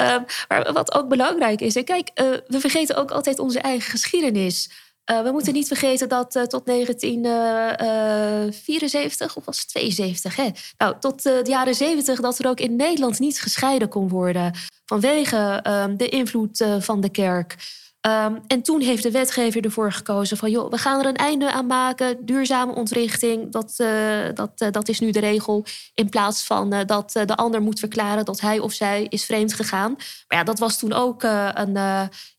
Um, 0.00 0.24
maar 0.48 0.72
wat 0.72 0.94
ook 0.94 1.08
belangrijk 1.08 1.60
is, 1.60 1.74
hè, 1.74 1.82
kijk, 1.82 2.10
we 2.46 2.60
vergeten 2.60 2.96
ook 2.96 3.10
altijd 3.10 3.38
onze 3.38 3.60
eigen 3.60 3.90
geschiedenis. 3.90 4.70
Uh, 5.10 5.22
we 5.22 5.30
moeten 5.30 5.52
niet 5.52 5.66
vergeten 5.66 6.08
dat 6.08 6.36
uh, 6.36 6.42
tot 6.42 6.66
1974, 6.66 9.30
uh, 9.30 9.36
of 9.36 9.44
was 9.44 9.58
het 9.58 9.68
72, 9.68 10.36
hè? 10.36 10.48
Nou, 10.78 10.94
tot 11.00 11.22
de 11.22 11.40
jaren 11.44 11.74
70 11.74 12.20
dat 12.20 12.38
er 12.38 12.48
ook 12.48 12.60
in 12.60 12.76
Nederland 12.76 13.18
niet 13.18 13.40
gescheiden 13.40 13.88
kon 13.88 14.08
worden 14.08 14.54
vanwege 14.84 15.64
um, 15.68 15.96
de 15.96 16.08
invloed 16.08 16.64
van 16.78 17.00
de 17.00 17.10
kerk. 17.10 17.56
Um, 18.06 18.40
en 18.46 18.62
toen 18.62 18.80
heeft 18.80 19.02
de 19.02 19.10
wetgever 19.10 19.64
ervoor 19.64 19.92
gekozen 19.92 20.36
van... 20.36 20.50
joh, 20.50 20.70
we 20.70 20.78
gaan 20.78 21.00
er 21.00 21.06
een 21.06 21.16
einde 21.16 21.52
aan 21.52 21.66
maken, 21.66 22.26
duurzame 22.26 22.74
ontrichting. 22.74 23.52
Dat, 23.52 23.74
uh, 23.76 23.88
dat, 24.34 24.60
uh, 24.62 24.70
dat 24.70 24.88
is 24.88 25.00
nu 25.00 25.10
de 25.10 25.20
regel. 25.20 25.66
In 25.94 26.08
plaats 26.08 26.44
van 26.44 26.74
uh, 26.74 26.80
dat 26.86 27.10
de 27.12 27.36
ander 27.36 27.62
moet 27.62 27.78
verklaren 27.78 28.24
dat 28.24 28.40
hij 28.40 28.58
of 28.58 28.72
zij 28.72 29.06
is 29.08 29.24
vreemd 29.24 29.54
gegaan. 29.54 29.94
Maar 30.28 30.38
ja, 30.38 30.44
dat 30.44 30.58
was 30.58 30.78
toen 30.78 30.92
ook 30.92 31.22
een, 31.22 31.72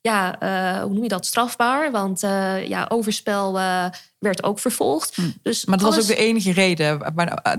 ja, 0.02 0.36
hoe 0.84 0.94
noem 0.94 1.04
je 1.04 1.10
dat, 1.10 1.26
strafbaar. 1.26 1.92
Want 1.92 2.20
ja, 2.68 2.86
overspel 2.90 3.54
werd 4.20 4.44
ook 4.44 4.60
vervolgd. 4.60 5.16
Hm. 5.16 5.22
Dus 5.42 5.66
maar 5.66 5.78
dat 5.78 5.86
alles... 5.86 5.98
was 5.98 6.10
ook 6.10 6.18
de 6.18 6.24
enige 6.24 6.52
reden 6.52 7.14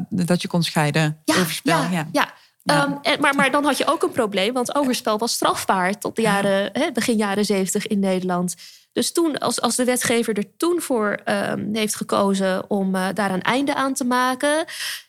dat 0.08 0.42
je 0.42 0.48
kon 0.48 0.62
scheiden, 0.62 1.20
ja, 1.24 1.34
overspel. 1.34 1.78
ja. 1.78 1.90
ja. 1.90 2.08
ja. 2.12 2.32
Ehm, 2.64 3.20
maar, 3.20 3.34
maar 3.34 3.50
dan 3.50 3.64
had 3.64 3.78
je 3.78 3.86
ook 3.86 4.02
een 4.02 4.10
probleem, 4.10 4.52
want 4.52 4.74
overspel 4.74 5.18
was 5.18 5.32
strafbaar 5.32 5.98
tot 5.98 6.16
de 6.16 6.22
jaren, 6.22 6.72
begin 6.92 7.16
jaren 7.16 7.44
zeventig 7.44 7.86
in 7.86 7.98
Nederland. 7.98 8.54
Dus 8.92 9.12
toen, 9.12 9.38
als, 9.38 9.60
als 9.60 9.76
de 9.76 9.84
wetgever 9.84 10.36
er 10.36 10.56
toen 10.56 10.80
voor 10.80 11.20
um, 11.24 11.74
heeft 11.74 11.94
gekozen 11.94 12.70
om 12.70 12.94
uh, 12.94 13.08
daar 13.14 13.30
een 13.30 13.42
einde 13.42 13.74
aan 13.74 13.94
te 13.94 14.04
maken, 14.04 14.64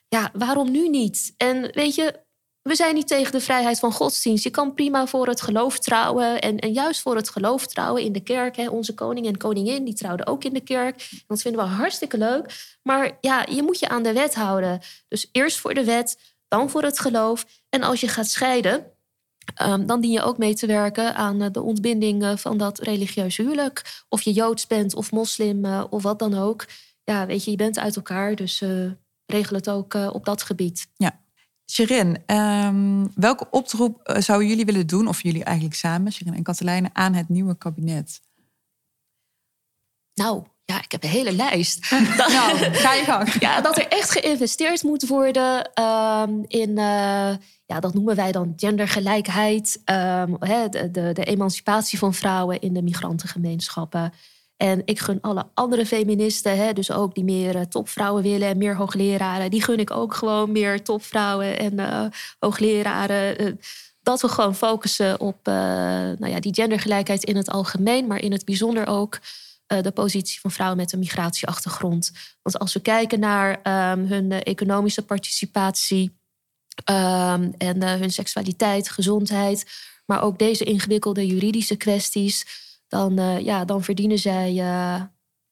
ja, 0.07 0.29
waarom 0.33 0.71
nu 0.71 0.89
niet? 0.89 1.33
En 1.37 1.71
weet 1.73 1.95
je, 1.95 2.21
we 2.61 2.75
zijn 2.75 2.95
niet 2.95 3.07
tegen 3.07 3.31
de 3.31 3.39
vrijheid 3.39 3.79
van 3.79 3.91
godsdienst. 3.91 4.43
Je 4.43 4.49
kan 4.49 4.73
prima 4.73 5.07
voor 5.07 5.27
het 5.27 5.41
geloof 5.41 5.79
trouwen. 5.79 6.41
En, 6.41 6.59
en 6.59 6.71
juist 6.71 7.01
voor 7.01 7.15
het 7.15 7.29
geloof 7.29 7.67
trouwen 7.67 8.01
in 8.01 8.11
de 8.11 8.23
kerk. 8.23 8.55
Hè, 8.55 8.69
onze 8.69 8.93
koning 8.93 9.25
en 9.25 9.37
koningin, 9.37 9.83
die 9.83 9.93
trouwden 9.93 10.27
ook 10.27 10.43
in 10.43 10.53
de 10.53 10.61
kerk. 10.61 11.09
Dat 11.27 11.41
vinden 11.41 11.61
we 11.61 11.67
hartstikke 11.67 12.17
leuk. 12.17 12.75
Maar 12.83 13.17
ja, 13.21 13.45
je 13.49 13.63
moet 13.63 13.79
je 13.79 13.89
aan 13.89 14.03
de 14.03 14.13
wet 14.13 14.35
houden. 14.35 14.81
Dus 15.07 15.29
eerst 15.31 15.57
voor 15.57 15.73
de 15.73 15.83
wet, 15.83 16.32
dan 16.53 16.69
voor 16.69 16.83
het 16.83 16.99
geloof. 16.99 17.45
En 17.69 17.81
als 17.81 17.99
je 17.99 18.07
gaat 18.07 18.29
scheiden, 18.29 18.85
um, 19.61 19.85
dan 19.85 20.01
dien 20.01 20.11
je 20.11 20.21
ook 20.21 20.37
mee 20.37 20.53
te 20.53 20.67
werken 20.67 21.15
aan 21.15 21.41
uh, 21.41 21.47
de 21.51 21.61
ontbinding 21.61 22.23
uh, 22.23 22.37
van 22.37 22.57
dat 22.57 22.79
religieuze 22.79 23.41
huwelijk. 23.41 24.03
Of 24.09 24.21
je 24.21 24.31
joods 24.31 24.67
bent 24.67 24.95
of 24.95 25.11
moslim 25.11 25.65
uh, 25.65 25.83
of 25.89 26.03
wat 26.03 26.19
dan 26.19 26.33
ook. 26.33 26.65
Ja, 27.03 27.25
weet 27.25 27.43
je, 27.43 27.51
je 27.51 27.57
bent 27.57 27.79
uit 27.79 27.95
elkaar, 27.95 28.35
dus 28.35 28.63
regel 29.25 29.55
het 29.55 29.69
ook 29.69 29.93
op 29.93 30.25
dat 30.25 30.41
gebied. 30.41 30.87
Ja. 30.95 31.21
Shirin, 31.71 32.23
ehm, 32.25 33.07
welke 33.15 33.47
oproep 33.49 34.01
eh, 34.01 34.21
zouden 34.21 34.47
jullie 34.47 34.65
willen 34.65 34.87
doen, 34.87 35.07
of 35.07 35.23
jullie 35.23 35.43
eigenlijk 35.43 35.75
samen, 35.75 36.11
Shirin 36.11 36.33
en 36.33 36.43
Katelijne, 36.43 36.89
aan 36.93 37.13
het 37.13 37.29
nieuwe 37.29 37.57
kabinet? 37.57 38.21
Nou, 40.13 40.43
ja, 40.65 40.81
ik 40.83 40.91
heb 40.91 41.03
een 41.03 41.09
hele 41.09 41.31
lijst. 41.31 41.91
nou, 42.17 42.57
ga 42.57 42.93
je 42.93 43.03
gang. 43.03 43.33
Ja, 43.39 43.61
dat 43.61 43.77
er 43.77 43.87
echt 43.87 44.11
geïnvesteerd 44.11 44.83
moet 44.83 45.07
worden 45.07 45.71
ehm, 45.73 46.31
in, 46.47 46.77
eh, 46.77 47.35
ja, 47.65 47.79
dat 47.79 47.93
noemen 47.93 48.15
wij 48.15 48.31
dan 48.31 48.53
gendergelijkheid, 48.55 49.81
ehm, 49.85 50.31
de, 50.69 50.89
de, 50.91 51.09
de 51.13 51.23
emancipatie 51.23 51.97
van 51.97 52.13
vrouwen 52.13 52.61
in 52.61 52.73
de 52.73 52.81
migrantengemeenschappen. 52.81 54.13
En 54.57 54.81
ik 54.85 54.99
gun 54.99 55.21
alle 55.21 55.45
andere 55.53 55.85
feministen, 55.85 56.57
hè, 56.57 56.73
dus 56.73 56.91
ook 56.91 57.15
die 57.15 57.23
meer 57.23 57.55
uh, 57.55 57.61
topvrouwen 57.61 58.23
willen 58.23 58.47
en 58.47 58.57
meer 58.57 58.75
hoogleraren, 58.75 59.51
die 59.51 59.63
gun 59.63 59.79
ik 59.79 59.91
ook 59.91 60.13
gewoon 60.13 60.51
meer 60.51 60.83
topvrouwen 60.83 61.59
en 61.59 61.73
uh, 61.73 62.05
hoogleraren. 62.39 63.59
Dat 64.01 64.21
we 64.21 64.27
gewoon 64.27 64.55
focussen 64.55 65.19
op 65.19 65.37
nou 65.45 66.27
ja, 66.27 66.39
die 66.39 66.53
gendergelijkheid 66.53 67.23
in 67.23 67.35
het 67.35 67.49
algemeen, 67.49 68.07
maar 68.07 68.21
in 68.21 68.31
het 68.31 68.45
bijzonder 68.45 68.87
ook 68.87 69.19
de 69.81 69.91
positie 69.91 70.39
van 70.39 70.51
vrouwen 70.51 70.77
met 70.77 70.93
een 70.93 70.99
migratieachtergrond. 70.99 72.11
Want 72.41 72.59
als 72.59 72.73
we 72.73 72.79
kijken 72.79 73.19
naar 73.19 73.49
um, 73.91 74.05
hun 74.05 74.31
economische 74.31 75.05
participatie 75.05 76.17
um, 76.91 77.53
en 77.57 77.83
hun 77.83 78.11
seksualiteit, 78.11 78.89
gezondheid, 78.89 79.65
maar 80.05 80.21
ook 80.21 80.39
deze 80.39 80.63
ingewikkelde 80.63 81.27
juridische 81.27 81.75
kwesties 81.75 82.45
dan, 82.87 83.43
ja, 83.43 83.65
dan 83.65 83.83
verdienen 83.83 84.19
zij 84.19 84.53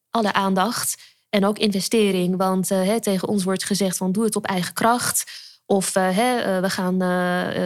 alle 0.09 0.33
aandacht. 0.33 0.97
En 1.29 1.45
ook 1.45 1.57
investering. 1.57 2.37
Want 2.37 2.67
tegen 3.01 3.27
ons 3.27 3.43
wordt 3.43 3.63
gezegd 3.63 3.97
van 3.97 4.11
doe 4.11 4.23
het 4.23 4.35
op 4.35 4.45
eigen 4.45 4.73
kracht. 4.73 5.31
Of 5.71 5.93
we 5.93 6.69
gaan 6.69 7.01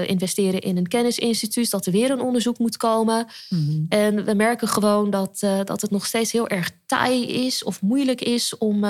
investeren 0.06 0.62
in 0.62 0.78
een 0.78 0.88
kennisinstituut, 0.88 1.72
dat 1.72 1.86
er 1.86 1.92
weer 1.92 2.12
een 2.12 2.22
onderzoek 2.22 2.58
moet 2.58 2.78
komen. 2.78 3.28
Mm-hmm. 3.50 3.86
En 3.90 4.26
we 4.26 4.34
merken 4.34 4.68
gewoon 4.68 5.10
dat, 5.10 5.40
dat 5.64 5.82
het 5.82 5.92
nog 5.92 6.06
steeds 6.06 6.32
heel 6.32 6.48
erg 6.48 6.72
taai 6.86 7.28
is 7.28 7.64
of 7.64 7.82
moeilijk 7.82 8.22
is 8.22 8.58
om, 8.58 8.86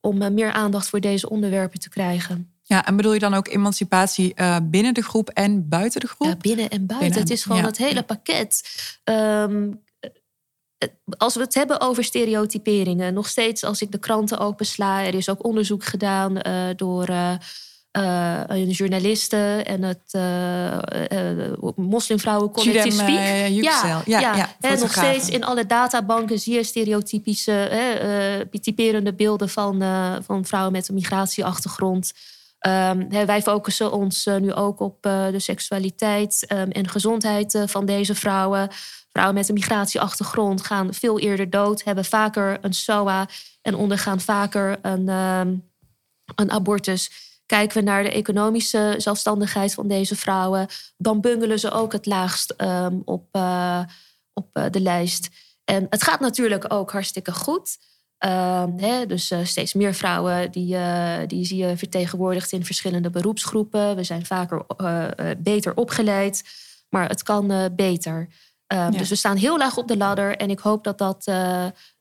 om 0.00 0.34
meer 0.34 0.52
aandacht 0.52 0.88
voor 0.88 1.00
deze 1.00 1.30
onderwerpen 1.30 1.80
te 1.80 1.88
krijgen. 1.88 2.52
Ja, 2.62 2.86
en 2.86 2.96
bedoel 2.96 3.12
je 3.12 3.18
dan 3.18 3.34
ook 3.34 3.48
emancipatie 3.48 4.34
binnen 4.62 4.94
de 4.94 5.02
groep 5.02 5.28
en 5.28 5.68
buiten 5.68 6.00
de 6.00 6.08
groep? 6.08 6.28
Ja, 6.28 6.36
binnen 6.36 6.68
en 6.68 6.86
buiten. 6.86 7.08
Binnen, 7.08 7.18
het 7.18 7.30
is 7.30 7.42
gewoon 7.42 7.60
ja, 7.60 7.66
het 7.66 7.78
hele 7.78 8.02
pakket. 8.02 8.62
Um, 9.04 9.84
als 11.16 11.34
we 11.34 11.40
het 11.40 11.54
hebben 11.54 11.80
over 11.80 12.04
stereotyperingen, 12.04 13.14
nog 13.14 13.28
steeds 13.28 13.64
als 13.64 13.82
ik 13.82 13.92
de 13.92 13.98
kranten 13.98 14.38
opensla, 14.38 15.04
er 15.04 15.14
is 15.14 15.28
ook 15.28 15.44
onderzoek 15.44 15.84
gedaan 15.84 16.38
door 16.76 17.08
uh, 17.96 18.40
uh, 18.50 18.72
journalisten 18.72 19.64
en 19.64 19.82
het 19.82 20.14
moslimvrouwencollectief 21.76 22.94
Speak. 22.94 23.08
ja, 23.08 24.02
ja, 24.06 24.20
ja, 24.20 24.36
ja 24.36 24.48
en 24.60 24.78
nog 24.78 24.92
steeds 24.92 25.28
in 25.28 25.44
alle 25.44 25.66
databanken 25.66 26.38
zie 26.38 26.54
je 26.54 26.64
stereotypische, 26.64 28.48
typerende 28.60 29.14
beelden 29.14 29.48
van, 29.48 29.82
van 30.24 30.44
vrouwen 30.44 30.72
met 30.72 30.88
een 30.88 30.94
migratieachtergrond. 30.94 32.12
Um, 32.66 33.08
wij 33.08 33.42
focussen 33.42 33.92
ons 33.92 34.28
nu 34.40 34.52
ook 34.52 34.80
op 34.80 35.02
de 35.02 35.38
seksualiteit 35.38 36.46
um, 36.52 36.70
en 36.70 36.88
gezondheid 36.88 37.64
van 37.66 37.86
deze 37.86 38.14
vrouwen. 38.14 38.68
Vrouwen 39.16 39.38
met 39.38 39.48
een 39.48 39.54
migratieachtergrond 39.54 40.62
gaan 40.62 40.94
veel 40.94 41.18
eerder 41.18 41.50
dood, 41.50 41.84
hebben 41.84 42.04
vaker 42.04 42.58
een 42.60 42.74
SOA 42.74 43.28
en 43.62 43.74
ondergaan 43.74 44.20
vaker 44.20 44.78
een, 44.82 45.08
um, 45.08 45.70
een 46.34 46.50
abortus. 46.50 47.10
Kijken 47.46 47.78
we 47.78 47.84
naar 47.84 48.02
de 48.02 48.12
economische 48.12 48.94
zelfstandigheid 48.96 49.74
van 49.74 49.88
deze 49.88 50.16
vrouwen, 50.16 50.66
dan 50.96 51.20
bungelen 51.20 51.58
ze 51.58 51.70
ook 51.70 51.92
het 51.92 52.06
laagst 52.06 52.54
um, 52.56 53.02
op, 53.04 53.28
uh, 53.36 53.82
op 54.32 54.48
uh, 54.52 54.64
de 54.70 54.80
lijst. 54.80 55.28
En 55.64 55.86
het 55.90 56.02
gaat 56.02 56.20
natuurlijk 56.20 56.72
ook 56.72 56.92
hartstikke 56.92 57.32
goed. 57.32 57.78
Uh, 58.24 58.64
hè, 58.76 59.06
dus 59.06 59.30
uh, 59.30 59.38
steeds 59.42 59.74
meer 59.74 59.94
vrouwen 59.94 60.50
die, 60.50 60.74
uh, 60.74 61.18
die 61.26 61.44
zie 61.44 61.66
je 61.66 61.76
vertegenwoordigd 61.76 62.52
in 62.52 62.64
verschillende 62.64 63.10
beroepsgroepen. 63.10 63.96
We 63.96 64.04
zijn 64.04 64.26
vaker 64.26 64.66
beter 65.38 65.74
opgeleid, 65.74 66.42
maar 66.88 67.08
het 67.08 67.22
kan 67.22 67.70
beter. 67.76 68.28
Ja. 68.66 68.90
Dus 68.90 69.08
we 69.08 69.16
staan 69.16 69.36
heel 69.36 69.58
laag 69.58 69.76
op 69.76 69.88
de 69.88 69.96
ladder. 69.96 70.36
En 70.36 70.50
ik 70.50 70.58
hoop 70.58 70.84
dat 70.84 70.98
dat 70.98 71.24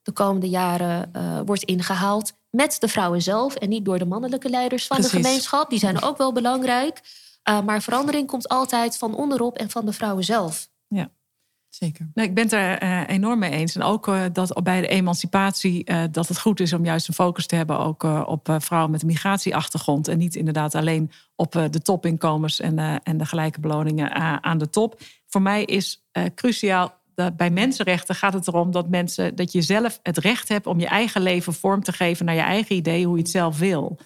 de 0.01 0.11
komende 0.13 0.49
jaren 0.49 1.11
wordt 1.45 1.63
ingehaald. 1.63 2.33
Met 2.55 2.77
de 2.79 2.87
vrouwen 2.87 3.21
zelf 3.21 3.55
en 3.55 3.69
niet 3.69 3.85
door 3.85 3.99
de 3.99 4.05
mannelijke 4.05 4.49
leiders 4.49 4.87
van 4.87 4.97
Precies. 4.97 5.17
de 5.17 5.23
gemeenschap. 5.23 5.69
Die 5.69 5.79
zijn 5.79 6.01
ook 6.01 6.17
wel 6.17 6.33
belangrijk. 6.33 7.01
Uh, 7.49 7.61
maar 7.61 7.81
verandering 7.81 8.27
komt 8.27 8.47
altijd 8.47 8.97
van 8.97 9.15
onderop 9.15 9.57
en 9.57 9.69
van 9.69 9.85
de 9.85 9.93
vrouwen 9.93 10.23
zelf. 10.23 10.67
Ja. 10.87 11.11
Zeker. 11.69 12.11
Nee, 12.13 12.25
ik 12.25 12.33
ben 12.33 12.43
het 12.43 12.53
er 12.53 12.83
uh, 12.83 13.07
enorm 13.07 13.39
mee 13.39 13.51
eens. 13.51 13.75
En 13.75 13.81
ook 13.81 14.07
uh, 14.07 14.23
dat 14.33 14.63
bij 14.63 14.81
de 14.81 14.87
emancipatie 14.87 15.91
uh, 15.91 16.03
dat 16.11 16.27
het 16.27 16.39
goed 16.39 16.59
is 16.59 16.73
om 16.73 16.85
juist 16.85 17.07
een 17.07 17.13
focus 17.13 17.47
te 17.47 17.55
hebben 17.55 17.79
ook 17.79 18.03
op 18.03 18.57
vrouwen 18.59 18.91
met 18.91 19.01
een 19.01 19.07
migratieachtergrond. 19.07 20.07
En 20.07 20.17
niet 20.17 20.35
inderdaad 20.35 20.75
alleen 20.75 21.11
op 21.35 21.51
de 21.51 21.81
topinkomens 21.81 22.59
en, 22.59 23.01
en 23.03 23.17
de 23.17 23.25
gelijke 23.25 23.59
beloningen 23.59 24.43
aan 24.43 24.57
de 24.57 24.69
top. 24.69 25.01
Voor 25.27 25.41
mij 25.41 25.63
is 25.63 26.05
cruciaal 26.35 27.03
dat 27.15 27.37
bij 27.37 27.49
mensenrechten 27.49 28.15
gaat 28.15 28.33
het 28.33 28.47
erom 28.47 28.71
dat 28.71 28.89
mensen 28.89 29.35
dat 29.35 29.51
je 29.51 29.61
zelf 29.61 29.99
het 30.03 30.17
recht 30.17 30.49
hebt 30.49 30.67
om 30.67 30.79
je 30.79 30.87
eigen 30.87 31.21
leven 31.21 31.53
vorm 31.53 31.83
te 31.83 31.91
geven 31.91 32.25
naar 32.25 32.35
je 32.35 32.41
eigen 32.41 32.75
idee, 32.75 33.05
hoe 33.05 33.15
je 33.15 33.21
het 33.21 33.31
zelf 33.31 33.59
wil. 33.59 33.97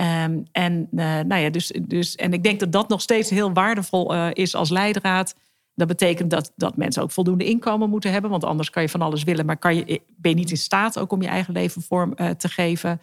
Um, 0.00 0.44
en, 0.52 0.88
nou 0.90 1.36
ja, 1.36 1.50
dus, 1.50 1.72
dus, 1.82 2.14
en 2.14 2.32
ik 2.32 2.42
denk 2.42 2.60
dat 2.60 2.72
dat 2.72 2.88
nog 2.88 3.00
steeds 3.00 3.30
heel 3.30 3.52
waardevol 3.52 4.32
is 4.32 4.54
als 4.54 4.70
leidraad. 4.70 5.34
Dat 5.74 5.88
betekent 5.88 6.30
dat, 6.30 6.52
dat 6.56 6.76
mensen 6.76 7.02
ook 7.02 7.10
voldoende 7.10 7.44
inkomen 7.44 7.90
moeten 7.90 8.12
hebben. 8.12 8.30
Want 8.30 8.44
anders 8.44 8.70
kan 8.70 8.82
je 8.82 8.88
van 8.88 9.02
alles 9.02 9.24
willen, 9.24 9.46
maar 9.46 9.56
kan 9.56 9.74
je, 9.74 10.02
ben 10.16 10.30
je 10.30 10.36
niet 10.36 10.50
in 10.50 10.56
staat 10.56 10.98
ook 10.98 11.12
om 11.12 11.22
je 11.22 11.28
eigen 11.28 11.52
leven 11.52 11.82
vorm 11.82 12.12
uh, 12.16 12.30
te 12.30 12.48
geven. 12.48 13.00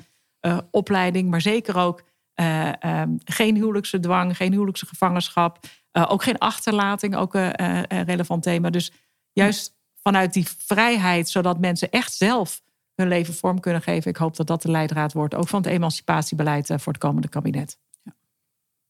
Opleiding, 0.71 1.29
maar 1.29 1.41
zeker 1.41 1.77
ook 1.77 2.03
um, 2.35 3.17
geen 3.23 3.55
huwelijkse 3.55 3.99
dwang, 3.99 4.37
geen 4.37 4.51
huwelijkse 4.51 4.85
gevangenschap. 4.85 5.59
ook 5.91 6.23
geen 6.23 6.37
achterlating, 6.37 7.15
ook 7.15 7.33
een 7.33 8.03
relevant 8.03 8.43
thema. 8.43 8.69
Dus 8.69 8.91
juist 9.33 9.75
vanuit 10.01 10.33
die 10.33 10.47
vrijheid, 10.57 11.29
zodat 11.29 11.59
mensen 11.59 11.89
echt 11.91 12.13
zelf 12.13 12.61
hun 12.95 13.07
leven 13.07 13.33
vorm 13.33 13.59
kunnen 13.59 13.81
geven. 13.81 14.11
Ik 14.11 14.17
hoop 14.17 14.35
dat 14.35 14.47
dat 14.47 14.61
de 14.61 14.71
leidraad 14.71 15.13
wordt, 15.13 15.35
ook 15.35 15.47
van 15.47 15.61
het 15.61 15.71
emancipatiebeleid 15.71 16.67
voor 16.67 16.93
het 16.93 17.01
komende 17.01 17.27
kabinet. 17.27 17.79
Ja. 18.01 18.15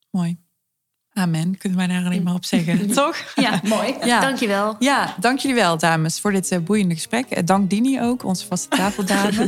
Mooi. 0.10 0.38
Amen, 1.13 1.58
kunnen 1.58 1.78
wij 1.78 1.88
daar 1.88 2.06
alleen 2.06 2.23
maar 2.23 2.34
op 2.34 2.45
zeggen, 2.45 2.88
toch? 2.93 3.17
Ja, 3.36 3.60
mooi. 3.63 3.95
Ja. 4.06 4.19
Dankjewel. 4.19 4.76
Ja, 4.80 5.15
dank 5.19 5.39
jullie 5.39 5.58
wel, 5.58 5.78
dames, 5.78 6.19
voor 6.19 6.32
dit 6.32 6.52
uh, 6.52 6.60
boeiende 6.60 6.93
gesprek. 6.93 7.26
Uh, 7.30 7.43
dank 7.45 7.69
Dini 7.69 8.02
ook, 8.02 8.23
onze 8.23 8.45
vaste 8.45 8.67
tafeldame. 8.67 9.47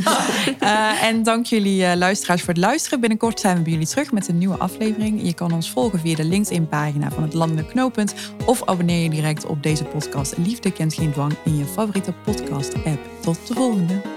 uh, 0.62 1.02
en 1.08 1.22
dank 1.22 1.46
jullie 1.46 1.96
luisteraars 1.96 2.40
voor 2.40 2.54
het 2.54 2.62
luisteren. 2.62 3.00
Binnenkort 3.00 3.40
zijn 3.40 3.56
we 3.56 3.62
bij 3.62 3.72
jullie 3.72 3.86
terug 3.86 4.12
met 4.12 4.28
een 4.28 4.38
nieuwe 4.38 4.56
aflevering. 4.56 5.22
Je 5.22 5.34
kan 5.34 5.52
ons 5.52 5.70
volgen 5.70 5.98
via 6.00 6.16
de 6.16 6.24
LinkedIn-pagina 6.24 7.10
van 7.10 7.22
het 7.22 7.34
Landelijk 7.34 7.68
Knooppunt... 7.68 8.14
of 8.46 8.64
abonneer 8.64 9.02
je 9.02 9.10
direct 9.10 9.46
op 9.46 9.62
deze 9.62 9.84
podcast 9.84 10.36
Liefde 10.36 10.72
kent 10.72 10.94
geen 10.94 11.12
dwang 11.12 11.32
in 11.44 11.56
je 11.56 11.64
favoriete 11.64 12.12
podcast-app. 12.24 12.98
Tot 13.20 13.46
de 13.46 13.54
volgende. 13.54 14.15